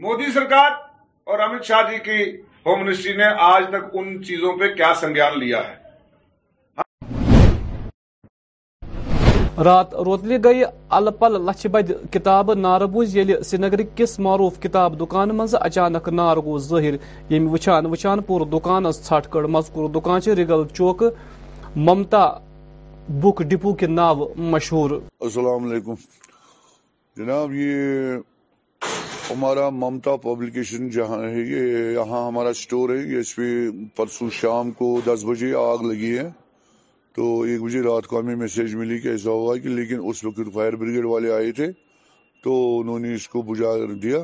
مودی 0.02 0.30
سرکار 0.32 0.70
اور 1.30 1.38
امت 1.48 1.64
شاہ 1.64 1.82
جی 1.90 1.98
کی 2.10 2.20
ہوم 2.66 2.80
منسٹری 2.84 3.12
نے 3.16 3.24
آج 3.40 3.64
تک 3.70 3.94
ان 3.98 4.22
چیزوں 4.26 4.52
پہ 4.58 4.68
کیا 4.74 4.92
سنگیان 5.00 5.38
لیا 5.38 5.58
ہے 5.68 5.76
رات 9.64 9.94
روتل 10.06 10.32
گئی 10.44 10.62
ال 10.96 11.10
پل 11.18 11.40
لچھ 11.48 11.66
بد 11.72 11.90
کتاب 12.12 12.52
نار 12.54 12.80
یلی 13.14 13.34
سری 13.44 13.84
کس 13.96 14.18
معروف 14.26 14.58
کتاب 14.62 14.98
دکان 15.00 15.28
مز 15.36 15.54
اچانک 15.60 16.08
نار 16.18 16.36
گو 16.44 16.58
ظاہر 16.66 16.94
یم 17.32 17.48
وچان 17.54 17.86
وچان 17.92 18.22
پور 18.26 18.46
دکان 18.52 18.90
ژھٹ 19.00 19.30
کڑ 19.32 19.44
مذکور 19.56 19.88
دکان 20.00 20.20
چ 20.20 20.38
رگل 20.42 20.62
چوک 20.74 21.02
ممتا 21.86 22.24
بک 23.20 23.42
ڈپو 23.50 23.74
کے 23.82 23.86
ناو 23.86 24.32
مشہور 24.56 24.90
السلام 25.00 25.70
علیکم 25.70 25.94
جناب 27.16 27.54
یہ 27.54 28.16
ہمارا 29.30 29.68
ممتا 29.80 30.14
پبلیکیشن 30.22 30.88
جہاں 30.90 31.18
ہے 31.22 31.40
یہ 31.46 31.90
یہاں 31.92 32.24
ہمارا 32.26 32.52
سٹور 32.60 32.90
ہے 32.90 32.96
یہ 32.96 33.18
اس 33.20 33.34
پہ 33.36 33.42
پرسوں 33.96 34.28
شام 34.32 34.70
کو 34.78 34.86
دس 35.06 35.24
بجے 35.28 35.52
آگ 35.62 35.82
لگی 35.86 36.16
ہے 36.18 36.22
تو 37.16 37.22
ایک 37.48 37.60
بجے 37.62 37.82
رات 37.82 38.06
کو 38.08 38.20
ہمیں 38.20 38.34
میسج 38.42 38.74
ملی 38.76 38.98
کہ 39.00 39.08
ایسا 39.08 39.30
ہوا 39.40 39.56
کہ 39.62 39.68
لیکن 39.68 40.00
اس 40.10 40.24
وقت 40.24 40.52
فائر 40.54 40.76
بریگیڈ 40.80 41.04
والے 41.10 41.30
آئے 41.32 41.50
تھے 41.58 41.66
تو 42.44 42.52
انہوں 42.80 42.98
نے 43.04 43.12
اس 43.14 43.28
کو 43.28 43.42
بجا 43.52 43.76
کر 43.78 43.92
دیا 44.02 44.18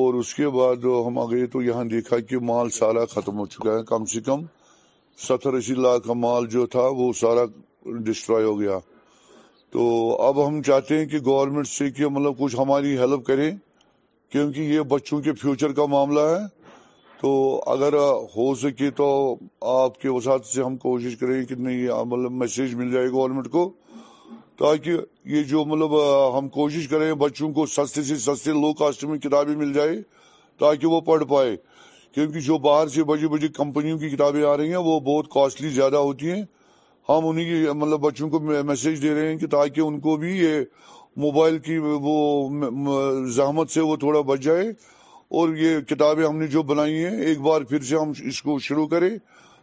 اور 0.00 0.14
اس 0.20 0.32
کے 0.34 0.48
بعد 0.56 0.84
ہم 1.06 1.18
آگئے 1.26 1.46
تو 1.54 1.62
یہاں 1.62 1.84
دیکھا 1.92 2.18
کہ 2.30 2.38
مال 2.52 2.70
سارا 2.78 3.04
ختم 3.14 3.38
ہو 3.38 3.46
چکا 3.56 3.78
ہے 3.78 3.84
کم 3.90 4.04
سے 4.14 4.20
کم 4.30 4.44
ستر 5.28 5.54
اسی 5.60 5.74
لاکھ 5.74 6.06
کا 6.06 6.12
مال 6.26 6.46
جو 6.56 6.66
تھا 6.76 6.86
وہ 6.96 7.12
سارا 7.20 7.44
ڈسٹروائے 8.08 8.44
ہو 8.44 8.58
گیا 8.60 8.78
تو 9.72 9.86
اب 10.28 10.46
ہم 10.46 10.60
چاہتے 10.72 10.98
ہیں 10.98 11.06
کہ 11.08 11.18
گورنمنٹ 11.26 11.68
سے 11.68 11.90
کیا 11.90 12.08
مطلب 12.16 12.38
کچھ 12.38 12.56
ہماری 12.60 12.98
ہیلپ 12.98 13.26
کریں 13.26 13.50
کیونکہ 14.32 14.60
یہ 14.60 14.80
بچوں 14.90 15.20
کے 15.22 15.32
فیوچر 15.40 15.72
کا 15.72 15.84
معاملہ 15.90 16.20
ہے 16.20 16.38
تو 17.20 17.28
اگر 17.72 17.92
ہو 18.36 18.54
سکے 18.62 18.90
تو 18.96 19.04
آپ 19.74 20.00
کے 20.00 20.08
وسعت 20.08 20.46
سے 20.46 20.62
ہم 20.62 20.76
کوشش 20.86 21.16
کریں 21.20 21.42
کہ 21.46 21.54
نہیں 21.58 21.86
مطلب 22.06 22.32
میسیج 22.40 22.74
مل 22.74 22.90
جائے 22.92 23.08
گورنمنٹ 23.10 23.50
کو 23.50 23.70
تاکہ 24.58 24.96
یہ 25.34 25.42
جو 25.50 25.64
مطلب 25.70 25.94
ہم 26.38 26.48
کوشش 26.58 26.88
کریں 26.88 27.12
بچوں 27.22 27.52
کو 27.52 27.66
سستے 27.76 28.02
سے 28.08 28.16
سستے 28.18 28.52
لو 28.60 28.72
کاسٹ 28.78 29.04
میں 29.04 29.18
کتابیں 29.18 29.54
مل 29.56 29.72
جائے 29.72 29.94
تاکہ 30.60 30.86
وہ 30.86 31.00
پڑھ 31.08 31.24
پائے 31.30 31.56
کیونکہ 32.14 32.40
جو 32.40 32.58
باہر 32.66 32.88
سے 32.88 33.04
بڑی 33.10 33.26
بڑی 33.28 33.48
کمپنیوں 33.56 33.98
کی 33.98 34.10
کتابیں 34.10 34.42
آ 34.48 34.56
رہی 34.56 34.68
ہیں 34.70 34.82
وہ 34.84 34.98
بہت 35.08 35.28
کاسٹلی 35.32 35.68
زیادہ 35.78 35.96
ہوتی 36.10 36.30
ہیں 36.30 36.42
ہم 37.08 37.26
انہیں 37.28 37.70
مطلب 37.72 38.00
بچوں 38.00 38.28
کو 38.30 38.38
میسیج 38.66 39.02
دے 39.02 39.14
رہے 39.14 39.28
ہیں 39.30 39.36
کہ 39.38 39.46
تاکہ 39.50 39.80
ان 39.80 39.98
کو 40.06 40.16
بھی 40.22 40.36
یہ 40.38 40.60
موبائل 41.24 41.58
کی 41.66 41.76
وہ 41.78 42.18
زحمت 43.36 43.70
سے 43.70 43.80
وہ 43.90 43.96
تھوڑا 44.04 44.20
بچ 44.30 44.40
جائے 44.46 44.64
اور 45.38 45.54
یہ 45.56 45.80
کتابیں 45.90 46.24
ہم 46.26 46.38
نے 46.38 46.46
جو 46.56 46.62
بنائی 46.72 47.04
ہیں 47.04 47.20
ایک 47.28 47.40
بار 47.42 47.60
پھر 47.70 47.80
سے 47.90 47.96
ہم 47.96 48.12
اس 48.32 48.40
کو 48.42 48.58
شروع 48.66 48.86
کریں 48.88 49.10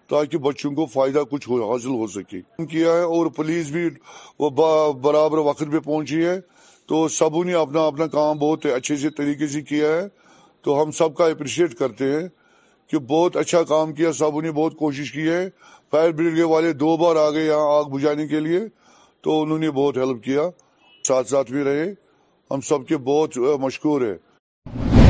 تاکہ 0.10 0.38
بچوں 0.48 0.72
کو 0.76 0.86
فائدہ 0.94 1.20
کچھ 1.32 1.50
حاصل 1.50 1.90
ہو 2.00 2.08
سکے 2.16 2.42
کیا 2.72 2.94
ہے 2.94 3.02
اور 3.18 3.26
پولیس 3.36 3.70
بھی 3.72 3.88
وہ 4.40 4.50
برابر 5.02 5.38
وقت 5.50 5.64
پہ 5.72 5.80
پہنچی 5.80 6.24
ہے 6.26 6.40
تو 6.90 7.08
سب 7.18 7.44
نے 7.46 7.54
اپنا 7.64 7.86
اپنا 7.88 8.08
کام 8.16 8.38
بہت 8.38 8.66
اچھے 8.76 8.96
سے 9.04 9.10
طریقے 9.18 9.48
سے 9.48 9.62
کیا 9.70 9.88
ہے 9.96 10.08
تو 10.64 10.82
ہم 10.82 10.92
سب 11.00 11.16
کا 11.18 11.26
اپریشیٹ 11.32 11.74
کرتے 11.78 12.12
ہیں 12.16 12.28
کہ 12.92 12.98
بہت 13.08 13.36
اچھا 13.38 13.62
کام 13.70 13.94
کیا 13.94 14.12
سب 14.24 14.40
نے 14.42 14.52
بہت 14.62 14.76
کوشش 14.80 15.12
کی 15.12 15.28
ہے 15.30 15.48
فائر 15.94 16.12
بریگیڈ 16.18 16.46
والے 16.50 16.72
دو 16.82 16.96
بار 16.98 17.16
آ 17.24 17.30
گئے 17.32 17.44
یہاں 17.46 17.74
آگ 17.78 17.90
بجھانے 17.90 18.26
کے 18.28 18.40
لیے 18.44 18.60
تو 19.24 19.32
انہوں 19.42 19.58
نے 19.64 19.70
بہت 19.72 19.98
ہیلپ 20.04 20.24
کیا 20.24 20.42
ساتھ 21.08 21.28
ساتھ 21.30 21.52
بھی 21.52 21.64
رہے 21.64 21.84
ہم 22.52 22.62
سب 22.70 22.88
کے 22.88 22.98
بہت 23.10 23.38
مشکور 23.66 24.02
ہے 24.08 25.04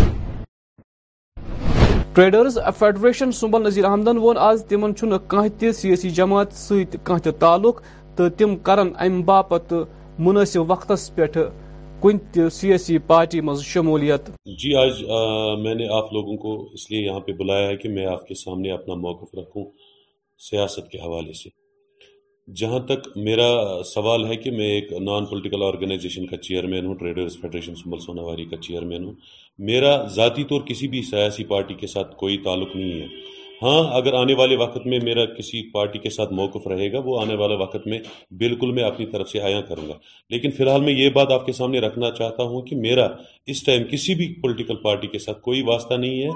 ٹریڈرز 2.15 2.57
فیڈریشن 2.79 3.31
سنبل 3.39 3.63
نذیر 3.67 3.85
احمدن 3.91 4.17
وون 4.23 4.37
آز 4.49 4.65
تمن 4.69 4.95
چھو 4.95 5.07
نہ 5.07 5.45
کہ 5.59 5.71
سیاسی 5.79 6.09
جماعت 6.19 6.53
ست 6.65 6.95
کہ 7.07 7.31
تعلق 7.45 7.81
تو 8.15 8.29
تم 8.43 8.55
کر 8.69 8.77
ام 8.87 9.21
باپت 9.31 9.73
مناسب 10.27 10.71
وقت 10.71 10.91
پہ 11.15 11.27
کن 12.01 12.49
سیاسی 12.59 12.97
پارٹی 13.13 13.41
مز 13.49 13.63
شمولیت 13.69 14.29
جی 14.63 14.75
آج 14.83 15.01
میں 15.63 15.75
نے 15.75 15.87
آپ 16.01 16.13
لوگوں 16.13 16.37
کو 16.43 16.55
اس 16.73 16.89
لیے 16.91 17.05
یہاں 17.05 17.19
پہ 17.27 17.33
بلایا 17.43 17.67
ہے 17.67 17.75
کہ 17.83 17.89
میں 17.95 18.05
آپ 18.15 18.27
کے 18.27 18.35
سامنے 18.43 18.71
اپنا 18.71 18.95
موقف 19.07 19.35
رکھوں 19.41 19.65
سیاست 20.49 20.89
کے 20.91 20.97
حوالے 21.05 21.33
سے 21.41 21.49
جہاں 22.59 22.79
تک 22.87 23.07
میرا 23.25 23.49
سوال 23.93 24.25
ہے 24.29 24.35
کہ 24.35 24.51
میں 24.51 24.65
ایک 24.69 24.91
نان 25.01 25.25
پولیٹیکل 25.25 25.63
آرگنائزیشن 25.63 26.25
کا 26.27 26.37
چیئرمین 26.47 26.85
ہوں 26.85 26.95
ٹریڈرز 26.99 27.37
فیڈریشن 27.41 27.75
سنبل 27.75 27.99
سوناواری 28.05 28.45
کا 28.49 28.57
چیئرمین 28.61 29.03
ہوں 29.05 29.13
میرا 29.69 29.95
ذاتی 30.15 30.43
طور 30.49 30.61
کسی 30.69 30.87
بھی 30.93 31.01
سیاسی 31.09 31.43
پارٹی 31.53 31.73
کے 31.79 31.87
ساتھ 31.87 32.15
کوئی 32.19 32.37
تعلق 32.43 32.75
نہیں 32.75 32.99
ہے 33.01 33.07
ہاں 33.63 33.81
اگر 33.97 34.13
آنے 34.19 34.33
والے 34.37 34.55
وقت 34.57 34.85
میں 34.93 34.97
میرا 35.03 35.23
کسی 35.35 35.61
پارٹی 35.73 35.99
کے 36.05 36.09
ساتھ 36.09 36.31
موقف 36.39 36.65
رہے 36.67 36.91
گا 36.93 36.99
وہ 37.03 37.19
آنے 37.19 37.35
والے 37.41 37.55
وقت 37.61 37.85
میں 37.87 37.99
بالکل 38.39 38.71
میں 38.77 38.83
اپنی 38.83 39.05
طرف 39.11 39.29
سے 39.29 39.39
آیا 39.49 39.61
کروں 39.69 39.87
گا 39.89 39.93
لیکن 40.35 40.51
فی 40.57 40.63
الحال 40.63 40.81
میں 40.87 40.93
یہ 40.93 41.09
بات 41.17 41.31
آپ 41.31 41.45
کے 41.45 41.51
سامنے 41.59 41.79
رکھنا 41.85 42.09
چاہتا 42.17 42.43
ہوں 42.53 42.61
کہ 42.69 42.75
میرا 42.87 43.07
اس 43.53 43.63
ٹائم 43.65 43.83
کسی 43.91 44.15
بھی 44.21 44.27
پولیٹیکل 44.41 44.81
پارٹی 44.83 45.07
کے 45.15 45.19
ساتھ 45.27 45.41
کوئی 45.47 45.61
واسطہ 45.71 45.93
نہیں 46.05 46.21
ہے 46.21 46.29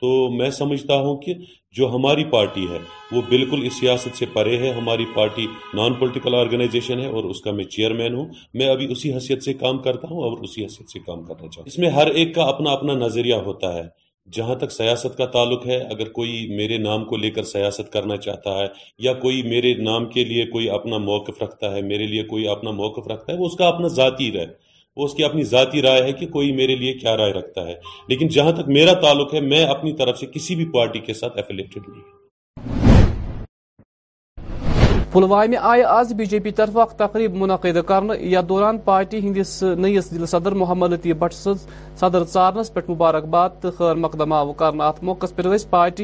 تو 0.00 0.10
میں 0.38 0.50
سمجھتا 0.58 0.96
ہوں 1.06 1.16
کہ 1.20 1.34
جو 1.78 1.88
ہماری 1.94 2.24
پارٹی 2.36 2.66
ہے 2.72 2.78
وہ 3.12 3.22
بالکل 3.28 3.64
اس 3.66 3.80
سیاست 3.80 4.18
سے 4.18 4.26
پرے 4.32 4.58
ہے 4.66 4.70
ہماری 4.82 5.04
پارٹی 5.14 5.46
نان 5.82 5.94
پولیٹیکل 6.04 6.34
آرگنائزیشن 6.40 7.00
ہے 7.00 7.10
اور 7.16 7.30
اس 7.30 7.40
کا 7.46 7.52
میں 7.60 7.64
چیئرمین 7.78 8.14
ہوں 8.14 8.28
میں 8.60 8.68
ابھی 8.74 8.92
اسی 8.92 9.12
حیثیت 9.14 9.42
سے 9.48 9.54
کام 9.66 9.78
کرتا 9.88 10.08
ہوں 10.14 10.22
اور 10.28 10.38
اسی 10.48 10.62
حیثیت 10.62 10.90
سے 10.92 10.98
کام 11.06 11.22
کرنا 11.24 11.48
چاہتا 11.48 11.60
ہوں 11.60 11.72
اس 11.74 11.78
میں 11.84 11.90
ہر 12.00 12.10
ایک 12.20 12.34
کا 12.34 12.48
اپنا 12.54 12.72
اپنا 12.78 12.98
نظریہ 13.06 13.44
ہوتا 13.50 13.74
ہے 13.76 13.88
جہاں 14.32 14.54
تک 14.56 14.70
سیاست 14.72 15.16
کا 15.16 15.24
تعلق 15.32 15.66
ہے 15.66 15.76
اگر 15.94 16.08
کوئی 16.12 16.46
میرے 16.56 16.76
نام 16.82 17.04
کو 17.06 17.16
لے 17.16 17.30
کر 17.30 17.42
سیاست 17.48 17.92
کرنا 17.92 18.16
چاہتا 18.26 18.56
ہے 18.58 18.66
یا 19.06 19.12
کوئی 19.24 19.42
میرے 19.48 19.72
نام 19.84 20.06
کے 20.10 20.24
لیے 20.24 20.46
کوئی 20.52 20.70
اپنا 20.76 20.98
موقف 21.08 21.42
رکھتا 21.42 21.74
ہے 21.74 21.82
میرے 21.90 22.06
لیے 22.12 22.22
کوئی 22.28 22.46
اپنا 22.48 22.70
موقف 22.80 23.08
رکھتا 23.12 23.32
ہے 23.32 23.36
وہ 23.38 23.46
اس 23.46 23.56
کا 23.58 23.66
اپنا 23.68 23.88
ذاتی 23.98 24.30
رائے 24.36 24.46
وہ 24.96 25.04
اس 25.04 25.14
کی 25.14 25.24
اپنی 25.24 25.42
ذاتی 25.52 25.82
رائے 25.82 26.02
ہے 26.02 26.12
کہ 26.20 26.26
کوئی 26.38 26.52
میرے 26.62 26.76
لیے 26.76 26.92
کیا 26.98 27.16
رائے 27.16 27.32
رکھتا 27.32 27.66
ہے 27.68 27.74
لیکن 28.08 28.28
جہاں 28.38 28.52
تک 28.62 28.68
میرا 28.80 28.92
تعلق 29.06 29.34
ہے 29.34 29.40
میں 29.52 29.64
اپنی 29.66 29.92
طرف 30.02 30.18
سے 30.20 30.26
کسی 30.34 30.54
بھی 30.62 30.70
پارٹی 30.74 30.98
کے 31.10 31.14
ساتھ 31.22 31.36
ایفیلیٹڈ 31.36 31.88
نہیں 31.88 32.00
ہوں 32.02 32.23
پلوامہ 35.14 35.56
آئے 35.70 35.82
آز 35.94 36.12
بی 36.18 36.24
جے 36.26 36.38
پی 36.44 36.50
طرف 36.60 36.76
تقریب 36.98 37.34
منعقد 37.40 37.76
کرنے 37.86 38.14
یا 38.30 38.40
دوران 38.48 38.78
پارٹی 38.84 39.18
ہندس 39.26 39.50
نئیس 39.78 40.08
دل 40.10 40.24
صدر 40.32 40.54
محمد 40.62 40.92
لطیف 40.92 41.16
بٹ 41.16 41.34
سز 41.34 41.60
صدر 42.00 42.24
چارنس 42.32 42.70
پہ 42.74 42.80
مبارکباد 42.88 43.50
تو 43.62 43.68
خیر 43.78 43.94
مقدمہ 44.06 44.34
ات 44.86 44.98
موقع 45.10 45.26
پر 45.36 45.46
سٹیٹ 45.58 45.98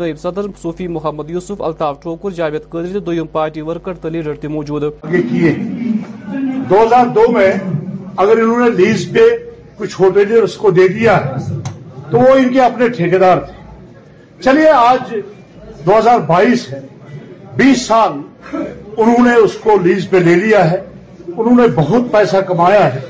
نیب 0.00 0.16
صدر 0.22 0.44
صوفی 0.62 0.86
محمد 0.98 1.26
یوسف 1.30 1.58
الطاف 1.70 1.94
ٹھوکر 2.02 2.30
جاوید 2.38 2.64
قدر 2.74 2.98
دوم 3.08 3.26
پارٹی 3.32 3.60
ورکر 3.70 3.94
تو 4.02 4.06
لیڈر 4.16 4.34
تک 4.34 4.42
موجود 4.58 4.82
دو 4.82 4.88
ہزار 6.84 7.06
دو 7.14 7.24
میں 7.32 7.50
اگر 8.16 8.34
انہوں 8.42 8.60
نے 8.66 8.70
لیز 8.82 9.00
پہ 9.14 9.24
کچھ 9.78 9.90
چھوٹے 9.96 10.22
اس 10.42 10.54
کو 10.64 10.68
دے 10.80 10.86
دیا 10.98 11.14
تو 12.10 12.14
وہ 12.18 12.30
ان 12.38 12.48
کے 12.52 12.60
اپنے 12.70 12.84
دار 13.18 13.38
تھے 13.46 13.54
چلیے 14.44 14.68
آج 14.88 15.00
دو 15.86 15.92
ہزار 15.98 16.18
بائیس 16.34 16.62
بیس 17.56 17.86
سال 17.88 18.12
انہوں 18.96 19.26
نے 19.26 19.34
اس 19.44 19.52
کو 19.62 19.76
لیز 19.82 20.06
پہ 20.10 20.16
لے 20.28 20.34
لیا 20.36 20.70
ہے 20.70 20.76
انہوں 21.26 21.56
نے 21.56 21.66
بہت 21.74 22.10
پیسہ 22.12 22.36
کمایا 22.46 22.84
ہے 22.94 23.00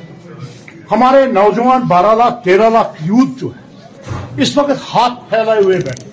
ہمارے 0.90 1.24
نوجوان 1.32 1.82
بارہ 1.88 2.14
لاکھ 2.18 2.42
تیرہ 2.44 2.68
لاکھ 2.70 3.02
یوتھ 3.06 3.40
جو 3.40 3.48
ہے 3.56 4.42
اس 4.42 4.56
وقت 4.58 4.82
ہاتھ 4.94 5.18
پھیلائے 5.28 5.60
ہوئے 5.64 5.76
بیٹھے 5.84 6.10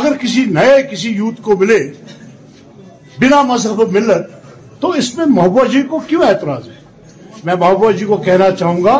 اگر 0.00 0.16
کسی 0.20 0.44
نئے 0.58 0.82
کسی 0.90 1.08
یوتھ 1.16 1.40
کو 1.48 1.56
ملے 1.62 1.78
بنا 3.20 3.40
مذہب 3.52 3.82
ملت 3.98 4.30
تو 4.80 4.90
اس 5.00 5.14
میں 5.16 5.26
محبوبہ 5.34 5.64
جی 5.72 5.82
کو 5.90 5.98
کیوں 6.06 6.22
اعتراض 6.28 6.68
ہے 6.68 6.80
میں 7.44 7.54
محبوبہ 7.54 7.90
جی 7.98 8.04
کو 8.06 8.16
کہنا 8.28 8.50
چاہوں 8.58 8.82
گا 8.84 8.94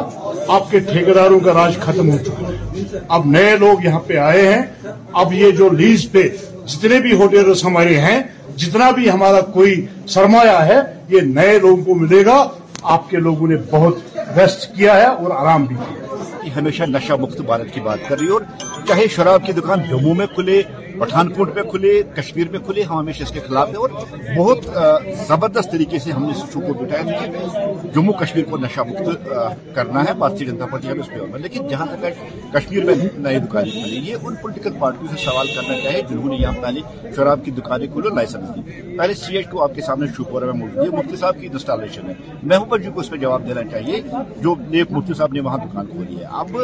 آپ 0.56 0.70
کے 0.70 0.78
ٹھیکداروں 0.92 1.40
کا 1.44 1.54
راج 1.54 1.76
ختم 1.86 2.10
ہو 2.12 2.18
چکا 2.26 2.48
ہے 2.48 2.98
اب 3.16 3.26
نئے 3.34 3.56
لوگ 3.60 3.84
یہاں 3.84 4.00
پہ 4.06 4.16
آئے 4.28 4.46
ہیں 4.54 4.62
اب 5.22 5.32
یہ 5.32 5.50
جو 5.60 5.68
لیز 5.80 6.06
پہ 6.12 6.28
جتنے 6.66 6.98
بھی 7.06 7.12
ہوٹلس 7.20 7.64
ہمارے 7.64 7.98
ہیں 8.00 8.20
جتنا 8.60 8.90
بھی 8.96 9.10
ہمارا 9.10 9.40
کوئی 9.52 9.74
سرمایہ 10.14 10.56
ہے 10.68 10.78
یہ 11.08 11.20
نئے 11.34 11.58
لوگوں 11.58 11.84
کو 11.84 11.94
ملے 12.00 12.24
گا 12.26 12.42
آپ 12.94 13.08
کے 13.10 13.16
لوگوں 13.26 13.46
نے 13.48 13.56
بہت 13.70 13.98
ویسٹ 14.36 14.74
کیا 14.76 14.94
ہے 14.96 15.06
اور 15.06 15.30
آرام 15.38 15.64
بھی 15.64 15.76
کیا 15.84 16.56
ہمیشہ 16.56 16.82
نشہ 16.88 17.12
مکت 17.20 17.40
بارت 17.46 17.72
کی 17.74 17.80
بات 17.80 17.98
کر 18.08 18.18
رہی 18.20 18.28
اور 18.36 18.40
چاہے 18.88 19.06
شراب 19.16 19.46
کی 19.46 19.52
دکان 19.58 19.82
جموں 19.90 20.14
میں 20.14 20.26
کھلے 20.34 20.62
پٹھان 21.00 21.28
کوٹ 21.34 21.54
پہ 21.54 21.60
کھلے 21.70 21.92
کشمیر 22.14 22.48
میں 22.50 22.58
کھلے 22.64 22.82
ہم 22.88 22.98
ہمیشہ 22.98 23.22
اس 23.22 23.30
کے 23.32 23.40
خلاف 23.46 23.68
ہیں 23.68 23.76
اور 23.84 23.88
بہت 24.36 24.64
زبردست 25.28 25.70
طریقے 25.72 25.98
سے 26.04 26.12
ہم 26.12 26.24
نے 26.30 26.70
بٹھایا 26.80 27.02
کہ 27.02 27.90
جموں 27.94 28.12
کشمیر 28.20 28.44
کو 28.50 28.56
نشا 28.62 28.82
مکت 28.90 29.28
کرنا 29.74 30.04
ہے 30.04 30.12
پارٹی 30.18 30.46
اس 30.52 31.08
پہ 31.08 31.36
لیکن 31.38 31.68
جہاں 31.68 31.86
تک 32.00 32.22
کشمیر 32.52 32.84
میں 32.84 32.94
یہ 32.96 34.14
ان 34.22 34.34
پولیٹیکل 34.42 34.72
پارٹیوں 34.80 35.12
سے 35.14 35.24
سوال 35.24 35.46
کرنا 35.54 35.74
چاہیے 35.82 36.02
جنہوں 36.10 36.28
نے 36.28 36.36
یہاں 36.36 36.52
پہلے 36.62 36.80
شراب 37.16 37.44
کی 37.44 37.50
دکانیں 37.60 37.86
دی 37.94 38.60
پہلے 38.98 39.14
سی 39.14 39.36
ایچ 39.36 39.46
کو 39.50 39.62
آپ 39.62 39.74
کے 39.74 39.82
سامنے 39.82 40.06
میں 40.32 40.52
موجود 40.52 40.78
ہے 40.84 40.96
مفتی 40.96 41.16
صاحب 41.16 41.36
کی 41.40 41.46
انسٹالیشن 41.46 42.08
ہے 42.10 42.14
محبوبہ 42.42 42.76
جی 42.82 42.90
کو 42.94 43.00
اس 43.00 43.10
پہ 43.10 43.16
جواب 43.24 43.46
دینا 43.48 43.62
چاہیے 43.70 44.00
جو 44.42 44.54
نیک 44.68 44.92
مفتی 44.92 45.14
صاحب 45.18 45.32
نے 45.34 45.40
وہاں 45.46 45.58
دکان 45.64 45.86
کھولی 45.90 46.16
ہے 46.20 46.26
اب 46.40 46.56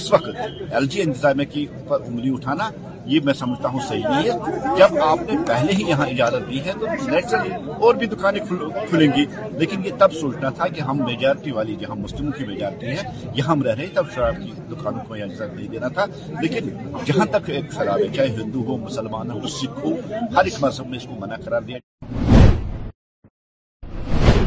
اس 0.00 0.12
وقت 0.12 0.70
ایل 0.72 0.86
جی 0.94 1.02
انتظامیہ 1.02 1.44
کے 1.52 1.64
انگلی 1.94 2.30
اٹھانا 2.34 2.68
یہ 3.10 3.20
میں 3.24 3.32
سمجھتا 3.34 3.68
ہوں 3.68 3.78
صحیح 3.88 4.02
نہیں 4.08 4.30
ہے 4.30 4.76
جب 4.78 4.98
آپ 5.02 5.18
نے 5.26 5.36
پہلے 5.46 5.72
ہی 5.78 5.84
یہاں 5.88 6.06
اجازت 6.10 6.48
دی 6.50 6.60
ہے 6.64 6.72
تو 6.80 7.72
اور 7.86 7.94
بھی 8.02 8.06
دکانیں 8.06 8.40
کھلیں 8.48 9.06
گی 9.16 9.24
لیکن 9.60 9.84
یہ 9.86 9.92
تب 9.98 10.12
سوچنا 10.20 10.50
تھا 10.56 10.68
کہ 10.76 10.80
ہم 10.90 11.04
میجارٹی 11.06 11.50
والی 11.58 11.74
جہاں 11.80 11.96
مسلموں 12.02 12.32
کی 12.38 12.44
میجارٹی 12.46 12.86
ہیں 12.90 13.30
یہاں 13.34 13.50
ہم 13.52 13.62
رہ 13.62 13.74
رہے 13.74 13.86
ہیں 13.86 13.94
تب 13.94 14.12
شراب 14.14 14.34
کی 14.44 14.52
دکانوں 14.70 15.04
کو 15.08 15.16
یہاں 15.16 15.28
اجازت 15.32 15.54
نہیں 15.56 15.68
دینا 15.72 15.88
تھا 15.98 16.04
لیکن 16.42 16.68
جہاں 17.06 17.26
تک 17.38 17.50
ایک 17.50 17.72
شراب 17.74 17.98
ہے 18.02 18.08
چاہے 18.16 18.28
ہندو 18.42 18.64
ہو 18.68 18.76
مسلمان 18.84 19.30
ہو 19.30 19.48
سکھ 19.60 19.84
ہو 19.84 19.94
ہر 20.36 20.44
ایک 20.44 20.62
مذہب 20.64 20.86
میں 20.90 20.98
اس 20.98 21.06
کو 21.08 21.16
منع 21.20 21.36
قرار 21.44 21.62
دیا 21.68 22.31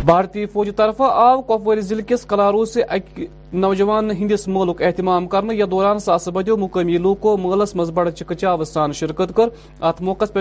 بھارتی 0.06 0.46
فوجی 0.54 0.72
طرف 0.80 1.00
آو 1.02 1.42
کپواری 1.42 1.82
ضلع 1.82 2.02
کس 2.08 2.26
کلارو 2.30 2.64
سے 2.74 2.82
اک 2.96 3.20
نوجوان 3.64 4.12
ہندس 4.20 4.48
ملک 4.56 4.82
اہتمام 4.86 5.28
کرنے 5.28 5.56
یا 5.56 5.66
دوران 5.72 6.00
ساس 6.00 6.28
بدیو 6.34 6.58
مقامی 6.58 6.98
لوکو 7.06 7.36
محلس 7.44 7.76
مز 7.76 7.90
بڑ 7.94 8.08
چکچا 8.10 8.56
سان 8.74 8.92
شرکت 9.00 9.36
کر 9.38 9.48
ات 9.90 10.02
موقع 10.10 10.26
پہ 10.34 10.40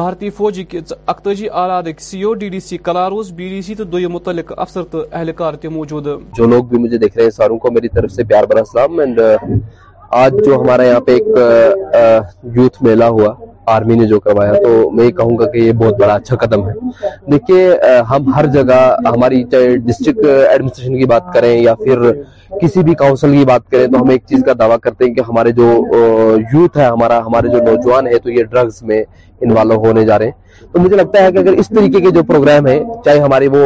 بھارتی 0.00 0.30
فوجی 0.38 0.64
اکتجی 1.06 1.48
آراد 1.62 1.88
C 2.08 2.22
O 2.22 2.32
D 2.40 2.48
D 2.54 2.60
C 2.68 2.78
Kalaroos 2.88 3.30
B 3.36 3.48
D 3.48 3.62
C 3.66 3.74
تو 3.74 3.84
دو 3.94 3.98
متعلق 4.12 4.52
افسر 4.56 4.84
تو 4.96 5.04
اہلکار 5.12 5.54
توجود 5.66 6.06
آج 10.14 10.32
جو 10.44 10.60
ہمارا 10.60 10.82
یہاں 10.86 11.00
پہ 11.06 11.12
ایک 11.16 11.36
یوتھ 12.56 12.76
میلہ 12.82 13.04
ہوا 13.14 13.34
آرمی 13.74 13.94
نے 13.98 14.06
جو 14.08 14.18
کروایا 14.20 14.52
تو 14.62 14.90
میں 14.96 15.04
یہ 15.04 15.10
کہوں 15.10 15.36
گا 15.38 15.50
کہ 15.50 15.58
یہ 15.58 15.72
بہت 15.78 16.00
بڑا 16.00 16.12
اچھا 16.14 16.36
قدم 16.46 16.68
ہے 16.68 16.72
دیکھیے 17.30 17.68
ہم 18.10 18.32
ہر 18.36 18.46
جگہ 18.52 18.76
ہماری 19.06 19.42
چاہے 19.52 19.76
ڈسٹرک 19.86 20.24
ایڈمنسٹریشن 20.50 20.98
کی 20.98 21.06
بات 21.14 21.32
کریں 21.34 21.50
یا 21.62 21.74
پھر 21.74 22.10
کسی 22.62 22.82
بھی 22.84 22.94
کاؤنسل 22.98 23.32
کی 23.36 23.44
بات 23.44 23.68
کریں 23.70 23.86
تو 23.92 24.02
ہم 24.02 24.08
ایک 24.10 24.24
چیز 24.28 24.42
کا 24.46 24.52
دعویٰ 24.58 24.78
کرتے 24.82 25.04
ہیں 25.04 25.14
کہ 25.14 25.20
ہمارے 25.28 25.50
جو 25.52 25.68
یوتھ 26.52 26.76
ہے 26.78 26.84
ہمارا 26.86 27.18
ہمارے 27.26 27.48
جو 27.52 27.58
نوجوان 27.66 28.06
ہے 28.06 28.18
تو 28.22 28.30
یہ 28.30 28.44
ڈرگز 28.50 28.82
میں 28.90 29.02
انوالو 29.44 29.74
ہونے 29.86 30.04
جا 30.06 30.18
رہے 30.18 30.24
ہیں 30.26 30.64
تو 30.72 30.80
مجھے 30.80 30.96
لگتا 30.96 31.22
ہے 31.24 31.32
کہ 31.32 31.38
اگر 31.38 31.52
اس 31.58 31.68
طریقے 31.68 32.00
کے 32.00 32.10
جو 32.14 32.22
پروگرام 32.28 32.66
ہیں 32.66 32.78
چاہے 33.04 33.18
ہماری 33.20 33.48
وہ 33.54 33.62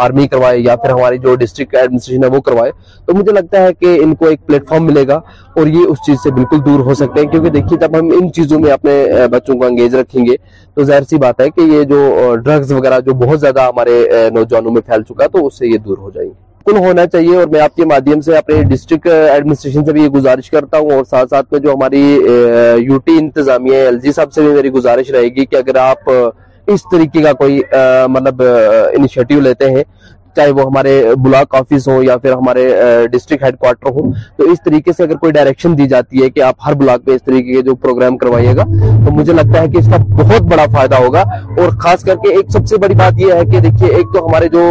آرمی 0.00 0.26
کروائے 0.28 0.58
یا 0.58 0.76
پھر 0.76 0.90
ہماری 0.90 1.18
جو 1.26 1.34
ڈسٹرکٹ 1.42 1.74
ایڈمنسٹریشن 1.80 2.24
ہے 2.24 2.28
وہ 2.36 2.40
کروائے 2.48 2.72
تو 3.06 3.14
مجھے 3.16 3.32
لگتا 3.32 3.62
ہے 3.62 3.72
کہ 3.80 3.96
ان 4.02 4.14
کو 4.22 4.26
ایک 4.28 4.46
پلیٹ 4.46 4.68
فارم 4.68 4.86
ملے 4.86 5.06
گا 5.08 5.20
اور 5.56 5.66
یہ 5.66 5.84
اس 5.88 5.98
چیز 6.06 6.16
سے 6.22 6.30
بالکل 6.40 6.64
دور 6.66 6.80
ہو 6.86 6.94
سکتے 7.04 7.20
ہیں 7.20 7.28
کیونکہ 7.30 7.50
دیکھیے 7.58 7.78
جب 7.86 7.98
ہم 7.98 8.08
ان 8.20 8.32
چیزوں 8.36 8.58
میں 8.60 8.70
اپنے 8.72 8.96
بچوں 9.32 9.58
کو 9.58 9.66
انگیج 9.66 9.94
رکھیں 9.94 10.24
گے 10.26 10.36
تو 10.74 10.84
ظاہر 10.84 11.02
سی 11.10 11.18
بات 11.26 11.40
ہے 11.40 11.50
کہ 11.56 11.70
یہ 11.74 11.84
جو 11.94 12.34
ڈرگز 12.44 12.72
وغیرہ 12.72 13.00
جو 13.06 13.14
بہت 13.26 13.40
زیادہ 13.40 13.62
ہمارے 13.68 14.00
نوجوانوں 14.34 14.72
میں 14.72 14.82
پھیل 14.86 15.02
چکا 15.08 15.26
تو 15.36 15.46
اس 15.46 15.58
سے 15.58 15.66
یہ 15.72 15.78
دور 15.84 15.98
ہو 15.98 16.10
جائیں 16.14 16.28
گے 16.28 16.50
بالکل 16.66 16.78
ہونا 16.84 17.06
چاہیے 17.12 17.36
اور 17.36 17.46
میں 17.52 17.60
آپ 17.60 17.74
کے 17.76 17.84
مادھیم 17.90 18.20
سے 18.20 18.36
اپنے 18.36 18.62
ڈسٹرکٹ 18.70 19.06
ایڈمنسٹریشن 19.06 19.84
سے 19.84 19.92
بھی 19.92 20.02
یہ 20.02 20.08
گزارش 20.14 20.50
کرتا 20.50 20.78
ہوں 20.78 20.90
اور 20.96 21.04
ساتھ 21.10 21.30
ساتھ 21.30 21.46
میں 21.52 21.60
جو 21.60 21.72
ہماری 21.74 22.00
یوٹی 22.84 23.16
انتظامیہ 23.18 23.76
ایل 23.84 23.98
جی 24.02 24.12
صاحب 24.12 24.32
سے 24.32 24.42
بھی 24.42 24.52
میری 24.54 24.70
گزارش 24.72 25.10
رہے 25.10 25.28
گی 25.36 25.44
کہ 25.46 25.56
اگر 25.56 25.76
آپ 25.82 26.10
اس 26.72 26.82
طریقے 26.92 27.22
کا 27.22 27.32
کوئی 27.38 27.58
مطلب 28.10 28.42
انیشیٹو 28.96 29.40
لیتے 29.40 29.70
ہیں 29.76 29.82
چاہے 30.36 30.50
وہ 30.56 30.62
ہمارے 30.66 30.92
بلاک 31.24 31.54
آفس 31.54 31.88
ہو 31.88 32.02
یا 32.02 32.16
پھر 32.18 32.32
ہمارے 32.32 32.62
ڈسٹرکٹ 33.12 33.42
ہیڈ 33.44 33.56
کوارٹر 33.60 33.90
ہو 33.98 34.06
تو 34.36 34.44
اس 34.50 34.62
طریقے 34.64 34.92
سے 34.96 35.02
اگر 35.02 35.16
کوئی 35.24 35.32
ڈائریکشن 35.32 35.76
دی 35.78 35.86
جاتی 35.88 36.22
ہے 36.22 36.28
کہ 36.30 36.42
آپ 36.42 36.66
ہر 36.66 36.74
بلاک 36.82 37.04
پہ 37.06 37.14
اس 37.14 37.22
طریقے 37.24 37.52
کے 37.54 37.62
جو 37.66 37.74
پروگرام 37.82 38.16
کروائیے 38.18 38.56
گا 38.56 38.62
تو 39.04 39.10
مجھے 39.18 39.32
لگتا 39.32 39.62
ہے 39.62 39.68
کہ 39.72 39.78
اس 39.78 39.88
کا 39.92 39.96
بہت 40.22 40.42
بڑا 40.52 40.64
فائدہ 40.74 40.98
ہوگا 41.04 41.22
اور 41.58 41.76
خاص 41.82 42.04
کر 42.04 42.16
کے 42.24 42.32
ایک 42.36 42.50
سب 42.52 42.66
سے 42.68 42.76
بڑی 42.84 42.94
بات 43.02 43.20
یہ 43.20 43.32
ہے 43.40 43.44
کہ 43.52 43.60
دیکھیے 43.68 43.92
ایک 43.96 44.12
تو 44.14 44.24
ہمارے 44.26 44.48
جو 44.52 44.62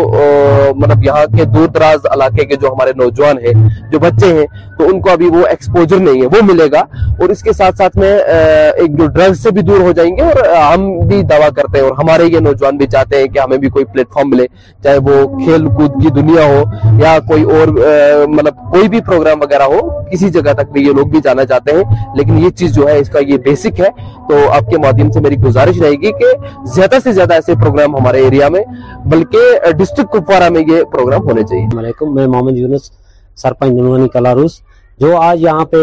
مطلب 0.81 1.03
یہاں 1.03 1.25
کے 1.37 1.45
دور 1.57 1.67
دراز 1.75 2.05
علاقے 2.13 2.45
کے 2.45 2.55
جو 2.61 2.67
ہمارے 2.73 2.91
نوجوان 3.03 3.37
ہیں 3.45 3.53
جو 3.91 3.99
بچے 3.99 4.33
ہیں 4.39 4.45
تو 4.77 4.87
ان 4.89 5.01
کو 5.01 5.09
ابھی 5.11 5.27
وہ 5.33 5.45
ایکسپوجر 5.49 5.99
نہیں 5.99 6.21
ہے 6.21 6.27
وہ 6.35 6.41
ملے 6.51 6.67
گا 6.71 6.79
اور 7.21 7.29
اس 7.29 7.41
کے 7.43 7.53
ساتھ 7.53 7.75
ساتھ 7.77 7.97
میں 7.97 8.13
ایک 8.27 8.97
جو 8.97 9.07
ڈرگ 9.19 9.33
سے 9.43 9.51
بھی 9.57 9.61
دور 9.71 9.79
ہو 9.87 9.91
جائیں 10.01 10.11
گے 10.17 10.21
اور 10.23 10.43
ہم 10.59 10.87
بھی 11.07 11.21
دعویٰ 11.33 11.49
کرتے 11.55 11.79
ہیں 11.79 11.85
اور 11.85 11.93
ہمارے 12.01 12.25
یہ 12.35 12.39
نوجوان 12.49 12.77
بھی 12.77 12.87
چاہتے 12.95 13.19
ہیں 13.21 13.25
کہ 13.33 13.39
ہمیں 13.39 13.57
بھی 13.65 13.69
کوئی 13.77 13.85
پلیٹ 13.93 14.11
فارم 14.13 14.29
ملے 14.29 14.45
چاہے 14.83 14.97
وہ 15.09 15.19
کھیل 15.51 15.65
کود 15.77 16.01
کی 16.03 16.09
دنیا 16.15 16.43
ہو 16.47 16.61
یا 16.99 17.17
کوئی 17.27 17.43
اور 17.55 17.67
مطلب 18.33 18.55
کوئی 18.71 18.87
بھی 18.89 18.99
پروگرام 19.05 19.41
وغیرہ 19.41 19.63
ہو 19.71 19.79
کسی 20.11 20.29
جگہ 20.31 20.51
تک 20.57 20.71
بھی 20.73 20.83
یہ 20.85 20.93
لوگ 20.97 21.07
بھی 21.15 21.19
جانا 21.23 21.45
چاہتے 21.45 21.71
ہیں 21.75 21.83
لیکن 22.17 22.37
یہ 22.43 22.49
چیز 22.59 22.75
جو 22.75 22.87
ہے 22.87 22.97
اس 22.99 23.09
کا 23.13 23.19
یہ 23.29 23.37
بیسک 23.47 23.79
ہے 23.79 23.87
تو 24.29 24.37
آپ 24.57 24.69
کے 24.69 24.77
مادھیم 24.83 25.09
سے 25.11 25.19
میری 25.23 25.37
گزارش 25.43 25.81
رہے 25.81 25.91
گی 26.01 26.11
کہ 26.19 26.27
زیادہ 26.75 26.97
سے 27.03 27.11
زیادہ 27.17 27.33
ایسے 27.33 27.53
پروگرام 27.63 27.95
ہمارے 27.95 28.21
ایریا 28.25 28.49
میں 28.55 28.61
بلکہ 29.13 29.71
ڈسٹرکٹ 29.79 30.13
کپوارہ 30.13 30.49
میں 30.57 30.61
یہ 30.69 30.83
پروگرام 30.93 31.27
ہونے 31.29 31.43
چاہیے 31.49 31.79
علیکم 31.79 32.13
میں 32.15 32.27
محمد 32.27 32.57
یونس 32.59 32.89
سرپنچ 33.41 33.73
ننوانی 33.73 34.07
کلاروس 34.13 34.59
جو 35.01 35.15
آج 35.21 35.41
یہاں 35.41 35.65
پہ 35.71 35.77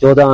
چودہ 0.00 0.26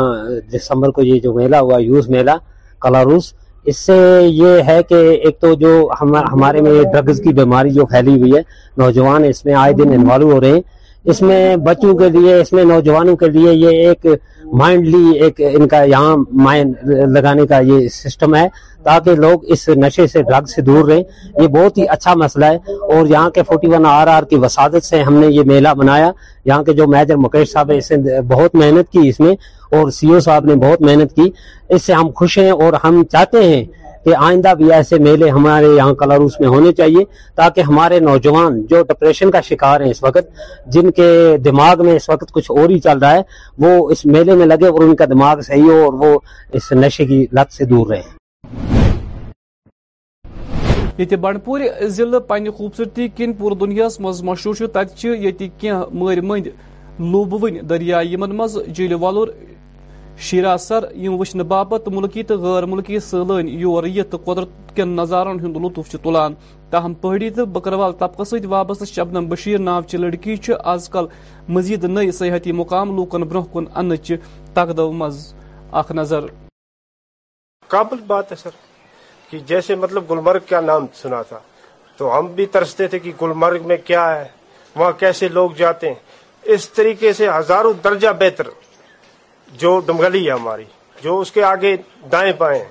دسمبر 0.55 0.91
کو 0.95 1.03
یہ 1.05 1.19
جو 1.25 1.33
میلہ 1.35 1.57
ہوا 1.67 1.79
یوز 1.83 2.09
میلہ 2.11 2.39
کلاروس 2.83 3.33
اس 3.71 3.79
سے 3.87 3.95
یہ 4.43 4.61
ہے 4.67 4.83
کہ 4.89 4.97
ایک 5.25 5.39
تو 5.41 5.53
جو 5.63 5.71
ہمارے 6.01 6.61
میں 6.63 6.73
ڈرگز 6.93 7.21
کی 7.25 7.33
بیماری 7.39 7.71
جو 7.75 7.87
پھیلی 7.93 8.15
ہوئی 8.21 8.33
ہے 8.35 8.41
نوجوان 8.81 9.25
اس 9.29 9.45
میں 9.45 9.55
آئے 9.63 9.73
دن 9.81 9.93
انوالو 9.95 10.31
ہو 10.33 10.41
رہے 10.41 10.51
ہیں 10.53 10.61
اس 11.11 11.21
میں 11.23 11.41
بچوں 11.67 11.95
کے 11.99 12.09
لیے 12.19 12.35
اس 12.41 12.53
میں 12.53 12.65
نوجوانوں 12.65 13.15
کے 13.17 13.27
لیے 13.31 13.53
یہ 13.55 13.87
ایک 13.89 14.07
مائنڈلی 14.61 15.11
ایک 15.25 15.41
ان 15.57 15.67
کا 15.69 15.83
یہاں 15.91 16.17
مائنڈ 16.47 16.77
لگانے 17.17 17.47
کا 17.47 17.59
یہ 17.69 17.87
سسٹم 17.99 18.35
ہے 18.37 18.47
تاکہ 18.85 19.15
لوگ 19.25 19.45
اس 19.53 19.69
نشے 19.85 20.07
سے 20.07 20.23
ڈرگ 20.31 20.45
سے 20.55 20.63
دور 20.63 20.85
رہیں 20.91 21.03
یہ 21.43 21.49
بہت 21.57 21.79
ہی 21.79 21.85
اچھا 21.97 22.15
مسئلہ 22.23 22.45
ہے 22.55 22.75
اور 22.95 23.07
یہاں 23.11 23.31
کے 23.35 23.43
فورٹی 23.49 23.67
ون 23.75 23.87
آر 23.91 24.07
آر 24.17 24.23
کی 24.31 24.37
وسادت 24.43 24.85
سے 24.85 25.03
ہم 25.03 25.15
نے 25.21 25.27
یہ 25.27 25.43
میلہ 25.53 25.75
بنایا 25.79 26.11
یہاں 26.45 26.63
کے 26.65 26.73
جو 26.81 26.87
میجر 26.97 27.17
مکیش 27.25 27.53
صاحب 27.53 27.71
ہے 27.71 27.77
اس 27.79 27.91
نے 27.93 28.21
بہت 28.35 28.55
محنت 28.63 28.91
کی 28.93 29.09
اس 29.09 29.21
میں 29.21 29.35
اور 29.77 29.91
سی 29.91 30.13
او 30.13 30.19
صاحب 30.21 30.45
نے 30.47 30.55
بہت 30.67 30.83
محنت 30.83 31.15
کی 31.17 31.31
اس 31.75 31.83
سے 31.85 31.93
ہم 31.93 32.11
خوش 32.17 32.39
ہیں 32.39 32.51
اور 32.51 32.73
ہم 32.85 33.03
چاہتے 33.13 33.43
ہیں 33.45 33.65
کہ 34.05 34.15
آئندہ 34.25 34.53
بھی 34.59 34.71
ایسے 34.73 34.99
میلے 35.05 35.29
ہمارے 35.31 35.67
یہاں 35.77 35.95
کلاروس 36.03 36.39
میں 36.41 36.49
ہونے 36.49 36.73
چاہیے 36.79 37.05
تاکہ 37.37 37.61
ہمارے 37.69 37.99
نوجوان 38.01 38.61
جو 38.71 38.83
ڈپریشن 38.89 39.31
کا 39.31 39.41
شکار 39.49 39.81
ہیں 39.81 39.91
اس 39.91 40.03
وقت 40.03 40.73
جن 40.75 40.91
کے 40.99 41.09
دماغ 41.45 41.85
میں 41.85 41.95
اس 41.97 42.09
وقت 42.11 42.33
کچھ 42.33 42.51
اور 42.51 42.69
ہی 42.71 42.79
چل 42.85 42.99
رہا 43.03 43.13
ہے 43.15 43.21
وہ 43.65 43.89
اس 43.93 44.05
میلے 44.13 44.35
میں 44.43 44.47
لگے 44.47 44.67
اور 44.69 44.85
ان 44.85 44.95
کا 44.97 45.05
دماغ 45.11 45.41
صحیح 45.47 45.65
ہو 45.71 45.83
اور 45.85 45.93
وہ 46.05 46.19
اس 46.61 46.71
نشے 46.85 47.07
کی 47.07 47.25
لت 47.39 47.53
سے 47.55 47.65
دور 47.75 47.87
رہے 47.93 48.15
بنڈ 51.21 51.39
پور 51.45 51.61
ضلع 51.97 52.19
پنہ 52.29 52.51
خوبصورتی 52.57 53.09
کن 53.17 53.33
پور 53.39 53.53
دنیا 53.61 53.89
مز 54.01 54.23
مشہور 54.25 54.77
مر 56.03 56.21
مند 56.31 56.47
دریا 57.71 58.01
شیرا 60.25 60.57
سر 60.59 60.85
یہ 60.95 61.09
وچھنے 61.21 61.43
باپت 61.49 61.89
ملکی 61.93 62.23
تو 62.29 62.37
غیر 62.41 62.65
ملکی 62.67 62.99
سلن 63.09 63.49
یور 63.61 63.85
یت 63.87 64.15
قدرت 64.25 64.75
کن 64.77 64.89
نظارن 64.97 65.41
ہند 65.41 65.57
لطف 65.65 65.91
چھ 65.91 65.97
تلان 66.05 66.35
تاہم 66.71 66.95
پہاڑی 67.01 67.29
تو 67.37 67.45
بکروال 67.57 67.93
طبقہ 67.99 68.25
ست 68.31 68.47
وابستہ 68.49 68.85
شبنم 68.95 69.27
بشیر 69.29 69.59
چی 69.89 70.17
چہ 70.37 70.43
چھ 70.43 70.55
آز 70.73 70.89
کل 70.93 71.05
مزید 71.57 71.85
نئی 71.85 72.13
سیاحتی 72.21 72.53
مقام 72.61 72.95
لوکن 72.97 73.23
برہ 73.29 73.59
انچ 73.79 74.13
تقدو 74.55 74.91
اخ 75.81 75.91
نظر 75.97 76.25
قابل 77.69 78.01
بات 78.07 78.31
ہے 78.33 78.37
سر 78.43 78.51
کہ 79.31 79.39
جیسے 79.47 79.75
مطلب 79.77 80.11
گلمرگ 80.11 80.41
کیا 80.49 80.61
نام 80.61 80.87
سنا 81.03 81.23
تھا 81.29 81.39
تو 81.97 82.19
ہم 82.19 82.27
بھی 82.35 82.47
ترستے 82.53 82.87
تھے 82.89 82.99
کہ 82.99 83.13
گلمرگ 83.23 83.69
میں 83.69 83.77
کیا 83.85 84.15
ہے 84.15 84.29
وہاں 84.77 84.91
کیسے 84.99 85.29
لوگ 85.37 85.51
جاتے 85.57 85.89
ہیں 85.89 86.55
اس 86.55 86.69
طریقے 86.71 87.13
سے 87.13 87.29
ہزاروں 87.39 87.73
درجہ 87.85 88.09
بہتر 88.21 88.49
جو 89.61 89.79
ڈمگلی 89.87 90.27
ہے 90.27 90.33
ہماری 90.33 90.65
جو 91.03 91.19
اس 91.21 91.33
کے 91.33 91.43
آگے 91.45 91.77
دائیں 92.13 92.33
بائیں 92.39 92.63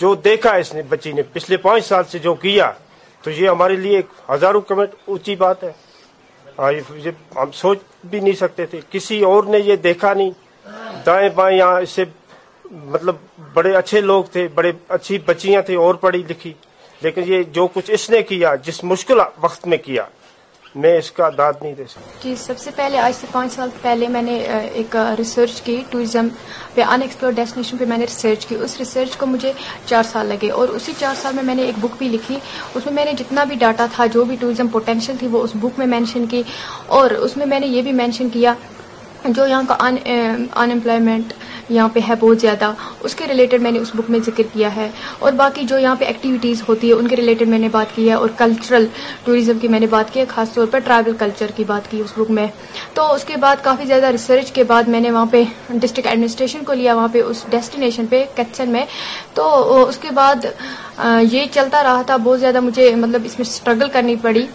جو 0.00 0.14
دیکھا 0.24 0.50
اس 0.56 0.72
نے 0.74 0.82
بچی 0.88 1.12
نے 1.12 1.22
پچھلے 1.32 1.56
پانچ 1.62 1.84
سال 1.84 2.04
سے 2.10 2.18
جو 2.18 2.34
کیا 2.42 2.70
تو 3.22 3.30
یہ 3.30 3.48
ہمارے 3.48 3.76
لیے 3.76 4.00
ہزاروں 4.30 4.60
کمنٹ 4.68 4.94
اونچی 5.06 5.36
بات 5.36 5.64
ہے 5.64 5.72
ہم 7.36 7.50
سوچ 7.54 7.78
بھی 8.10 8.20
نہیں 8.20 8.34
سکتے 8.34 8.66
تھے 8.66 8.80
کسی 8.90 9.20
اور 9.24 9.44
نے 9.54 9.58
یہ 9.64 9.76
دیکھا 9.86 10.12
نہیں 10.14 10.30
دائیں 11.06 11.28
بائیں 11.34 11.56
یہاں 11.56 11.80
اس 11.80 11.90
سے 11.90 12.04
مطلب 12.70 13.16
بڑے 13.54 13.74
اچھے 13.76 14.00
لوگ 14.00 14.24
تھے 14.32 14.46
بڑے 14.54 14.72
اچھی 14.96 15.18
بچیاں 15.26 15.60
تھے 15.66 15.76
اور 15.78 15.94
پڑھی 16.04 16.22
لکھی 16.28 16.52
لیکن 17.02 17.22
یہ 17.32 17.42
جو 17.52 17.66
کچھ 17.72 17.90
اس 17.94 18.08
نے 18.10 18.22
کیا 18.28 18.54
جس 18.66 18.82
مشکل 18.84 19.18
وقت 19.40 19.66
میں 19.68 19.78
کیا 19.84 20.04
میں 20.84 20.96
اس 20.98 21.10
کا 21.18 21.28
داد 21.36 21.52
نہیں 21.62 21.74
دے 21.74 21.84
سکتا 21.90 22.18
جی 22.22 22.34
سب 22.38 22.58
سے 22.58 22.70
پہلے 22.76 22.98
آج 23.00 23.12
سے 23.20 23.26
پانچ 23.32 23.52
سال 23.52 23.68
پہلے 23.82 24.08
میں 24.16 24.22
نے 24.22 24.34
ایک 24.80 24.96
ریسرچ 25.18 25.60
کی 25.66 25.76
ٹوریزم 25.90 26.28
پہ 26.74 26.82
ان 26.94 27.02
ایکسپلور 27.02 27.32
ڈیسٹینیشن 27.38 27.76
پہ 27.78 27.84
میں 27.92 27.96
نے 27.98 28.04
ریسرچ 28.04 28.44
کی 28.46 28.56
اس 28.64 28.76
ریسرچ 28.78 29.16
کو 29.16 29.26
مجھے 29.26 29.52
چار 29.86 30.02
سال 30.12 30.26
لگے 30.28 30.50
اور 30.58 30.68
اسی 30.78 30.92
چار 30.98 31.14
سال 31.22 31.34
میں 31.34 31.42
میں 31.50 31.54
نے 31.54 31.62
ایک 31.66 31.78
بک 31.84 31.96
بھی 31.98 32.08
لکھی 32.16 32.38
اس 32.74 32.86
میں 32.86 32.94
میں 32.94 33.04
نے 33.04 33.12
جتنا 33.22 33.44
بھی 33.52 33.56
ڈاٹا 33.60 33.86
تھا 33.94 34.06
جو 34.16 34.24
بھی 34.30 34.36
ٹوریزم 34.40 34.68
پوٹینشیل 34.76 35.16
تھی 35.20 35.26
وہ 35.36 35.42
اس 35.44 35.56
بک 35.62 35.78
میں 35.78 35.86
مینشن 35.96 36.26
کی 36.34 36.42
اور 36.98 37.10
اس 37.24 37.36
میں 37.36 37.46
میں 37.54 37.60
نے 37.60 37.66
یہ 37.76 37.82
بھی 37.88 37.92
مینشن 38.02 38.28
کیا 38.32 38.54
جو 39.34 39.46
یہاں 39.46 39.62
کا 39.68 39.76
ان 39.86 39.96
امپلائمنٹ 40.72 41.32
um, 41.32 41.44
یہاں 41.68 41.88
پہ 41.92 42.00
ہے 42.08 42.14
بہت 42.20 42.40
زیادہ 42.40 42.70
اس 43.04 43.14
کے 43.14 43.24
ریلیٹڈ 43.28 43.62
میں 43.62 43.70
نے 43.72 43.78
اس 43.78 43.90
بک 43.96 44.10
میں 44.10 44.18
ذکر 44.26 44.42
کیا 44.52 44.74
ہے 44.74 44.88
اور 45.18 45.32
باقی 45.36 45.62
جو 45.68 45.78
یہاں 45.78 45.94
پہ 45.98 46.04
ایکٹیویٹیز 46.04 46.62
ہوتی 46.68 46.88
ہے 46.88 46.92
ان 46.94 47.08
کے 47.08 47.16
ریلیٹڈ 47.16 47.48
میں 47.48 47.58
نے 47.58 47.68
بات 47.72 47.94
کی 47.94 48.08
ہے 48.08 48.14
اور 48.14 48.28
کلچرل 48.38 48.86
ٹوریزم 49.24 49.58
کی 49.60 49.68
میں 49.68 49.80
نے 49.80 49.86
بات 49.90 50.12
کی 50.14 50.20
ہے 50.20 50.24
خاص 50.34 50.52
طور 50.54 50.66
پر 50.70 50.78
ٹرائبل 50.84 51.12
کلچر 51.18 51.50
کی 51.56 51.64
بات 51.66 51.90
کی 51.90 52.00
اس 52.04 52.12
بک 52.18 52.30
میں 52.38 52.46
تو 52.94 53.06
اس 53.14 53.24
کے 53.28 53.36
بعد 53.44 53.64
کافی 53.64 53.86
زیادہ 53.86 54.10
ریسرچ 54.16 54.52
کے 54.52 54.64
بعد 54.74 54.88
میں 54.94 55.00
نے 55.00 55.10
وہاں 55.10 55.26
پہ 55.30 55.42
ڈسٹرکٹ 55.80 56.06
ایڈمنسٹریشن 56.06 56.64
کو 56.66 56.72
لیا 56.82 56.94
وہاں 56.96 57.08
پہ 57.12 57.22
اس 57.22 57.44
ڈیسٹینیشن 57.50 58.06
پہ 58.10 58.24
کچن 58.36 58.70
میں 58.72 58.84
تو 59.34 59.82
اس 59.88 59.98
کے 60.02 60.10
بعد 60.14 60.46
یہ 61.32 61.44
چلتا 61.52 61.82
رہا 61.82 62.02
تھا 62.06 62.16
بہت 62.24 62.40
زیادہ 62.40 62.60
مجھے 62.68 62.94
مطلب 63.00 63.22
اس 63.24 63.38
میں 63.38 63.46
اسٹرگل 63.48 63.88
کرنی 63.92 64.16
پڑی 64.22 64.46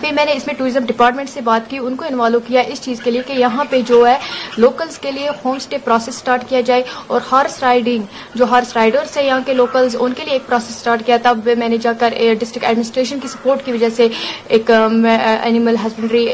پھر 0.00 0.12
میں 0.14 0.24
نے 0.24 0.32
اس 0.36 0.46
میں 0.46 0.54
ٹوریزم 0.58 0.84
ڈپارٹمنٹ 0.86 1.28
سے 1.28 1.40
بات 1.44 1.68
کی 1.70 1.78
ان 1.78 1.94
کو 1.96 2.04
انوالو 2.08 2.38
کیا 2.46 2.60
اس 2.72 2.80
چیز 2.82 3.00
کے 3.04 3.10
لیے 3.10 3.22
کہ 3.26 3.32
یہاں 3.38 3.64
پہ 3.70 3.80
جو 3.86 4.06
ہے 4.06 4.16
لوکلز 4.64 4.98
کے 4.98 5.10
لیے 5.12 5.28
ہوم 5.44 5.56
اسٹے 5.56 5.78
پروسیس 5.84 6.14
سٹارٹ 6.18 6.44
کیا 6.48 6.60
جائے 6.68 6.82
اور 7.06 7.20
ہارس 7.30 7.58
رائڈنگ 7.62 8.04
جو 8.38 8.44
ہارس 8.50 8.72
رائڈرس 8.76 9.16
ہیں 9.16 9.24
یہاں 9.24 9.40
کے 9.46 9.54
لوکلز 9.54 9.96
ان 10.00 10.12
کے 10.16 10.24
لیے 10.24 10.32
ایک 10.32 10.46
پروسیس 10.48 10.76
سٹارٹ 10.80 11.02
کیا 11.06 11.16
تب 11.22 11.48
میں 11.58 11.68
نے 11.68 11.76
جا 11.82 11.92
کر 12.00 12.14
ڈسٹرکٹ 12.40 12.64
ایڈمنسٹریشن 12.66 13.18
کی 13.22 13.28
سپورٹ 13.28 13.64
کی 13.64 13.72
وجہ 13.72 13.88
سے 13.96 14.06
ایک 14.56 14.70
اینیمل 14.70 15.76
ہسبینڈری 15.86 16.26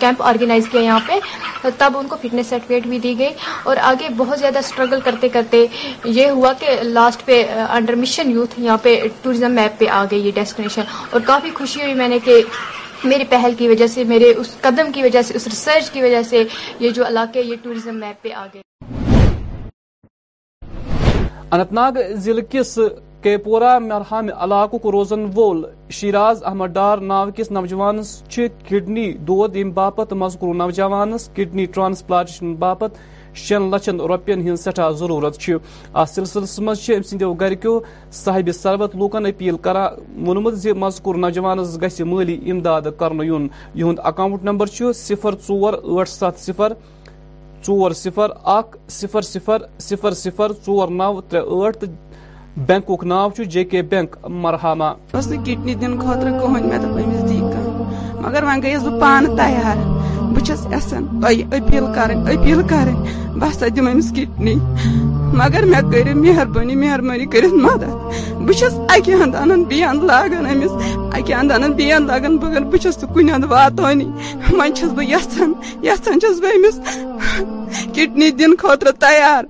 کیمپ 0.00 0.22
آرگنائز 0.28 0.68
کیا 0.70 0.80
یہاں 0.82 1.00
پہ 1.06 1.68
تب 1.78 1.98
ان 1.98 2.06
کو 2.08 2.16
فٹنس 2.22 2.46
سرٹیفکیٹ 2.50 2.86
بھی 2.86 2.98
دی 3.06 3.16
گئی 3.18 3.28
اور 3.64 3.76
آگے 3.90 4.08
بہت 4.16 4.38
زیادہ 4.38 4.58
اسٹرگل 4.58 5.00
کرتے 5.04 5.28
کرتے 5.38 5.64
یہ 6.04 6.28
ہوا 6.30 6.52
کہ 6.60 6.78
لاسٹ 6.82 7.24
پہ 7.26 7.42
انڈر 7.68 7.94
مشن 8.06 8.30
یوتھ 8.30 8.58
یہاں 8.60 8.78
پہ 8.82 8.98
ٹوریزم 9.22 9.52
میپ 9.54 9.78
پہ 9.80 9.88
آ 10.00 10.04
گئی 10.10 10.20
یہ 10.26 10.30
ڈیسٹینیشن 10.34 10.82
اور 11.10 11.20
کافی 11.26 11.50
خوشی 11.54 11.82
ہوئی 11.82 11.94
میں 11.94 12.08
نے 12.08 12.18
کہ 12.24 12.42
میری 13.08 13.24
پہل 13.28 13.52
کی 13.58 13.66
وجہ 13.68 13.86
سے 13.94 14.02
میرے 14.08 14.32
اس 14.42 14.54
قدم 14.60 14.90
کی 14.92 15.02
وجہ 15.02 15.20
سے 15.28 15.34
اس 15.36 15.46
ریسرچ 15.46 15.90
کی 15.90 16.02
وجہ 16.02 16.22
سے 16.28 16.42
یہ 16.80 16.90
جو 16.98 17.06
علاقہ 17.06 17.38
یہ 17.38 17.66
میپ 17.92 18.22
پہ 18.22 18.28
اننت 21.50 21.72
ناگ 21.78 21.98
ضلع 22.24 22.42
کس 22.50 22.78
کیپورہ 23.22 23.78
مرہام 23.78 24.28
علاقوں 24.44 24.90
روزن 24.92 25.24
وول 25.34 25.62
شیراز 25.98 26.42
احمد 26.50 26.68
ڈار 26.78 26.98
ناو 27.10 27.26
کس 27.36 27.50
نوجوانس 27.50 28.20
کڈنی 28.68 29.12
دود 29.30 29.56
یم 29.56 29.70
باپت 29.80 30.12
مذکور 30.24 30.54
نوجوانس 30.62 31.28
کڈنی 31.36 31.66
ٹرانسپلانٹیشن 31.74 32.54
باپت 32.64 32.96
شن 33.36 33.62
لچن 33.70 34.00
ہن 34.46 34.56
سٹھا 34.56 34.88
ضرورت 34.98 35.38
اس 35.48 36.10
سلسلس 36.14 36.58
مند 36.66 37.22
گھرک 37.40 37.66
صاحب 38.14 38.50
ثربت 38.54 38.96
لوکن 38.96 39.26
اپیل 39.26 39.54
وزکور 40.44 41.14
نوجوان 41.24 41.58
مٲلی 41.58 42.04
مالی 42.10 42.38
امداد 42.50 42.82
یُن 43.26 43.46
یون 43.74 43.94
اکاؤنٹ 44.04 44.44
نمبر 44.44 44.66
صِفر 44.94 45.34
اکھ 48.44 48.76
صِفر 48.90 49.22
صِفر 49.22 49.22
صفر 49.22 49.22
صِفر 49.30 49.58
صفر 49.80 50.12
صفر 50.14 50.52
ترٛےٚ 50.64 51.14
ٲٹھ 51.14 51.30
تر 51.30 51.64
آٹھ 51.66 51.84
بینک 52.66 53.04
نا 53.04 53.26
جے 53.50 53.64
کے 53.64 53.82
بینک 53.92 54.16
تیار 59.36 59.76
بس 60.32 60.50
یسان 60.72 61.04
کرپیل 61.50 62.64
کرے 62.68 62.94
کرو 63.60 63.82
مہربانی 66.20 66.74
مہربانی 66.76 67.26
کرد 67.32 67.54
بس 68.46 68.62
اکی 68.94 69.14
ہند 69.22 69.34
ان 69.34 69.62
بیگان 69.68 70.10
اکی 70.10 71.34
ہند 71.34 71.52
ان 71.52 71.72
بیگان 71.76 72.36
بہس 72.42 72.96
تو 73.00 73.06
کن 73.14 73.44
وات 73.50 73.80
وس 73.80 74.92
بس 75.32 75.38
بہس 76.20 76.78
کڈنی 77.94 78.30
دن 78.38 78.54
خاطر 78.58 78.90
تیار 79.00 79.44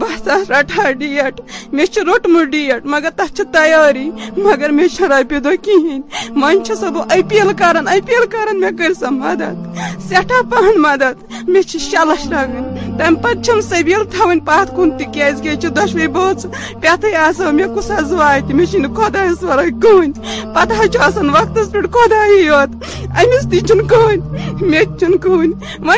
بہ 0.00 0.06
سا 0.24 0.36
رٹا 0.48 0.90
ڈیٹ 0.98 1.40
مے 1.72 1.84
روٹمت 2.06 2.48
ڈیٹ 2.52 2.86
مگر 2.94 3.10
تیاری 3.52 4.10
مگر 4.36 4.70
مے 4.78 4.86
رپی 5.10 5.38
دہ 5.44 5.54
کہین 5.64 6.64
سا 6.80 6.88
بہ 6.94 7.02
اپیل 7.16 7.52
کر 7.58 8.52
میں 8.60 8.70
کر 8.78 8.92
سا 9.00 9.10
مدد 9.10 9.78
سٹھا 10.10 10.40
پہن 10.50 10.80
مدد 10.82 11.48
مے 11.48 11.62
شی 11.68 11.96
لچھ 12.12 12.26
لگ 12.32 12.56
تمہ 12.98 13.30
پم 13.46 13.60
سب 13.68 13.90
تھوت 14.10 14.70
کن 14.76 14.90
تازہ 14.96 15.46
یہ 15.46 15.68
دشوئی 15.76 16.06
بتائیے 16.08 17.16
آس 17.16 17.40
حس 17.40 18.12
و 18.12 18.20
مجھے 18.56 18.78
خداس 18.96 19.42
وائر 19.48 19.70
کہیں 19.82 20.54
پھر 20.54 21.26
وقتس 21.34 21.72
پہ 21.72 21.80
خدائی 21.92 22.38
یوتس 22.44 23.48
تھی 23.50 23.60
کہیں 23.90 24.66
متیں 24.70 25.28
ون 25.30 25.52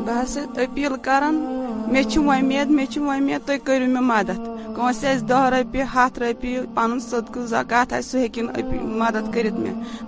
بہت 0.05 0.59
اپیل 0.59 0.95
کر 1.03 1.23
مے 1.91 2.01
ومید 2.15 2.69
مے 2.71 2.85
ومید 2.99 3.47
تیو 3.47 4.01
مدد 4.01 4.39
کونس 4.75 5.03
دہ 5.29 5.41
روپیے 5.55 5.83
ہاتھ 5.93 6.19
روپیے 6.19 6.61
پنس 6.75 7.03
صدقہ 7.11 7.39
زکات 7.53 7.93
آ 7.93 7.99
سکون 8.11 8.97
مدد 9.01 9.37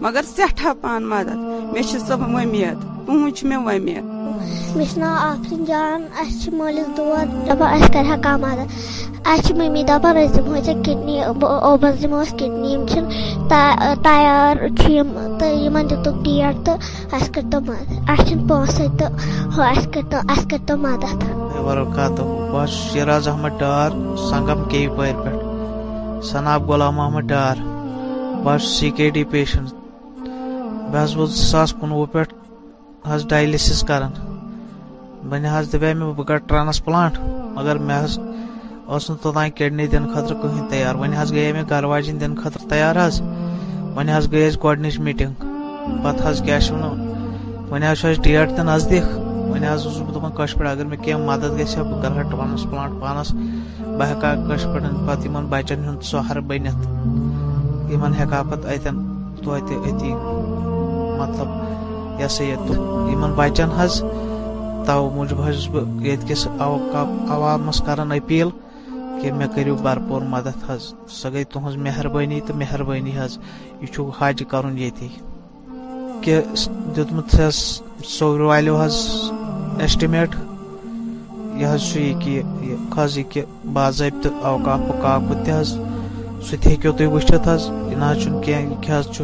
مگر 0.01 0.21
سٹہ 0.35 0.73
پہ 0.81 0.97
مدد 1.13 1.73
میچ 1.73 1.95
ومید 2.09 2.92
ناو 3.09 3.25
آف 5.05 5.47
جان 5.67 6.01
مالس 6.57 6.87
دہ 6.97 7.07
مدد 7.59 7.95
ابھی 9.25 9.51
ممی 9.57 9.81
دہ 9.87 9.95
دم 10.35 10.51
ذہنی 10.65 11.15
ابس 11.23 11.93
دڈنی 12.39 12.71
تیار 14.03 14.53
اب 17.11 17.23
پوسے 18.49 18.85
تو 20.67 20.73
مدد 20.77 21.23
بہت 22.51 22.69
شیرا 22.69 23.17
احمد 23.33 23.53
ڈار 23.59 23.89
سنگم 24.29 24.59
غلام 26.67 26.95
احمد 26.99 27.25
ڈار 27.33 27.55
زٕ 31.07 31.19
ساس 31.49 31.69
کُنوُہ 31.79 32.03
پٮ۪ٹھ 32.11 32.33
حض 33.07 33.25
ڈایلسس 33.29 33.81
کران 33.87 34.11
بنے 35.29 35.47
حض 35.51 35.71
دبے 35.71 35.93
میں 35.99 36.05
بہ 36.17 36.23
کر 36.27 36.37
ٹرانسپلانٹ 36.47 37.17
مگر 37.55 37.77
میں 37.87 37.95
حض 38.03 38.17
اس 38.95 39.09
نو 39.09 39.15
توتائی 39.21 39.51
کڈنی 39.57 39.87
دن 39.93 40.05
خطر 40.13 40.33
کہیں 40.41 40.61
تیار 40.69 40.95
ونی 40.99 41.15
حض 41.17 41.33
گئے 41.33 41.51
میں 41.53 41.63
گھر 41.69 41.83
واجن 41.91 42.21
دن 42.21 42.35
خطر 42.43 42.67
تیار 42.69 42.95
حض 43.05 43.19
ونی 43.95 44.11
حض 44.17 44.31
گئے 44.31 44.47
اس 44.47 44.57
کوارڈنیش 44.61 44.99
میٹنگ 45.07 45.33
پت 46.03 46.21
حض 46.27 46.41
کیا 46.45 46.59
شنو 46.67 46.93
ونی 47.71 47.87
حض 47.87 47.97
شوش 48.01 48.19
ڈیٹ 48.23 48.55
تن 48.57 48.65
نزدیک 48.73 49.03
ونی 49.51 49.67
حض 49.67 49.87
اس 49.87 49.99
بہ 50.05 50.19
کر 50.29 50.35
کش 50.43 50.55
پڑ 50.57 50.67
اگر 50.69 50.85
میں 50.91 50.97
کیم 51.03 51.25
مدد 51.31 51.57
گیسہ 51.57 51.79
بہ 51.89 52.01
کر 52.01 52.19
ہٹ 52.21 52.31
ٹرانسپلانٹ 52.31 53.01
پانس 53.01 53.33
بہ 53.97 54.05
ہکا 54.11 54.33
کش 54.49 54.63
پڑ 54.73 54.81
پت 55.07 55.27
من 55.33 55.45
بچن 55.49 55.83
ہن 55.89 55.99
سہر 56.11 56.39
بنت 56.47 56.85
یمن 57.93 58.13
ہکا 58.21 58.43
پت 58.51 58.65
ایتن 58.73 59.05
تو 59.43 59.53
ایتی 59.53 60.13
مطلب 61.19 61.61
یہ 62.19 62.27
سا 62.35 62.43
یہ 62.43 62.55
تمہ 62.67 63.27
بچن 63.37 63.71
حض 63.77 64.01
تو 64.85 64.95
موجب 65.13 65.41
حس 65.41 65.67
بس 65.71 66.45
عوامس 66.59 67.81
کران 67.85 68.11
اپیل 68.11 68.47
کہ 69.21 69.31
مے 69.37 69.45
کرو 69.55 69.75
بھرپور 69.85 70.21
مدد 70.33 70.57
حض 70.69 70.81
سہ 71.19 71.27
گئی 71.33 71.43
تہذ 71.53 71.75
مہربانی 71.85 72.39
تو 72.47 72.53
مہربانی 72.61 73.11
حض 73.17 73.37
یہ 73.81 73.99
حج 74.19 74.43
کر 74.51 74.65
دمت 76.95 77.35
سور 78.17 78.39
والو 78.49 78.75
حض 78.81 78.95
ایسٹمیٹ 79.83 80.35
یہ 81.59 81.67
حض 81.73 81.97
یہ 81.97 82.13
کہ 82.19 82.41
حض 82.97 83.17
یہ 83.17 83.41
باضابطہ 83.73 84.29
اوقاف 84.51 84.81
کاکت 85.01 85.45
تہ 85.45 85.61
سہ 86.47 86.55
تھی 86.61 86.75
ہوں 86.85 86.97
تھی 86.97 87.05
وچت 87.15 87.47
حض 87.53 87.67
یہ 87.89 87.95
نا 88.03 88.13
کی 88.45 88.91
حض 88.91 89.09
چھ 89.15 89.21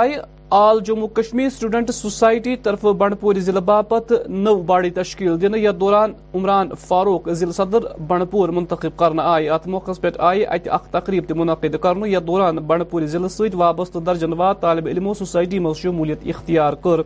آیہِ 0.00 0.12
all 0.54 0.80
Jammu 0.86 1.06
Kashmir 1.14 1.48
student 1.50 1.90
society 1.94 2.54
طرف 2.62 2.84
بنڈور 2.98 3.38
ضلع 3.44 3.60
باپت 3.66 4.12
نو 4.28 4.54
باڑی 4.66 4.90
تشکیل 4.94 5.40
دن 5.42 5.52
تھ 5.52 5.72
دوران 5.80 6.12
عمران 6.34 6.68
فاروق 6.86 7.28
ضلع 7.28 7.52
صدر 7.52 7.86
بن 8.08 8.24
پور 8.30 8.48
منتخب 8.58 8.96
کرنا 8.98 9.22
آئی 9.32 9.48
ات 9.50 9.66
موقع 9.68 9.92
پہ 10.00 10.10
آئی 10.28 10.44
ات 10.46 10.68
اخ 10.74 10.86
تقریب 10.90 11.24
تہ 11.28 11.34
منعقد 11.38 11.76
كرنے 11.82 12.08
يت 12.08 12.26
دوران 12.26 12.56
بنڈور 12.66 13.06
ضلع 13.12 13.28
ست 13.36 13.54
وابستہ 13.58 13.98
درجن 14.06 14.32
واد 14.40 14.54
طالب 14.60 14.86
علمو 14.92 15.14
سوسائٹی 15.18 15.58
مز 15.66 15.76
شمولیت 15.82 16.26
اختیار 16.34 16.72
کر 16.84 17.00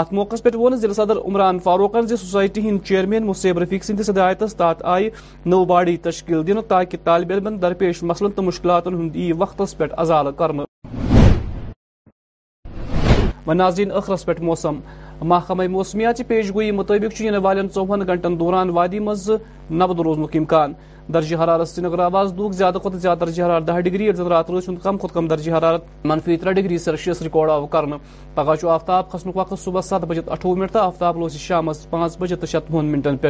ات 0.00 0.12
موقع 0.12 0.36
پہ 0.42 0.56
وون 0.56 0.76
ضلع 0.80 0.92
صدر 1.02 1.18
عمران 1.24 1.58
فاروقن 1.64 2.06
ز 2.06 2.20
س 2.32 2.36
ہند 2.64 2.84
چیئرمین 2.86 3.26
مصیب 3.26 3.58
رفیق 3.58 3.84
سندس 3.84 4.10
ہدايتس 4.10 4.54
تحت 4.56 4.84
آئی 4.96 5.08
نو 5.46 5.64
باڑی 5.74 5.96
تشکیل 6.10 6.46
دن 6.46 6.62
تاکہ 6.68 6.98
طالب 7.04 7.32
علم 7.32 7.56
درپیش 7.62 8.02
مسلن 8.02 8.30
تو 8.34 8.42
مشکلات 8.42 8.86
ہند 8.86 9.16
ای 9.16 9.32
وقت 9.38 9.62
پہ 9.78 9.84
ازالہ 9.96 10.30
كرنا 10.38 10.64
ناظرین 13.54 13.92
اخرس 13.96 14.24
پہ 14.26 14.32
موسم 14.42 14.78
محکمہ 15.28 15.66
موسمیات 15.70 16.18
پیش 16.28 16.46
گوئی 16.54 16.70
مطابق 16.70 17.12
چھ 17.16 17.24
والن 17.42 17.68
چوہن 17.74 18.00
گنٹن 18.08 18.34
دوران 18.40 18.68
وادی 18.70 18.98
مز 18.98 19.30
نبد 19.70 20.00
روزن 20.04 20.22
امکان 20.38 20.72
درجہ 21.14 21.36
حرارت 21.42 21.68
سری 21.68 21.84
نگر 21.84 22.26
دودھ 22.36 22.54
زیادہ 22.56 22.78
زیادہ 22.94 23.18
درجہ 23.20 23.42
حرارت 23.42 23.66
دہ 23.68 23.80
ڈگری 23.84 24.10
رات 24.30 24.50
روز 24.50 24.64
کم 24.82 24.96
کم 24.98 25.26
درجہ 25.28 25.52
حرارت 25.52 25.84
منفی 26.06 26.36
تر 26.36 26.52
ڈگری 26.58 26.78
سیلسیس 26.78 27.22
ریکارڈ 27.22 27.50
آو 27.50 27.66
کم 27.76 27.96
پگہ 28.34 28.66
آفتاب 28.70 29.10
کھسن 29.10 29.30
وقت 29.34 29.58
صبح 29.64 29.80
ست 29.84 30.04
بجے 30.08 30.20
اٹھوہ 30.26 30.54
منٹ 30.58 30.76
آفتاب 30.76 31.16
روز 31.18 31.36
شام 31.46 31.70
پانچ 31.90 32.18
بجے 32.18 32.36
تو 32.36 32.46
شتوہ 32.46 32.82
منٹن 32.82 33.16
پہ 33.16 33.28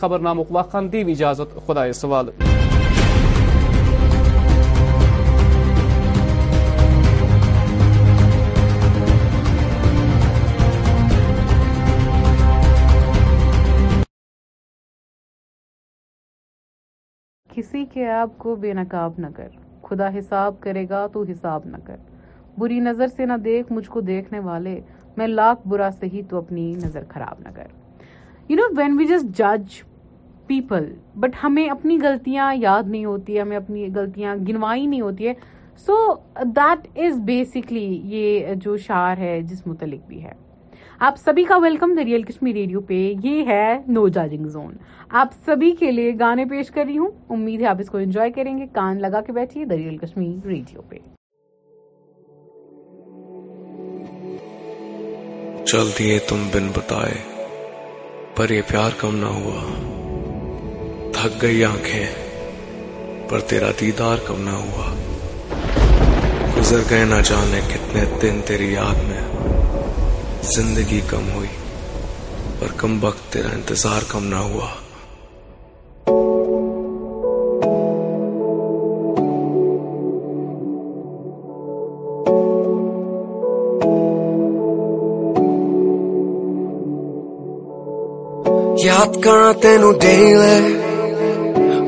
خبر 0.00 0.18
نامک 0.18 0.46
وقان 0.56 0.84
دیو 0.92 1.08
اجازت 1.12 1.48
خدا 1.66 1.82
کسی 17.54 17.84
کے 17.92 18.08
آپ 18.10 18.28
کو 18.38 18.54
بے 18.62 18.72
نقاب 18.74 19.18
نہ 19.18 19.26
کر 19.34 19.48
خدا 19.88 20.08
حساب 20.18 20.54
کرے 20.60 20.84
گا 20.90 21.06
تو 21.12 21.22
حساب 21.30 21.66
نہ 21.72 21.76
کر 21.84 21.96
بری 22.58 22.78
نظر 22.86 23.06
سے 23.16 23.26
نہ 23.26 23.32
دیکھ 23.44 23.72
مجھ 23.72 23.86
کو 23.90 24.00
دیکھنے 24.10 24.38
والے 24.48 24.74
میں 25.16 25.26
لاکھ 25.26 25.66
برا 25.68 25.88
ہی 26.12 26.22
تو 26.30 26.38
اپنی 26.38 26.70
نظر 26.84 27.02
خراب 27.08 27.40
نہ 27.44 27.48
کر 27.56 27.66
you 28.48 28.56
know 28.56 28.62
when 28.76 28.96
we 28.98 29.06
just 29.08 29.38
جج 29.38 29.80
پیپل 30.46 30.92
بٹ 31.24 31.36
ہمیں 31.42 31.66
اپنی 31.68 31.98
غلطیاں 32.02 32.52
یاد 32.58 32.88
نہیں 32.90 33.04
ہوتی 33.04 33.40
ہمیں 33.40 33.56
اپنی 33.56 33.88
غلطیاں 33.94 34.34
گنوائی 34.48 34.86
نہیں 34.86 35.00
ہوتی 35.00 35.28
ہے 35.28 35.34
سو 35.86 35.96
دیٹ 36.56 36.88
از 37.06 37.20
بیسکلی 37.30 37.86
یہ 38.16 38.54
جو 38.64 38.76
شعر 38.88 39.16
ہے 39.26 39.40
جس 39.52 39.66
متعلق 39.66 40.06
بھی 40.08 40.22
ہے 40.24 40.32
آپ 41.06 41.14
سبھی 41.24 41.42
کا 41.44 41.56
welcome 41.62 41.94
the 41.96 42.04
real 42.04 42.22
Kashmir 42.22 42.54
radio 42.54 42.80
پہ 42.88 42.94
یہ 43.22 43.46
ہے 43.46 43.76
نو 43.92 44.06
جاجنگ 44.16 44.46
زون 44.48 44.74
آپ 45.20 45.32
سبھی 45.46 45.70
کے 45.80 45.90
لیے 45.92 46.12
گانے 46.20 46.44
پیش 46.50 46.70
کر 46.74 46.84
رہی 46.88 46.98
ہوں 46.98 47.08
امید 47.36 47.60
ہے 47.60 47.66
آپ 47.66 47.80
اس 47.80 47.88
کو 47.90 47.98
انجوائے 47.98 48.30
کریں 48.36 48.56
گے 48.58 48.66
کان 48.72 49.00
لگا 49.02 49.20
کے 49.26 49.32
بیٹھیے 49.38 49.64
دا 49.70 49.76
ریئل 49.76 49.96
کشمیر 49.98 50.46
ریڈیو 50.48 50.82
پہ 50.88 50.96
چل 55.66 55.90
دیے 55.98 56.18
تم 56.28 56.46
بن 56.54 56.70
بتائے 56.76 57.14
پر 58.36 58.50
یہ 58.50 58.62
پیار 58.70 58.90
کم 59.00 59.16
نہ 59.16 59.26
ہوا 59.40 59.64
تھک 61.14 61.40
گئی 61.42 61.64
آنکھیں 61.64 63.28
پر 63.28 63.40
تیرا 63.50 63.70
دیدار 63.80 64.26
کم 64.26 64.40
نہ 64.44 64.56
ہوا 64.64 64.90
گزر 66.56 66.82
گئے 66.90 67.04
نہ 67.08 67.20
جانے 67.24 67.60
کتنے 67.74 68.04
دن 68.22 68.40
تیری 68.46 68.72
یاد 68.72 69.04
میں 69.08 69.23
زندگی 70.52 71.00
کم 71.08 71.28
ہوئی 71.34 71.48
پر 72.58 72.72
کم 72.80 72.96
وقت 73.04 73.32
تیرا 73.32 73.48
انتظار 73.54 74.02
کم 74.10 74.24
نہ 74.28 74.40
ہوا 74.48 74.66
یادگار 88.84 89.52
تین 89.62 89.82
دہی 90.02 90.32
ہے 90.42 90.60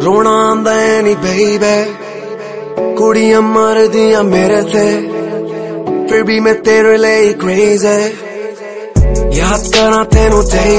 رونا 0.04 0.38
بے 0.64 1.78
کڑیاں 2.98 3.40
مار 3.54 3.84
دیا 3.92 4.20
میرے 4.34 4.62
تھے 4.70 4.90
پھر 6.08 6.22
بھی 6.26 6.38
میں 6.40 6.54
تیرے 6.64 6.96
لیے 6.96 7.32
کریز 7.40 7.84
ہے 7.86 8.02
یاد 9.40 9.64
کرا 9.74 10.02
تینو 10.14 10.40
چاہی 10.50 10.78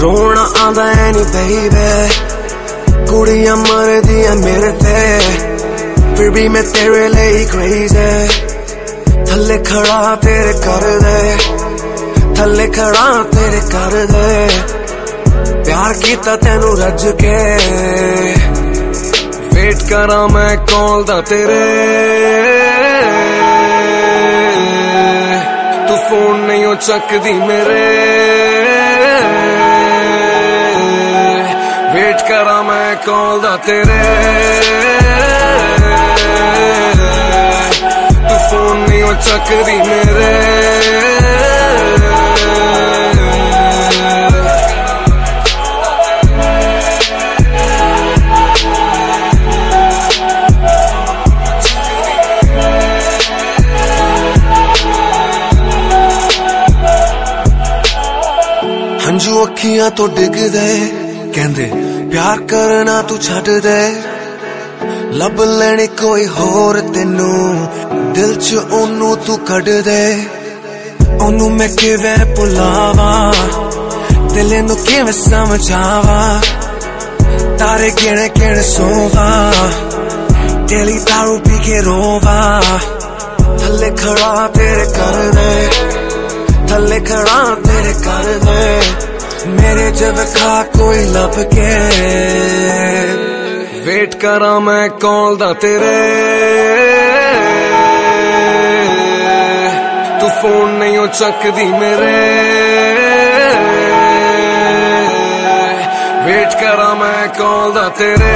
رونا 0.00 0.42
آدھا 0.66 0.86
ہے 0.98 1.08
نی 1.16 1.22
بہی 1.32 1.58
بے 1.74 1.92
کڑیاں 3.10 3.54
مر 3.64 3.88
دیا 4.08 4.32
میرے 4.44 4.72
تے 4.82 5.00
پھر 6.16 6.28
بھی 6.34 6.44
میں 6.56 6.62
تیرے 6.72 7.06
لئی 7.16 7.44
کریز 7.52 7.92
ہے 8.02 8.20
تھلے 9.28 9.56
کھڑا 9.68 10.00
تیرے 10.24 10.52
کر 10.64 10.84
دے 11.04 11.20
تھلے 12.36 12.66
کھڑا 12.76 13.06
تیرے 13.34 13.60
کر 13.72 13.92
دے 14.12 14.36
پیار 15.66 15.92
کیتا 16.04 16.36
تینو 16.44 16.74
رج 16.82 17.06
کے 17.20 17.38
ویٹ 19.54 19.88
کرا 19.90 20.26
میں 20.34 20.54
کال 20.70 21.06
دا 21.08 21.20
تیرے 21.28 21.58
فون 26.08 26.40
نہیں 26.46 26.74
چکری 26.86 27.32
میرے 27.46 27.84
ویٹ 31.94 32.22
کرا 32.28 32.60
میں 32.68 32.94
کال 33.06 33.42
دا 33.42 33.54
تیرے 33.64 34.02
تو 38.28 38.34
فون 38.50 38.76
نہیں 38.88 39.02
وہ 39.08 39.12
چکری 39.26 39.76
میرے 39.88 40.47
ਅੱਖੀਆਂ 59.97 59.97
ਤੋਂ 59.97 60.07
ਡਿੱਗਦੇ 60.07 60.89
ਕਹਿੰਦੇ 61.33 61.65
ਪਿਆਰ 62.11 62.39
ਕਰਨਾ 62.49 63.01
ਤੂੰ 63.01 63.17
ਛੱਡ 63.19 63.49
ਦੇ 63.59 63.93
ਲੱਭ 65.13 65.41
ਲੈਣੀ 65.41 65.87
ਕੋਈ 66.01 66.25
ਹੋਰ 66.29 66.79
ਤੈਨੂੰ 66.93 67.67
ਦਿਲ 68.13 68.35
'ਚ 68.35 68.53
ਉਹਨੂੰ 68.55 69.15
ਤੂੰ 69.17 69.37
ਕੱਢ 69.39 69.69
ਦੇ 69.81 70.25
ਉਹਨੂੰ 71.19 71.51
ਮੈਂ 71.51 71.69
ਕਿਵੇਂ 71.69 72.15
میرے 89.56 89.90
جب 90.00 90.16
کھا 90.34 90.62
کوئی 90.76 91.04
لب 91.12 91.34
کے 91.50 91.74
ویٹ 93.84 94.14
کرا 94.22 94.58
میں 94.66 94.86
کال 95.02 95.38
دا 95.40 95.50
تیرے 95.60 95.94
تو 100.20 100.26
فون 100.40 100.74
نہیں 100.78 100.96
ہو 100.96 101.06
چک 101.18 101.46
دی 101.56 101.64
میرے 101.80 102.14
ویٹ 106.26 106.60
کرا 106.60 106.92
میں 107.00 107.26
کال 107.38 107.78
تیرے 107.98 108.34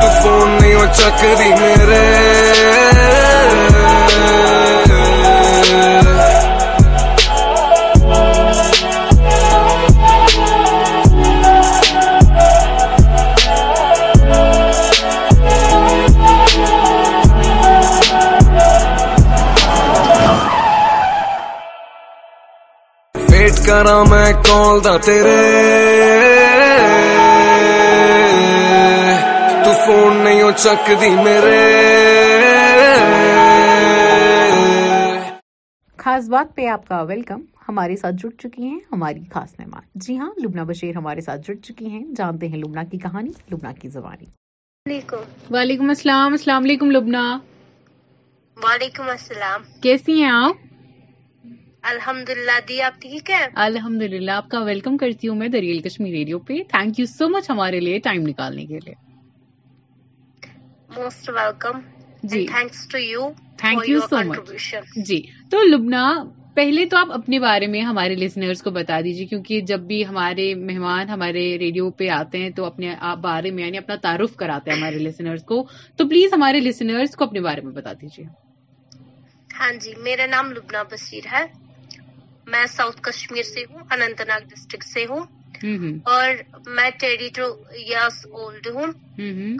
تو 0.00 0.08
فون 0.22 0.48
نہیں 0.60 0.92
چک 0.98 1.22
دی 1.38 1.50
میرے 1.60 2.06
خاص 23.80 23.90
بات 23.90 24.08
پہ 36.54 36.64
آپ 36.66 36.88
کا 36.88 36.98
ویلکم 37.02 37.40
ہمارے 37.68 37.96
ساتھ 37.96 38.14
جڑ 38.14 38.32
چکی 38.38 38.62
ہیں 38.62 38.80
ہماری 38.92 39.22
خاص 39.30 39.54
مہمان 39.58 39.82
جی 39.94 40.14
ہاں 40.18 40.30
لبنا 40.44 40.62
بشیر 40.72 40.96
ہمارے 40.96 41.20
ساتھ 41.28 41.40
جڑ 41.46 41.54
چکی 41.64 41.88
ہیں 41.90 42.04
جانتے 42.16 42.46
ہیں 42.48 42.58
لبنا 42.64 42.84
کی 42.90 42.98
کہانی 43.06 43.30
لبنا 43.52 43.72
کی 43.80 43.88
زبانی 43.98 44.26
وعلیکم 45.56 45.88
السلام 45.88 46.32
السلام 46.32 46.64
علیکم 46.64 46.90
لبنا 46.98 47.24
وعلیکم 48.64 49.08
السلام 49.08 49.60
کیسی 49.82 50.14
ہیں 50.22 50.30
آپ 50.30 50.56
الحمد 51.90 52.30
للہ 52.36 52.58
دی 52.68 52.80
آپ 52.86 52.96
ٹھیک 53.02 53.30
ہے 53.30 53.44
الحمد 53.64 54.02
للہ 54.12 54.30
آپ 54.30 54.48
کا 54.50 54.58
ویلکم 54.64 54.96
کرتی 55.02 55.28
ہوں 55.28 55.36
میں 55.42 55.46
دریل 55.52 55.78
کشمیر 55.82 56.10
ریڈیو 56.12 56.38
پہ 56.48 56.54
تھینک 56.70 56.98
یو 57.00 57.04
سو 57.10 57.28
مچ 57.34 57.48
ہمارے 57.50 57.78
لیے 57.80 57.98
ٹائم 58.06 58.26
نکالنے 58.28 58.64
کے 58.72 58.78
لیے 58.84 58.94
most 60.96 61.30
welcome 61.36 61.78
ji 62.32 62.44
thanks 62.46 62.86
to 62.92 62.98
you 62.98 63.28
thank 63.62 63.88
you 63.88 64.00
so 64.10 64.22
much 64.28 64.50
ji 65.08 65.20
تو 65.50 65.62
لبنا 65.70 66.02
پہلے 66.56 66.84
تو 66.92 66.96
آپ 66.98 67.12
اپنے 67.18 67.38
بارے 67.46 67.66
میں 67.76 67.82
ہمارے 67.90 68.14
لسنرز 68.22 68.62
کو 68.62 68.70
بتا 68.80 68.98
دیجیے 69.04 69.26
کیونکہ 69.30 69.60
جب 69.70 69.86
بھی 69.92 70.00
ہمارے 70.06 70.46
مہمان 70.72 71.08
ہمارے 71.10 71.44
ریڈیو 71.60 71.90
پہ 72.00 72.08
آتے 72.18 72.38
ہیں 72.42 72.50
تو 72.56 72.64
اپنے 72.64 72.94
بارے 73.22 73.50
میں 73.58 73.64
یعنی 73.64 73.78
اپنا 73.78 73.96
تعارف 74.02 74.34
کراتے 74.42 74.70
ہیں 74.70 74.76
ہمارے 74.78 74.98
لسنرز 75.08 75.44
کو 75.52 75.62
تو 75.96 76.08
پلیز 76.08 76.32
ہمارے 76.36 76.60
لسنرز 76.66 77.16
کو 77.16 77.24
اپنے 77.24 77.40
بارے 77.48 77.60
میں 77.68 77.72
بتا 77.80 77.92
دیجیے 78.02 78.24
ہاں 79.60 79.72
جی 79.84 79.94
میرا 80.10 80.26
نام 80.36 80.52
لبنا 80.56 80.82
بشیر 80.92 81.32
ہے 81.32 81.44
میں 82.50 82.66
ساؤتھ 82.74 83.00
کشمیر 83.08 83.42
سے 83.54 83.62
ہوں 83.70 83.80
اننت 83.94 84.20
ناگ 84.28 84.46
ڈسٹرکٹ 84.54 84.84
سے 84.92 85.04
ہوں 85.10 86.02
اور 86.12 86.68
میں 86.76 86.88
ٹیری 87.00 87.28
ٹو 87.36 87.48
ایئرس 87.86 88.24
اولڈ 88.40 88.66
ہوں 88.74 89.58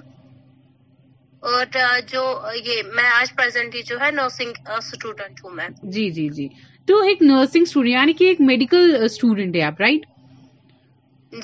اور 1.51 1.64
جو 2.12 2.22
یہ 2.68 2.76
میں 2.97 3.09
آج 3.18 3.34
پرزینٹ 3.41 3.74
جو 3.89 3.99
ہے 4.01 4.11
نرسنگ 4.20 4.61
اسٹوڈنٹ 4.76 5.45
ہوں 5.45 5.51
میں 5.61 5.68
جی 5.97 6.09
جی 6.18 6.28
جی 6.39 6.49
تو 6.91 7.01
ایک 7.09 7.22
نرسنگ 7.30 7.86
یعنی 7.89 8.12
کہ 8.20 8.28
ایک 8.28 8.41
میڈیکل 8.51 8.97
اسٹوڈینٹ 9.05 9.57
ہے 9.57 9.62
آپ 9.70 9.80
رائٹ 9.84 10.07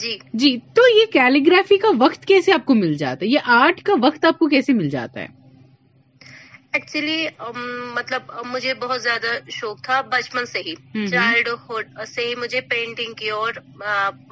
جی 0.03 0.16
جی 0.42 0.57
تو 0.76 0.82
یہ 0.99 1.07
کیلیگرافی 1.12 1.76
کا 1.84 1.88
وقت 2.05 2.24
کیسے 2.28 2.53
آپ 2.53 2.64
کو 2.66 2.74
مل 2.74 2.95
جاتا 3.05 3.24
ہے 3.24 3.30
یہ 3.30 3.55
آرٹ 3.62 3.82
کا 3.88 3.95
وقت 4.03 4.24
آپ 4.32 4.38
کو 4.38 4.49
کیسے 4.57 4.72
مل 4.82 4.88
جاتا 4.99 5.20
ہے 5.20 5.26
ایکچولی 6.77 7.16
um, 7.47 7.59
مطلب 7.97 8.31
um, 8.39 8.47
مجھے 8.53 8.72
بہت 8.85 9.03
زیادہ 9.03 9.33
شوق 9.57 9.81
تھا 9.85 10.01
بچپن 10.12 10.47
سے 10.53 10.61
ہی 10.66 10.75
چائلڈ 11.11 11.49
ہوڈ 11.68 11.87
سے 12.14 12.25
ہی 12.29 12.35
مجھے 12.43 12.61
پینٹنگ 12.70 13.12
کی 13.20 13.29
اور 13.37 13.53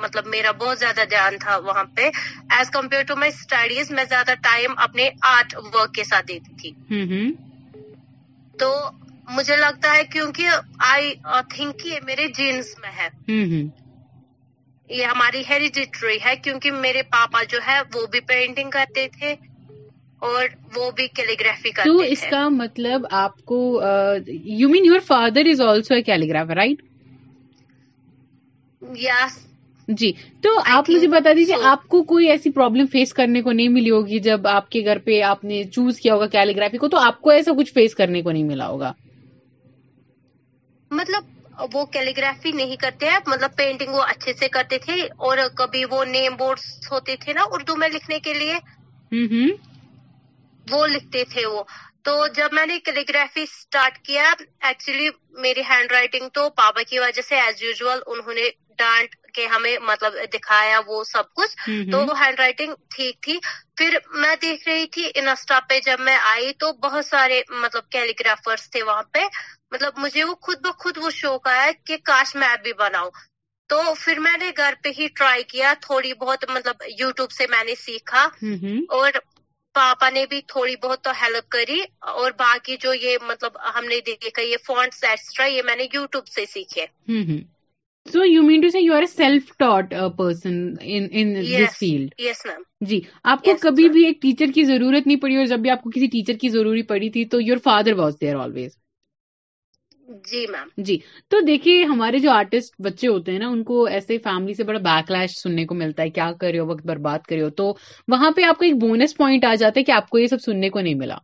مطلب 0.05 0.27
میرا 0.35 0.51
بہت 0.63 0.79
زیادہ 0.79 1.03
دھیان 1.11 1.37
تھا 1.45 1.57
وہاں 1.67 1.85
پہ 1.97 2.09
as 2.57 2.71
compare 2.77 3.03
to 3.11 3.17
my 3.23 3.31
studies 3.37 3.91
میں 3.99 4.05
زیادہ 4.15 4.35
ٹائم 4.49 4.73
اپنے 4.87 5.09
آرٹ 5.33 5.55
ورک 5.75 5.95
کے 5.99 6.05
ساتھ 6.11 6.27
دیتی 6.33 6.55
تھی 6.63 7.33
تو 8.61 8.73
مجھے 9.37 9.57
لگتا 9.57 9.95
ہے 9.97 10.03
کیونکہ 10.13 10.59
آئی 10.93 11.15
تھنک 11.55 11.87
یہ 11.87 12.01
میرے 12.07 12.27
جینس 12.41 12.75
میں 12.83 12.91
ہے 12.99 13.09
یہ 14.97 15.07
ہماری 15.07 15.43
ہیریڈیٹری 15.51 16.17
ہے 16.25 16.37
کیونکہ 16.45 16.83
میرے 16.87 17.03
پاپا 17.17 17.43
جو 17.55 17.59
ہے 17.69 17.79
وہ 17.95 18.07
بھی 18.15 18.21
پینٹنگ 18.35 18.71
کرتے 18.81 19.07
تھے 19.19 19.35
اور 20.29 20.45
وہ 20.75 20.91
بھی 20.97 21.07
کیلی 21.19 21.35
گرافی 21.39 21.71
تو 21.85 21.97
اس 22.15 22.21
کا 22.31 22.49
مطلب 22.49 23.07
آپ 23.21 23.39
کو 23.51 23.57
you 24.59 24.69
mean 24.69 24.85
your 24.85 24.99
father 25.07 25.49
is 25.51 25.61
also 25.69 25.95
a 25.95 26.03
calligrapher 26.09 26.55
right 26.57 26.83
yes 28.99 29.39
جی 30.01 30.11
تو 30.43 30.49
آپ 30.75 30.91
مجھے 30.91 31.09
بتا 31.15 31.33
دیجیے 31.37 31.57
آپ 31.71 31.87
کو 31.95 32.03
کوئی 32.13 32.29
ایسی 32.35 32.51
پرابلم 32.59 32.87
فیس 32.93 33.15
کرنے 33.21 33.43
کو 33.47 33.53
نہیں 33.53 33.69
ملی 33.79 33.91
ہوگی 33.91 34.19
جب 34.29 34.47
آپ 34.49 34.69
کے 34.73 34.85
گھر 34.85 34.99
پہ 35.09 35.21
آپ 35.31 35.43
نے 35.51 35.63
چوز 35.77 35.99
کیا 36.01 36.15
ہوگا 36.15 36.27
کیلی 36.37 36.55
گرافی 36.57 36.79
کو 36.85 36.89
تو 36.95 36.99
آپ 37.07 37.21
کو 37.23 37.31
ایسا 37.31 37.53
کچھ 37.59 37.73
فیس 37.81 37.95
کرنے 38.03 38.23
کو 38.23 38.31
نہیں 38.31 38.45
ملا 38.53 38.69
ہوگا 38.69 38.93
مطلب 41.01 41.75
وہ 41.75 41.85
کیلی 41.99 42.13
گرافی 42.17 42.53
نہیں 42.61 42.77
کرتے 42.85 43.09
ہیں 43.15 43.19
مطلب 43.27 43.57
پینٹنگ 43.57 43.95
وہ 43.95 44.03
اچھے 44.15 44.33
سے 44.43 44.49
کرتے 44.59 44.79
تھے 44.87 44.95
اور 45.31 45.45
کبھی 45.65 45.85
وہ 45.91 46.05
نیم 46.15 46.37
بورڈ 46.45 46.61
ہوتے 46.91 47.17
تھے 47.25 47.33
نا 47.41 47.45
اردو 47.59 47.77
میں 47.85 47.89
لکھنے 47.97 48.19
کے 48.31 48.35
لیے 48.41 48.59
وہ 50.71 50.87
لکھتے 50.87 51.23
تھے 51.33 51.45
وہ 51.55 51.63
تو 52.05 52.13
جب 52.37 52.53
میں 52.53 52.65
نے 52.67 52.79
کیلیگرافی 52.85 53.45
سٹارٹ 53.51 53.99
کیا 54.07 54.23
ایکچولی 54.69 55.09
میری 55.45 55.61
ہینڈ 55.69 55.93
رائٹنگ 55.93 56.29
تو 56.39 56.49
پاپا 56.61 56.83
کی 56.91 56.99
وجہ 56.99 57.23
سے 57.29 57.41
ایز 57.41 57.63
یوزول 57.63 58.01
انہوں 58.13 58.35
نے 58.39 58.49
ڈانٹ 58.79 59.15
کے 59.37 59.47
ہمیں 59.55 59.77
مطلب 59.89 60.15
دکھایا 60.33 60.81
وہ 60.87 61.03
سب 61.11 61.33
کچھ 61.37 61.57
تو 61.93 62.01
وہ 62.07 62.19
ہینڈ 62.21 62.41
رائٹنگ 62.41 62.75
ٹھیک 62.95 63.21
تھی 63.23 63.39
پھر 63.77 63.97
میں 64.25 64.35
دیکھ 64.43 64.69
رہی 64.69 64.87
تھی 64.97 65.11
انسٹا 65.23 65.59
پہ 65.69 65.79
جب 65.87 66.01
میں 66.09 66.17
آئی 66.33 66.53
تو 66.65 66.73
بہت 66.87 67.07
سارے 67.07 67.41
مطلب 67.63 67.89
کیلیگرافرس 67.97 68.71
تھے 68.71 68.83
وہاں 68.91 69.03
پہ 69.13 69.25
مطلب 69.77 69.99
مجھے 70.07 70.25
وہ 70.31 70.35
خود 70.47 70.67
بخود 70.67 70.99
وہ 71.05 71.11
شوق 71.21 71.47
آیا 71.55 71.71
کہ 71.87 71.97
کاش 72.13 72.35
میں 72.43 72.55
بھی 72.63 72.73
بناؤں 72.83 73.11
تو 73.73 73.81
پھر 74.01 74.19
میں 74.25 74.37
نے 74.39 74.51
گھر 74.57 74.75
پہ 74.83 74.91
ہی 74.99 75.07
ٹرائی 75.19 75.43
کیا 75.55 75.73
تھوڑی 75.81 76.13
بہت 76.23 76.45
مطلب 76.55 76.83
یوٹیوب 76.99 77.31
سے 77.41 77.47
میں 77.51 77.63
نے 77.69 77.75
سیکھا 77.85 78.27
اور 78.99 79.11
پاپا 79.77 80.09
نے 80.15 80.25
بھی 80.31 80.41
تھوڑی 80.53 80.75
بہت 80.83 81.03
تو 81.05 81.11
ہیلپ 81.23 81.49
کری 81.55 81.81
اور 82.23 82.31
باقی 82.39 82.77
جو 82.81 82.93
یہ 83.03 83.17
مطلب 83.29 83.53
ہم 83.79 83.85
نے 83.93 84.01
دیکھا 84.07 84.43
یہ 84.43 84.57
فونٹس 84.67 85.05
ایکسٹرا 85.11 85.47
یہ 85.47 85.63
میں 85.69 85.77
نے 85.77 85.85
یو 85.93 86.05
ٹیوب 86.13 86.27
سے 86.35 86.45
سیکھے 86.53 86.87
so 88.13 88.25
you 88.25 88.43
mean 88.43 88.61
to 88.61 88.69
say 88.73 88.79
you 88.81 88.93
are 88.95 89.01
a 89.03 89.07
self 89.15 89.51
taught 89.59 89.95
person 90.17 90.57
field 91.79 92.21
yes 92.23 92.45
ma'am 92.47 92.63
ji 92.93 93.01
آپ 93.35 93.45
کو 93.45 93.55
کبھی 93.63 93.89
بھی 93.97 94.05
ایک 94.07 94.21
ٹیچر 94.23 94.53
کی 94.55 94.65
ضرورت 94.73 95.07
نہیں 95.07 95.21
پڑی 95.23 95.37
اور 95.43 95.47
جب 95.55 95.59
بھی 95.67 95.71
آپ 95.77 95.83
کو 95.83 95.91
کسی 95.97 96.07
ٹیچر 96.17 96.39
کی 96.41 96.49
ضروری 96.59 96.83
پڑی 96.93 97.11
تھی 97.17 97.25
تو 97.35 97.41
your 97.41 97.59
father 97.65 97.93
was 98.03 98.17
there 98.21 98.35
always 98.47 98.71
ji 100.31 100.39
ma'am 100.53 100.83
ji 100.85 100.97
تو 101.31 101.41
دیکھیے 101.47 101.85
ہمارے 101.91 102.19
جو 102.21 102.31
آرٹسٹ 102.31 102.75
بچے 102.85 103.09
ہوتے 103.09 103.33
ہیں 103.33 103.39
نا 103.39 103.49
ان 103.49 103.63
کو 103.65 103.85
ایسے 103.99 104.19
فیملی 104.25 104.55
سے 104.55 104.65
بڑا 104.71 104.79
بیک 104.89 105.11
لیش 105.13 105.37
سننے 105.41 105.65
کو 105.67 105.75
ملتا 105.85 106.03
ہے 106.03 106.11
کیا 106.19 106.31
کر 106.41 106.51
رہے 106.51 106.59
ہو 106.59 106.67
وقت 106.71 106.87
برباد 106.87 107.27
کر 107.29 107.37
ایک 107.37 108.75
بونس 108.81 109.17
پوائنٹ 109.17 109.45
آ 109.51 109.55
جاتا 109.61 109.79
ہے 109.81 109.85
کہ 109.85 109.93
آپ 110.03 110.09
کو 110.11 110.19
یہ 110.19 110.27
سب 110.37 110.41
سننے 110.45 110.71
کو 110.71 110.81
نہیں 110.81 110.95
ملا 111.05 111.17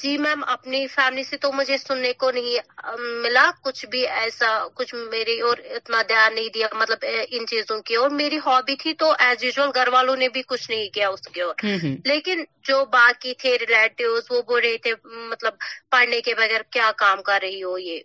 جی 0.00 0.10
میم 0.24 0.42
اپنی 0.52 0.78
فیملی 0.88 1.22
سے 1.30 1.36
تو 1.44 1.50
مجھے 1.52 1.76
سننے 1.78 2.12
کو 2.20 2.30
نہیں 2.34 2.98
ملا 3.22 3.44
کچھ 3.64 3.84
بھی 3.92 4.06
ایسا 4.20 4.46
کچھ 4.78 4.94
میری 5.10 5.38
اور 5.48 5.56
اتنا 5.76 6.00
دھیان 6.08 6.34
نہیں 6.34 6.48
دیا 6.54 6.66
مطلب 6.80 7.04
ان 7.34 7.46
چیزوں 7.50 7.80
کی 7.86 7.94
اور 8.00 8.10
میری 8.20 8.38
ہابی 8.46 8.76
تھی 8.82 8.94
تو 9.02 9.12
ایز 9.26 9.44
یوزل 9.44 9.70
گھر 9.80 9.88
والوں 9.94 10.16
نے 10.22 10.28
بھی 10.36 10.42
کچھ 10.52 10.70
نہیں 10.70 10.88
کیا 10.94 11.08
اس 11.12 11.26
کی 11.34 11.40
اور 11.46 11.54
لیکن 12.10 12.42
جو 12.70 12.84
باقی 12.96 13.34
تھے 13.42 13.56
ریلیٹیوز 13.66 14.22
وہ 14.30 14.42
بول 14.48 14.60
رہے 14.66 14.76
تھے 14.84 14.94
مطلب 15.32 15.52
پڑھنے 15.90 16.20
کے 16.28 16.34
بغیر 16.42 16.60
کیا 16.76 16.90
کام 17.04 17.22
کر 17.28 17.38
رہی 17.42 17.62
ہو 17.62 17.78
یہ 17.78 18.00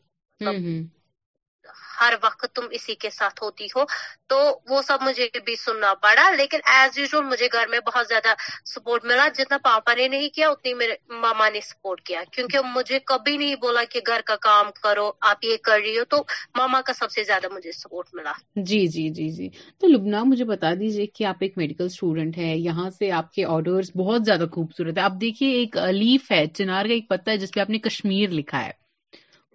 ہر 1.99 2.13
وقت 2.23 2.45
تم 2.55 2.65
اسی 2.77 2.93
کے 3.03 3.09
ساتھ 3.09 3.41
ہوتی 3.43 3.65
ہو 3.75 3.83
تو 4.31 4.37
وہ 4.69 4.81
سب 4.89 5.03
مجھے 5.05 5.27
بھی 5.45 5.55
سننا 5.63 5.93
پڑا 6.01 6.29
لیکن 6.41 6.59
ایز 6.73 6.97
یوزول 6.97 7.25
مجھے 7.25 7.47
گھر 7.53 7.67
میں 7.69 7.79
بہت 7.87 8.07
زیادہ 8.07 8.33
سپورٹ 8.73 9.05
ملا 9.11 9.27
جتنا 9.37 9.57
پاپا 9.63 9.93
نے 9.97 10.07
نہیں 10.15 10.29
کیا 10.35 10.49
اتنی 10.49 10.73
میرے 10.81 10.93
ماما 11.23 11.49
نے 11.55 11.61
سپورٹ 11.69 12.01
کیا 12.09 12.21
کیونکہ 12.33 12.71
مجھے 12.75 12.99
کبھی 13.11 13.35
نہیں 13.37 13.55
بولا 13.63 13.83
کہ 13.91 13.99
گھر 14.07 14.21
کا 14.25 14.35
کام 14.47 14.69
کرو 14.81 15.09
آپ 15.31 15.45
یہ 15.45 15.57
کر 15.69 15.79
رہی 15.83 15.97
ہو 15.97 16.03
تو 16.15 16.21
ماما 16.57 16.81
کا 16.89 16.93
سب 16.99 17.11
سے 17.15 17.23
زیادہ 17.31 17.53
مجھے 17.53 17.71
سپورٹ 17.79 18.13
ملا 18.19 18.31
جی 18.71 18.85
جی 18.97 19.09
جی 19.19 19.29
جی 19.37 19.49
تو 19.79 19.87
لبنا 19.87 20.23
مجھے 20.31 20.45
بتا 20.53 20.73
دیجیے 20.79 21.05
کہ 21.15 21.23
آپ 21.31 21.35
ایک 21.47 21.57
میڈیکل 21.57 21.85
اسٹوڈنٹ 21.93 22.37
ہے 22.37 22.53
یہاں 22.69 22.89
سے 22.99 23.11
آپ 23.21 23.31
کے 23.33 23.45
آرڈرز 23.55 23.91
بہت 24.03 24.25
زیادہ 24.25 24.45
خوبصورت 24.53 24.97
ہے 24.97 25.03
آپ 25.03 25.19
دیکھیے 25.21 25.51
ایک 25.59 25.77
لیف 26.01 26.31
ہے 26.31 26.45
چنار 26.57 26.85
کا 26.87 26.93
ایک 26.93 27.09
پتہ 27.09 27.29
ہے 27.29 27.37
جس 27.45 27.53
پہ 27.53 27.59
آپ 27.59 27.69
نے 27.75 27.79
کشمیر 27.89 28.29
لکھا 28.41 28.65
ہے 28.65 28.71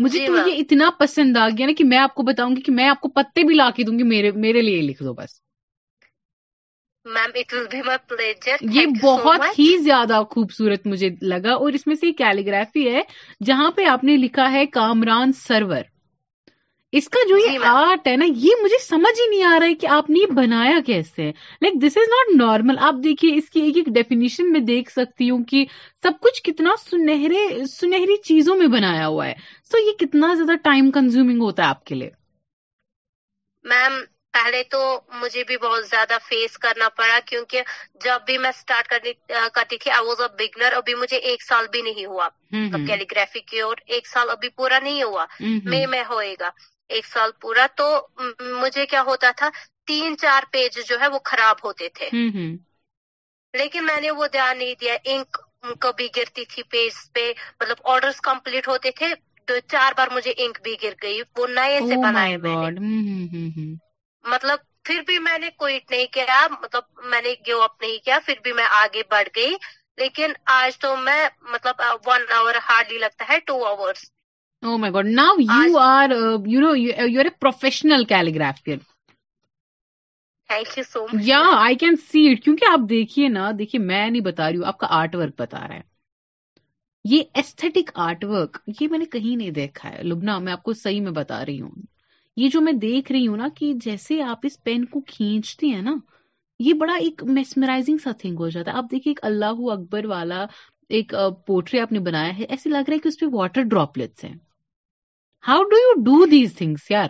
مجھے 0.00 0.26
تو 0.26 0.36
یہ 0.48 0.56
اتنا 0.58 0.90
پسند 0.98 1.36
آ 1.36 1.48
گیا 1.58 1.66
نا 1.66 1.72
کہ 1.78 1.84
میں 1.84 1.98
آپ 1.98 2.14
کو 2.14 2.22
بتاؤں 2.32 2.54
گی 2.56 2.60
کہ 2.68 2.72
میں 2.72 2.88
آپ 2.88 3.00
کو 3.00 3.08
پتے 3.18 3.42
بھی 3.46 3.54
لا 3.54 3.68
کے 3.76 3.82
دوں 3.88 3.98
گی 3.98 4.02
میرے 4.42 4.60
لیے 4.62 4.80
لکھ 4.82 5.02
دو 5.02 5.12
بس 5.14 5.40
یہ 8.74 8.86
بہت 9.02 9.58
ہی 9.58 9.68
زیادہ 9.82 10.22
خوبصورت 10.30 10.86
مجھے 10.86 11.08
لگا 11.34 11.52
اور 11.54 11.72
اس 11.78 11.86
میں 11.86 11.94
سے 12.04 12.12
کیلیگرافی 12.22 12.88
ہے 12.94 13.00
جہاں 13.46 13.70
پہ 13.76 13.84
آپ 13.96 14.04
نے 14.10 14.16
لکھا 14.26 14.50
ہے 14.52 14.64
کامران 14.78 15.32
سرور 15.42 15.84
اس 16.98 17.08
کا 17.08 17.20
جو 17.28 17.36
یہ 17.38 17.64
آرٹ 17.66 18.04
جی 18.04 18.10
ہے 18.10 18.16
نا 18.16 18.24
یہ 18.44 18.54
مجھے 18.62 18.78
سمجھ 18.86 19.14
ہی 19.20 19.28
نہیں 19.28 19.42
آ 19.50 19.58
رہا 19.60 19.66
ہے 19.66 19.74
کہ 19.80 19.86
آپ 19.98 20.08
نے 20.10 20.18
یہ 20.20 20.32
بنایا 20.38 20.78
کیسے 20.86 21.30
like 21.62 21.74
this 21.82 21.96
is 22.00 22.08
not 22.12 22.34
normal 22.40 22.78
آپ 22.88 22.94
دیکھیے 23.04 23.34
اس 23.36 23.48
کی 23.50 23.60
ایک 23.68 23.76
ایک 23.76 23.86
ڈیفینیشن 23.94 24.52
میں 24.52 24.60
دیکھ 24.72 24.90
سکتی 24.92 25.28
ہوں 25.30 25.44
کہ 25.52 25.64
سب 26.02 26.20
کچھ 26.26 26.42
کتنا 26.48 26.74
سنہرے 26.84 27.46
سنہری 27.76 28.16
چیزوں 28.30 28.56
میں 28.56 28.66
بنایا 28.78 29.06
ہوا 29.06 29.26
ہے 29.26 29.32
سو 29.70 29.78
یہ 29.86 29.92
کتنا 30.06 30.32
زیادہ 30.38 30.56
ٹائم 30.64 30.90
کنزیوم 30.98 31.40
ہوتا 31.40 31.62
ہے 31.62 31.68
آپ 31.68 31.84
کے 31.90 31.94
لیے 31.94 32.10
میم 33.72 33.98
پہلے 34.36 34.62
تو 34.74 34.78
مجھے 35.22 35.42
بھی 35.48 35.56
بہت 35.62 35.86
زیادہ 35.86 36.16
فیس 36.28 36.56
کرنا 36.58 36.88
پڑا 36.96 37.18
کیونکہ 37.30 37.62
جب 38.04 38.20
بھی 38.26 38.36
میں 38.44 38.50
اسٹارٹ 38.56 38.88
کرتی 38.92 39.76
تھی 39.78 39.90
آئی 39.90 40.06
واز 40.06 40.20
اے 40.20 40.28
بگنر 40.38 40.72
ابھی 40.82 40.94
مجھے 41.00 41.16
ایک 41.30 41.42
سال 41.48 41.66
بھی 41.72 41.82
نہیں 41.90 42.06
ہوا 42.12 42.28
کیلی 42.50 43.04
گرافی 43.10 43.60
اور 43.70 43.82
ایک 43.96 44.06
سال 44.12 44.30
ابھی 44.36 44.48
پورا 44.62 44.78
نہیں 44.82 45.02
ہوا 45.02 45.26
مے 45.74 45.84
میں 45.96 46.02
ہوئے 46.10 46.34
گا 46.40 46.50
ایک 46.96 47.06
سال 47.12 47.30
پورا 47.42 47.66
تو 47.78 47.86
مجھے 48.62 48.84
کیا 48.92 49.02
ہوتا 49.08 49.30
تھا 49.38 49.48
تین 49.90 50.16
چار 50.22 50.42
پیج 50.54 50.70
جو 50.90 50.98
ہے 51.02 51.08
وہ 51.14 51.18
خراب 51.30 51.64
ہوتے 51.66 51.88
تھے 51.98 52.08
لیکن 53.60 53.86
میں 53.90 54.00
نے 54.06 54.10
وہ 54.18 54.26
دھیان 54.34 54.56
نہیں 54.62 54.74
دیا 54.82 54.96
انک 55.12 55.30
کبھی 55.84 56.08
گرتی 56.16 56.44
تھی 56.52 56.62
پیج 56.74 56.92
پہ 57.14 57.24
مطلب 57.60 57.78
آرڈرز 57.92 58.20
کمپلیٹ 58.28 58.68
ہوتے 58.72 58.90
تھے 58.98 59.08
تو 59.48 59.58
چار 59.72 59.90
بار 59.98 60.08
مجھے 60.16 60.32
انک 60.42 60.60
بھی 60.66 60.74
گر 60.82 60.94
گئی 61.04 61.20
وہ 61.38 61.46
نئے 61.58 61.78
سے 61.88 61.96
oh 61.96 62.12
نے 62.16 63.74
مطلب 64.32 64.58
پھر 64.86 65.00
بھی 65.08 65.18
میں 65.26 65.38
نے 65.44 65.48
کوئٹ 65.62 65.90
نہیں 65.94 66.06
کیا 66.16 66.40
مطلب 66.60 66.84
میں 67.10 67.22
نے 67.26 67.34
گیو 67.46 67.60
اپ 67.66 67.74
نہیں 67.82 67.98
کیا 68.06 68.18
پھر 68.26 68.40
بھی 68.44 68.52
میں 68.60 68.66
آگے 68.82 69.02
بڑھ 69.14 69.28
گئی 69.36 69.52
لیکن 70.02 70.32
آج 70.60 70.78
تو 70.84 70.94
میں 71.08 71.22
مطلب 71.54 71.82
ون 72.06 72.22
آور 72.40 72.54
ہارڈلی 72.70 72.98
لگتا 73.06 73.24
ہے 73.28 73.38
ٹو 73.50 73.58
آورس 73.72 74.08
یا 74.64 74.98
آئی 81.54 81.74
کین 81.78 81.96
سی 82.10 82.20
کیونکہ 82.42 82.66
آپ 82.72 82.80
دیکھیے 82.88 83.28
نا 83.28 83.50
دیکھیے 83.58 83.80
میں 83.84 84.10
نہیں 84.10 84.22
بتا 84.22 84.50
رہی 84.50 84.56
ہوں 84.58 84.64
آپ 84.68 84.78
کا 84.78 84.86
آرٹ 84.98 85.14
ورک 85.16 85.34
بتا 85.40 85.66
رہا 85.68 85.74
ہے 85.76 85.80
یہ 87.14 87.22
ایسے 87.42 87.68
آرٹ 88.06 88.24
ورک 88.32 88.58
یہ 88.80 88.88
میں 88.90 88.98
نے 88.98 89.04
کہیں 89.12 89.34
نہیں 89.36 89.50
دیکھا 89.58 89.88
ہے 89.96 90.02
لبنا 90.08 90.38
میں 90.46 90.52
آپ 90.52 90.62
کو 90.62 90.72
صحیح 90.84 91.00
میں 91.02 91.12
بتا 91.12 91.44
رہی 91.46 91.60
ہوں 91.60 91.70
یہ 92.36 92.48
جو 92.52 92.60
میں 92.66 92.72
دیکھ 92.86 93.12
رہی 93.12 93.26
ہوں 93.26 93.36
نا 93.36 93.48
کہ 93.56 93.72
جیسے 93.84 94.22
آپ 94.22 94.40
اس 94.46 94.56
پین 94.64 94.84
کو 94.94 95.00
کھینچتے 95.06 95.66
ہیں 95.74 95.82
نا 95.82 95.94
یہ 96.68 96.72
بڑا 96.84 96.94
ایک 97.08 97.22
میسمرائزنگ 97.40 97.98
سا 98.04 98.10
تھنگ 98.18 98.38
ہو 98.40 98.48
جاتا 98.54 98.70
ہے 98.72 98.76
آپ 98.76 98.84
دیکھیے 98.90 99.10
ایک 99.10 99.20
اللہ 99.30 99.56
اکبر 99.72 100.04
والا 100.14 100.44
ایک 100.98 101.14
پورٹری 101.46 101.78
آپ 101.80 101.92
نے 101.92 101.98
بنایا 102.10 102.30
ہے 102.38 102.44
ایسے 102.44 102.68
لگ 102.70 102.88
رہا 102.88 102.94
ہے 102.94 102.98
کہ 103.02 103.08
اس 103.08 103.18
پہ 103.20 103.26
واٹر 103.34 103.62
ڈراپلیٹس 103.72 104.24
ہیں 104.24 104.34
how 105.48 105.60
do 105.70 105.76
you 105.86 105.90
do 106.06 106.16
these 106.32 106.48
thing 106.58 106.74
یار 106.92 107.08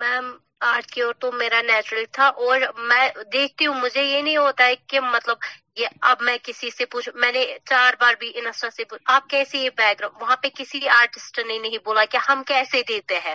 میم 0.00 0.26
آرٹ 0.72 0.86
کی 0.92 1.00
اور 1.04 1.14
تو 1.22 1.30
میرا 1.40 1.60
نیچرل 1.70 2.04
تھا 2.16 2.26
اور 2.44 2.58
میں 2.88 3.06
دیکھتی 3.32 3.66
ہوں 3.66 3.76
مجھے 3.82 4.02
یہ 4.02 4.22
نہیں 4.22 4.36
ہوتا 4.44 4.66
ہے 4.66 4.74
کہ 4.90 5.00
مطلب 5.14 5.36
یہ 5.78 5.88
اب 6.10 6.22
میں 6.28 6.36
کسی 6.46 6.68
سے 6.76 6.84
پوچھ 6.92 7.08
میں 7.24 7.30
نے 7.32 7.44
چار 7.70 7.92
بار 8.00 8.14
بھی 8.20 8.30
سے 8.76 8.84
پوچھ 8.92 9.02
آپ 9.16 9.28
کیسے 9.34 9.58
بیک 9.76 9.98
گراؤنڈ 10.00 10.20
وہاں 10.22 10.36
پہ 10.42 10.48
کسی 10.54 10.80
آرٹسٹ 10.94 11.38
نے 11.48 11.58
نہیں 11.64 11.84
بولا 11.84 12.04
کہ 12.14 12.18
ہم 12.28 12.42
کیسے 12.46 12.80
دیتے 12.88 13.18
ہیں 13.26 13.34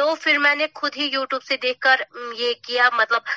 تو 0.00 0.14
پھر 0.24 0.38
میں 0.46 0.54
نے 0.62 0.66
خود 0.80 0.96
ہی 0.96 1.08
یوٹیوب 1.12 1.42
سے 1.50 1.56
دیکھ 1.64 1.78
کر 1.86 2.00
یہ 2.38 2.52
کیا 2.68 2.88
مطلب 2.96 3.28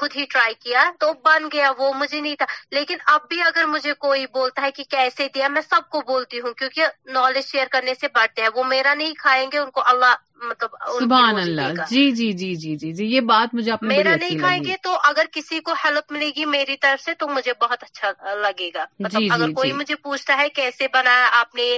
خود 0.00 0.16
ہی 0.16 0.24
ٹرائی 0.32 0.54
کیا 0.64 0.82
تو 1.04 1.12
بن 1.24 1.48
گیا 1.52 1.70
وہ 1.78 1.92
مجھے 2.02 2.20
نہیں 2.20 2.36
تھا 2.42 2.46
لیکن 2.78 2.96
اب 3.14 3.28
بھی 3.28 3.40
اگر 3.46 3.64
مجھے 3.74 3.94
کوئی 4.06 4.26
بولتا 4.34 4.62
ہے 4.66 4.70
کہ 4.80 4.84
کیسے 4.96 5.28
دیا 5.34 5.48
میں 5.56 5.62
سب 5.70 5.88
کو 5.94 6.00
بولتی 6.12 6.40
ہوں 6.46 6.52
کیونکہ 6.60 7.08
نالج 7.18 7.50
شیئر 7.50 7.66
کرنے 7.76 7.94
سے 8.00 8.08
بڑھتے 8.20 8.42
ہیں 8.42 8.48
وہ 8.60 8.64
میرا 8.74 8.94
نہیں 9.02 9.14
کھائیں 9.24 9.46
گے 9.52 9.58
ان 9.64 9.70
کو 9.78 9.82
اللہ 9.94 10.14
مطلب 10.48 10.70
سبحان 11.00 11.36
اللہ 11.40 11.80
جی 11.90 12.10
جی 12.18 12.30
جی 12.40 12.54
جی 12.60 12.74
جی 12.82 12.92
جی 12.98 13.04
یہ 13.06 13.20
بات 13.30 13.54
مجھے 13.54 13.72
میرا 13.88 14.14
نہیں 14.20 14.38
کھائیں 14.38 14.62
گے 14.64 14.74
تو 14.82 14.96
اگر 15.08 15.24
کسی 15.32 15.58
کو 15.64 15.72
ہیلپ 15.84 16.12
ملے 16.12 16.30
گی 16.36 16.44
میری 16.56 16.76
طرف 16.82 17.02
سے 17.04 17.14
تو 17.18 17.26
مجھے 17.34 17.52
بہت 17.62 17.82
اچھا 17.82 18.12
لگے 18.42 18.68
گا 18.74 18.84
جی، 18.84 19.04
مطلب 19.04 19.20
جی، 19.20 19.28
اگر 19.32 19.46
جی۔ 19.46 19.52
کوئی 19.54 19.72
مجھے 19.80 19.94
پوچھتا 20.02 20.36
ہے 20.38 20.48
کیسے 20.56 20.86
بنا 20.94 21.16
آپ 21.40 21.54
نے 21.54 21.68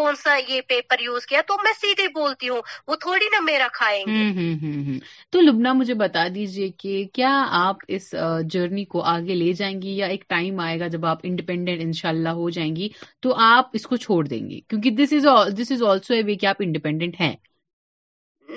کون 0.00 0.14
سا 0.22 0.36
یہ 0.48 0.60
پیپر 0.68 1.00
یوز 1.04 1.26
کیا 1.32 1.40
تو 1.48 1.56
میں 1.62 1.72
سیدھے 1.80 2.08
بولتی 2.20 2.48
ہوں 2.48 2.60
وہ 2.88 2.96
تھوڑی 3.06 3.28
نا 3.32 3.40
میرا 3.46 3.66
کھائیں 3.72 4.04
گے 4.06 4.98
تو 5.32 5.40
لبنا 5.40 5.72
مجھے 5.80 5.94
بتا 6.04 6.26
دیجئے 6.34 6.68
کہ 6.82 7.04
کیا 7.14 7.34
آپ 7.66 7.78
اس 7.96 8.14
جرنی 8.54 8.84
کو 8.94 9.02
آگے 9.14 9.34
لے 9.34 9.52
جائیں 9.62 9.76
گی 9.82 9.96
یا 9.96 10.06
ایک 10.14 10.24
ٹائم 10.34 10.60
آئے 10.66 10.78
گا 10.80 10.86
جب 10.94 11.06
آپ 11.14 11.20
انڈیپینڈنٹ 11.22 12.04
ان 12.04 12.26
ہو 12.42 12.48
جائیں 12.58 12.74
گی 12.76 12.88
تو 13.22 13.34
آپ 13.50 13.70
اس 13.78 13.86
کو 13.86 13.96
چھوڑ 14.06 14.24
دیں 14.28 14.48
گی 14.50 14.60
کیونکہ 14.68 14.90
دس 15.02 15.12
از 15.22 15.56
دس 15.60 15.72
از 15.72 15.82
آلسو 15.90 16.14
اے 16.14 16.22
وے 16.26 16.34
کہ 16.42 16.46
آپ 16.46 16.56
انڈیپینڈنٹ 16.64 17.20
ہیں 17.20 17.34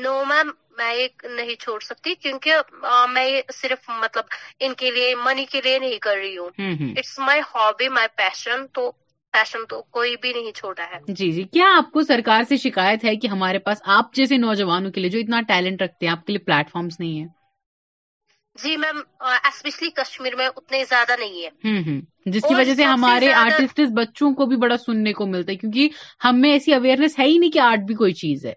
نو 0.04 0.14
میم 0.30 0.50
میں 0.78 0.94
یہ 0.96 1.28
نہیں 1.36 1.56
چھوڑ 1.62 1.80
سکتی 1.84 2.14
کیونکہ 2.22 3.08
میں 3.14 3.26
یہ 3.30 3.42
صرف 3.62 3.90
مطلب 4.02 4.26
ان 4.68 4.74
کے 4.82 4.92
لیے 4.98 5.14
منی 5.26 5.46
کے 5.52 5.62
لیے 5.68 5.78
نہیں 5.80 5.98
کر 6.08 6.18
رہی 6.22 6.38
ہوں 6.38 6.96
اٹس 6.98 7.18
مائی 7.28 7.42
ہابی 7.54 7.88
مائی 7.98 8.08
پیشن 8.18 8.66
تو 8.78 8.90
پیشن 9.38 9.66
تو 9.70 9.82
کوئی 9.98 10.16
بھی 10.22 10.32
نہیں 10.34 10.52
چھوڑا 10.58 10.84
ہے 10.94 11.00
جی 11.22 11.30
جی 11.38 11.44
کیا 11.54 11.68
آپ 11.78 11.92
کو 11.94 12.02
سرکار 12.12 12.44
سے 12.50 12.58
شکایت 12.68 13.04
ہے 13.06 13.16
کہ 13.24 13.28
ہمارے 13.36 13.60
پاس 13.70 13.82
آپ 13.98 14.14
جیسے 14.20 14.38
نوجوانوں 14.44 14.92
کے 14.98 15.02
لیے 15.02 15.10
جو 15.16 15.20
اتنا 15.20 15.42
ٹیلنٹ 15.50 15.82
رکھتے 15.82 16.06
ہیں 16.06 16.12
آپ 16.14 16.26
کے 16.26 16.34
لیے 16.34 16.44
پلیٹ 16.50 16.72
فارمس 16.72 17.00
نہیں 17.00 17.20
ہے 17.22 17.26
جی 18.64 18.76
میم 18.82 19.00
اسپیشلی 19.30 19.90
کشمیر 19.96 20.36
میں 20.42 20.48
اتنے 20.56 20.84
زیادہ 20.90 21.16
نہیں 21.20 21.46
ہے 21.46 22.00
جس 22.36 22.44
کی 22.50 22.54
وجہ 22.56 22.74
سے 22.76 22.84
ہمارے 22.84 23.32
آرٹسٹ 23.40 23.80
بچوں 23.98 24.34
کو 24.36 24.46
بھی 24.52 24.58
بڑا 24.66 24.78
سننے 24.86 25.14
کو 25.14 25.26
ملتا 25.32 25.52
ہے 25.52 25.58
کیونکہ 25.64 26.06
ہم 26.26 26.40
میں 26.42 26.52
ایسی 26.58 26.74
اویئرنیس 26.74 27.18
ہے 27.20 27.26
ہی 27.32 27.38
نہیں 27.38 27.52
کہ 27.52 27.60
آرٹ 27.70 27.84
بھی 27.92 27.96
کوئی 28.04 28.14
چیز 28.24 28.46
ہے 28.46 28.54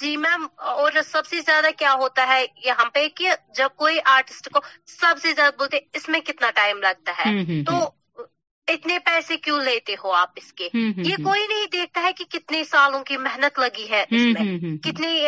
جی 0.00 0.10
میم 0.16 0.46
اور 0.72 0.92
سب 1.06 1.26
سے 1.30 1.40
زیادہ 1.46 1.70
کیا 1.78 1.92
ہوتا 2.02 2.26
ہے 2.28 2.44
یہاں 2.64 2.88
پہ 2.94 3.06
کہ 3.16 3.30
جب 3.56 3.74
کوئی 3.82 3.98
آرٹسٹ 4.14 4.48
کو 4.56 4.60
سب 4.98 5.14
سے 5.22 5.32
زیادہ 5.34 5.54
بولتے 5.58 5.78
اس 5.98 6.08
میں 6.14 6.20
کتنا 6.30 6.50
ٹائم 6.60 6.80
لگتا 6.88 7.12
ہے 7.24 7.30
تو 7.70 7.74
اتنے 8.72 8.98
پیسے 9.04 9.36
کیوں 9.44 9.58
لیتے 9.64 9.94
ہو 10.02 10.12
آپ 10.20 10.30
اس 10.40 10.52
کے 10.60 10.68
یہ 10.74 11.14
کوئی 11.24 11.46
نہیں 11.52 11.66
دیکھتا 11.72 12.02
ہے 12.04 12.12
کہ 12.20 12.24
کتنے 12.36 12.62
سالوں 12.70 13.02
کی 13.10 13.16
محنت 13.26 13.58
لگی 13.60 13.86
ہے 13.90 14.02
اس 14.18 14.22
میں 14.36 14.46
کتنی 14.84 15.24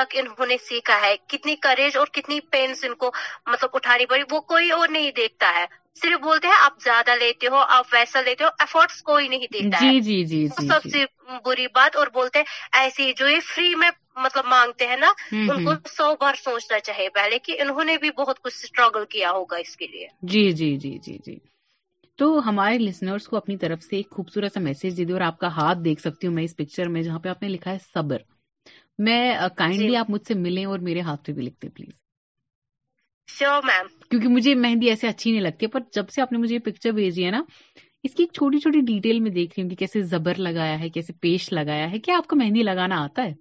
تک 0.00 0.16
انہوں 0.22 0.46
نے 0.52 0.56
سیکھا 0.68 1.00
ہے 1.06 1.14
کتنی 1.34 1.54
کریج 1.66 1.96
اور 2.02 2.06
کتنی 2.20 2.40
پینس 2.56 2.84
ان 2.88 2.94
کو 3.04 3.10
مطلب 3.52 3.76
اٹھانی 3.80 4.06
پڑی 4.14 4.22
وہ 4.30 4.40
کوئی 4.54 4.70
اور 4.78 4.88
نہیں 4.96 5.10
دیکھتا 5.20 5.52
ہے 5.58 5.64
صرف 6.00 6.20
بولتے 6.22 6.48
ہیں 6.48 6.54
آپ 6.62 6.82
زیادہ 6.84 7.14
لیتے 7.20 7.46
ہو 7.52 7.56
آپ 7.76 7.86
ویسا 7.92 8.20
لیتے 8.24 8.44
ہو 8.44 8.48
ایفرٹس 8.64 9.00
کوئی 9.10 9.28
نہیں 9.34 9.52
دیکھتا 9.54 9.84
ہے 9.84 9.92
جی، 9.92 10.00
جی، 10.00 10.24
جی، 10.32 10.46
سب 10.70 10.88
سے 10.92 11.04
بری 11.44 11.66
بات 11.74 11.96
اور 12.00 12.06
بولتے 12.14 12.38
ہیں 12.42 12.80
ایسے 12.82 13.02
ہی 13.06 13.12
جو 13.20 13.26
فری 13.54 13.74
میں 13.82 13.90
مطلب 14.24 14.44
مانگتے 14.54 14.86
ہیں 14.90 14.96
نا 15.04 15.10
ان 15.38 15.64
کو 15.64 15.72
سو 15.96 16.12
بار 16.20 16.42
سوچنا 16.44 16.78
چاہیے 16.88 17.08
پہلے 17.14 17.38
کہ 17.46 17.56
انہوں 17.62 17.84
نے 17.90 17.96
بھی 18.02 18.10
بہت 18.22 18.42
کچھ 18.44 18.54
اسٹرگل 18.62 19.04
کیا 19.16 19.30
ہوگا 19.38 19.56
اس 19.66 19.76
کے 19.82 19.86
لیے 19.94 20.06
جی 20.34 20.44
جی 20.60 20.74
جی 20.84 20.96
جی 21.06 21.16
جی 21.26 21.36
تو 22.18 22.26
ہمارے 22.48 22.78
لسنرس 22.78 23.26
کو 23.28 23.36
اپنی 23.36 23.56
طرف 23.62 23.82
سے 23.82 23.96
ایک 23.96 24.10
خوبصورت 24.16 24.52
سا 24.52 24.60
میسج 24.66 24.96
دے 24.98 25.04
دوں 25.04 25.14
اور 25.14 25.20
آپ 25.22 25.38
کا 25.38 25.48
ہاتھ 25.56 25.78
دیکھ 25.84 26.00
سکتی 26.00 26.26
ہوں 26.26 26.34
میں 26.34 26.44
اس 26.44 26.56
پکچر 26.56 26.88
میں 26.94 27.02
جہاں 27.02 27.18
پہ 27.24 27.28
آپ 27.28 27.42
نے 27.42 27.48
لکھا 27.48 27.70
ہے 27.70 27.78
صبر 27.94 28.22
میں 29.08 29.18
کائنڈلی 29.56 29.88
جی۔ 29.88 29.96
آپ 29.96 30.10
مجھ 30.10 30.22
سے 30.28 30.34
ملیں 30.44 30.64
اور 30.66 30.78
میرے 30.88 31.00
ہاتھ 31.08 31.24
پہ 31.24 31.32
بھی 31.38 31.42
لکھتے 31.46 31.68
پلیز 31.76 31.92
شیور 33.38 33.62
میم 33.66 33.86
کیونکہ 34.10 34.28
مجھے 34.28 34.54
مہندی 34.54 34.88
ایسے 34.90 35.08
اچھی 35.08 35.30
نہیں 35.30 35.40
لگتی 35.42 35.66
پر 35.74 35.80
جب 35.94 36.08
سے 36.14 36.22
آپ 36.22 36.32
نے 36.32 36.38
مجھے 36.38 36.58
پکچر 36.70 36.92
بھیجی 37.00 37.26
ہے 37.26 37.30
نا 37.30 37.42
اس 38.04 38.14
کی 38.14 38.22
ایک 38.22 38.32
چھوٹی 38.38 38.58
چھوٹی 38.60 38.80
ڈیٹیل 38.92 39.20
میں 39.20 39.30
دیکھ 39.30 39.52
رہی 39.58 39.62
ہوں 39.62 39.70
کہ 39.70 39.76
کیسے 39.84 40.02
زبر 40.16 40.38
لگایا 40.48 40.78
ہے 40.80 40.88
کیسے 40.96 41.12
پیش 41.26 41.52
لگایا 41.52 41.90
ہے 41.90 41.98
کیا 42.08 42.16
آپ 42.16 42.26
کو 42.28 42.36
مہندی 42.38 42.62
لگانا 42.62 43.02
آتا 43.04 43.24
ہے 43.24 43.32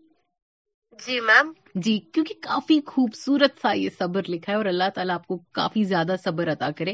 جی 1.04 1.16
میم 1.20 1.48
جی 1.86 1.94
کیونکہ 2.14 2.34
کافی 2.44 2.80
خوبصورت 2.88 3.60
سا 3.62 3.72
یہ 3.78 3.90
صبر 3.98 4.30
لکھا 4.30 4.52
ہے 4.52 4.58
اور 4.58 4.66
اللہ 4.72 4.90
تعالیٰ 4.96 5.16
آپ 5.16 5.26
کو 5.28 5.38
کافی 5.60 5.84
زیادہ 5.90 6.16
صبر 6.24 6.48
ادا 6.54 6.70
کرے 6.78 6.92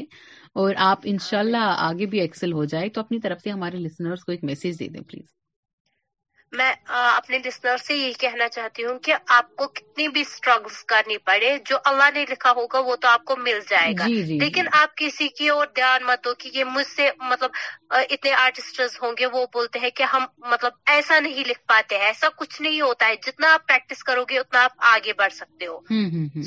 اور 0.62 0.74
آپ 0.88 1.00
انشاءاللہ 1.12 1.62
شاء 1.66 1.86
آگے 1.88 2.06
بھی 2.14 2.20
ایکسل 2.20 2.52
ہو 2.52 2.64
جائے 2.74 2.88
تو 2.96 3.00
اپنی 3.00 3.18
طرف 3.28 3.42
سے 3.44 3.50
ہمارے 3.50 3.76
لسنرز 3.86 4.24
کو 4.24 4.32
ایک 4.32 4.44
میسج 4.52 4.78
دے 4.80 4.88
دیں 4.96 5.00
پلیز 5.10 5.24
میں 6.58 6.72
اپنے 6.94 7.38
لسنر 7.44 7.76
سے 7.86 7.94
یہی 7.94 8.12
کہنا 8.20 8.48
چاہتی 8.54 8.84
ہوں 8.84 8.98
کہ 9.04 9.14
آپ 9.36 9.54
کو 9.56 9.66
کتنی 9.76 10.06
بھی 10.16 10.20
اسٹرگل 10.20 10.72
کرنی 10.88 11.16
پڑے 11.28 11.56
جو 11.68 11.76
اللہ 11.90 12.10
نے 12.14 12.24
لکھا 12.30 12.50
ہوگا 12.56 12.78
وہ 12.88 12.96
تو 13.00 13.08
آپ 13.08 13.24
کو 13.30 13.36
مل 13.44 13.60
جائے 13.70 13.92
گا 13.98 14.06
جی، 14.06 14.14
جی، 14.14 14.22
جی۔ 14.26 14.38
لیکن 14.38 14.66
آپ 14.80 14.96
کسی 14.96 15.28
کی 15.38 15.48
اور 15.54 15.66
دھیان 15.76 16.04
مت 16.06 16.26
ہو 16.26 16.34
کہ 16.42 16.50
یہ 16.54 16.64
مجھ 16.74 16.86
سے 16.86 17.08
مطلب 17.30 17.50
اتنے 18.14 18.32
آرٹسٹ 18.42 18.80
ہوں 19.02 19.12
گے 19.18 19.26
وہ 19.36 19.44
بولتے 19.54 19.78
ہیں 19.78 19.90
کہ 19.96 20.02
ہم 20.12 20.24
مطلب 20.50 20.72
ایسا 20.96 21.18
نہیں 21.26 21.48
لکھ 21.48 21.60
پاتے 21.68 21.98
ہیں 21.98 22.06
ایسا 22.12 22.28
کچھ 22.36 22.60
نہیں 22.62 22.80
ہوتا 22.80 23.08
ہے 23.08 23.16
جتنا 23.26 23.52
آپ 23.54 23.66
پریکٹس 23.68 24.04
کرو 24.10 24.24
گے 24.30 24.38
اتنا 24.38 24.62
آپ 24.64 24.84
آگے 24.92 25.12
بڑھ 25.18 25.32
سکتے 25.34 25.66
ہو 25.66 25.78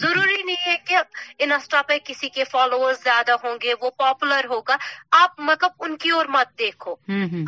ضروری 0.03 0.41
نہیں 0.43 0.63
ہے 0.65 0.75
کہ 0.87 0.97
انسٹا 1.47 1.81
پہ 1.87 1.97
کسی 2.05 2.29
کے 2.37 2.43
فالوور 2.51 2.93
زیادہ 3.03 3.35
ہوں 3.43 3.57
گے 3.63 3.73
وہ 3.81 3.89
پاپولر 4.05 4.45
ہوگا 4.49 4.77
آپ 5.23 5.39
مطلب 5.49 5.83
ان 5.85 5.97
کی 6.05 6.09
اور 6.19 6.25
مت 6.37 6.57
دیکھو 6.59 6.95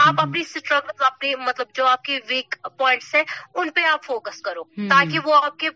آپ 0.07 0.21
اپنی 0.27 0.41
اسٹرگل 0.41 1.03
اپنی 1.11 1.35
مطلب 1.45 1.73
جو 1.75 1.85
آپ 1.85 2.03
کی 2.03 2.19
ویک 2.29 2.46
پوائنٹس 2.51 2.77
پوائنٹس 3.11 3.15
ہیں 3.15 3.23
ان 3.61 3.69
پہ 3.75 3.81
آپ 3.85 3.91
آپ 3.93 4.05
فوکس 4.05 4.41
کرو 4.41 4.63
تاکہ 4.89 5.19
وہ 5.29 5.39
کے 5.59 5.69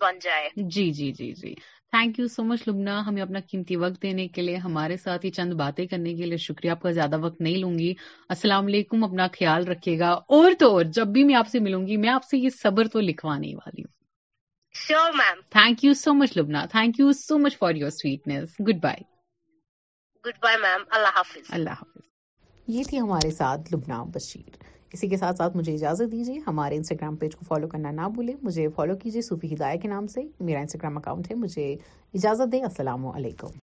بن 0.00 0.18
جائے 0.22 0.48
جی 0.76 0.90
جی 0.98 1.10
جی 1.20 1.32
جی 1.40 1.54
تھینک 1.94 2.18
یو 2.18 2.26
سو 2.28 2.42
مچ 2.44 2.66
لبنا 2.68 3.00
ہمیں 3.06 3.20
اپنا 3.22 3.38
قیمتی 3.50 3.76
وقت 3.82 4.02
دینے 4.02 4.26
کے 4.34 4.42
لیے 4.42 4.56
ہمارے 4.64 4.96
ساتھ 5.02 5.26
چند 5.34 5.52
باتیں 5.60 5.84
کرنے 5.90 6.14
کے 6.14 6.26
لیے 6.26 6.36
شکریہ 6.44 6.70
آپ 6.70 6.82
کا 6.82 6.90
زیادہ 6.98 7.18
وقت 7.24 7.40
نہیں 7.40 7.56
لوں 7.58 7.74
گی 7.78 7.92
السلام 8.34 8.66
علیکم 8.72 9.04
اپنا 9.04 9.26
خیال 9.38 9.66
رکھے 9.68 9.98
گا 9.98 10.10
اور 10.38 10.52
تو 10.58 10.70
اور 10.76 10.84
جب 10.98 11.06
بھی 11.16 11.24
میں 11.24 11.34
آپ 11.42 11.48
سے 11.52 11.60
ملوں 11.66 11.86
گی 11.86 11.96
میں 12.04 12.10
آپ 12.14 12.24
سے 12.30 12.38
یہ 12.38 12.48
صبر 12.62 12.88
تو 12.96 13.00
لکھوانے 13.08 13.54
والی 13.60 13.82
ہوں 13.82 13.94
sure 14.86 15.12
ma'am 15.18 15.40
thank 15.60 15.84
you 15.84 15.92
so 16.04 16.14
much 16.14 16.36
Lubna 16.38 16.64
thank 16.70 16.98
you 17.00 17.12
so 17.26 17.38
much 17.44 17.58
for 17.58 17.74
your 17.82 17.90
sweetness 18.00 18.60
good 18.68 18.82
bye 18.82 19.14
bye 20.42 20.56
ma'am 20.62 20.82
اللہ 20.98 21.16
حافظ 21.16 21.52
اللہ 21.58 21.78
حافظ 21.80 22.74
یہ 22.76 22.82
تھی 22.90 23.00
ہمارے 23.00 23.30
ساتھ 23.30 23.72
لبنا 23.74 24.02
بشیر 24.14 24.64
اسی 24.94 25.08
کے 25.08 25.16
ساتھ 25.16 25.36
ساتھ 25.38 25.56
مجھے 25.56 25.72
اجازت 25.74 26.10
دیجیے 26.12 26.38
ہمارے 26.46 26.76
انسٹاگرام 26.76 27.16
پیج 27.16 27.34
کو 27.36 27.44
فالو 27.48 27.68
کرنا 27.68 27.90
نہ 27.90 28.08
بھولے 28.14 28.32
مجھے 28.42 28.68
فالو 28.76 28.94
کیجیے 29.02 29.22
صوفی 29.28 29.52
ہدایہ 29.54 29.80
کے 29.82 29.88
نام 29.88 30.06
سے 30.14 30.22
میرا 30.40 30.60
انسٹاگرام 30.60 30.96
اکاؤنٹ 30.98 31.30
ہے 31.30 31.36
مجھے 31.42 31.72
اجازت 31.74 32.52
دیں 32.52 32.62
السلام 32.70 33.06
علیکم 33.14 33.65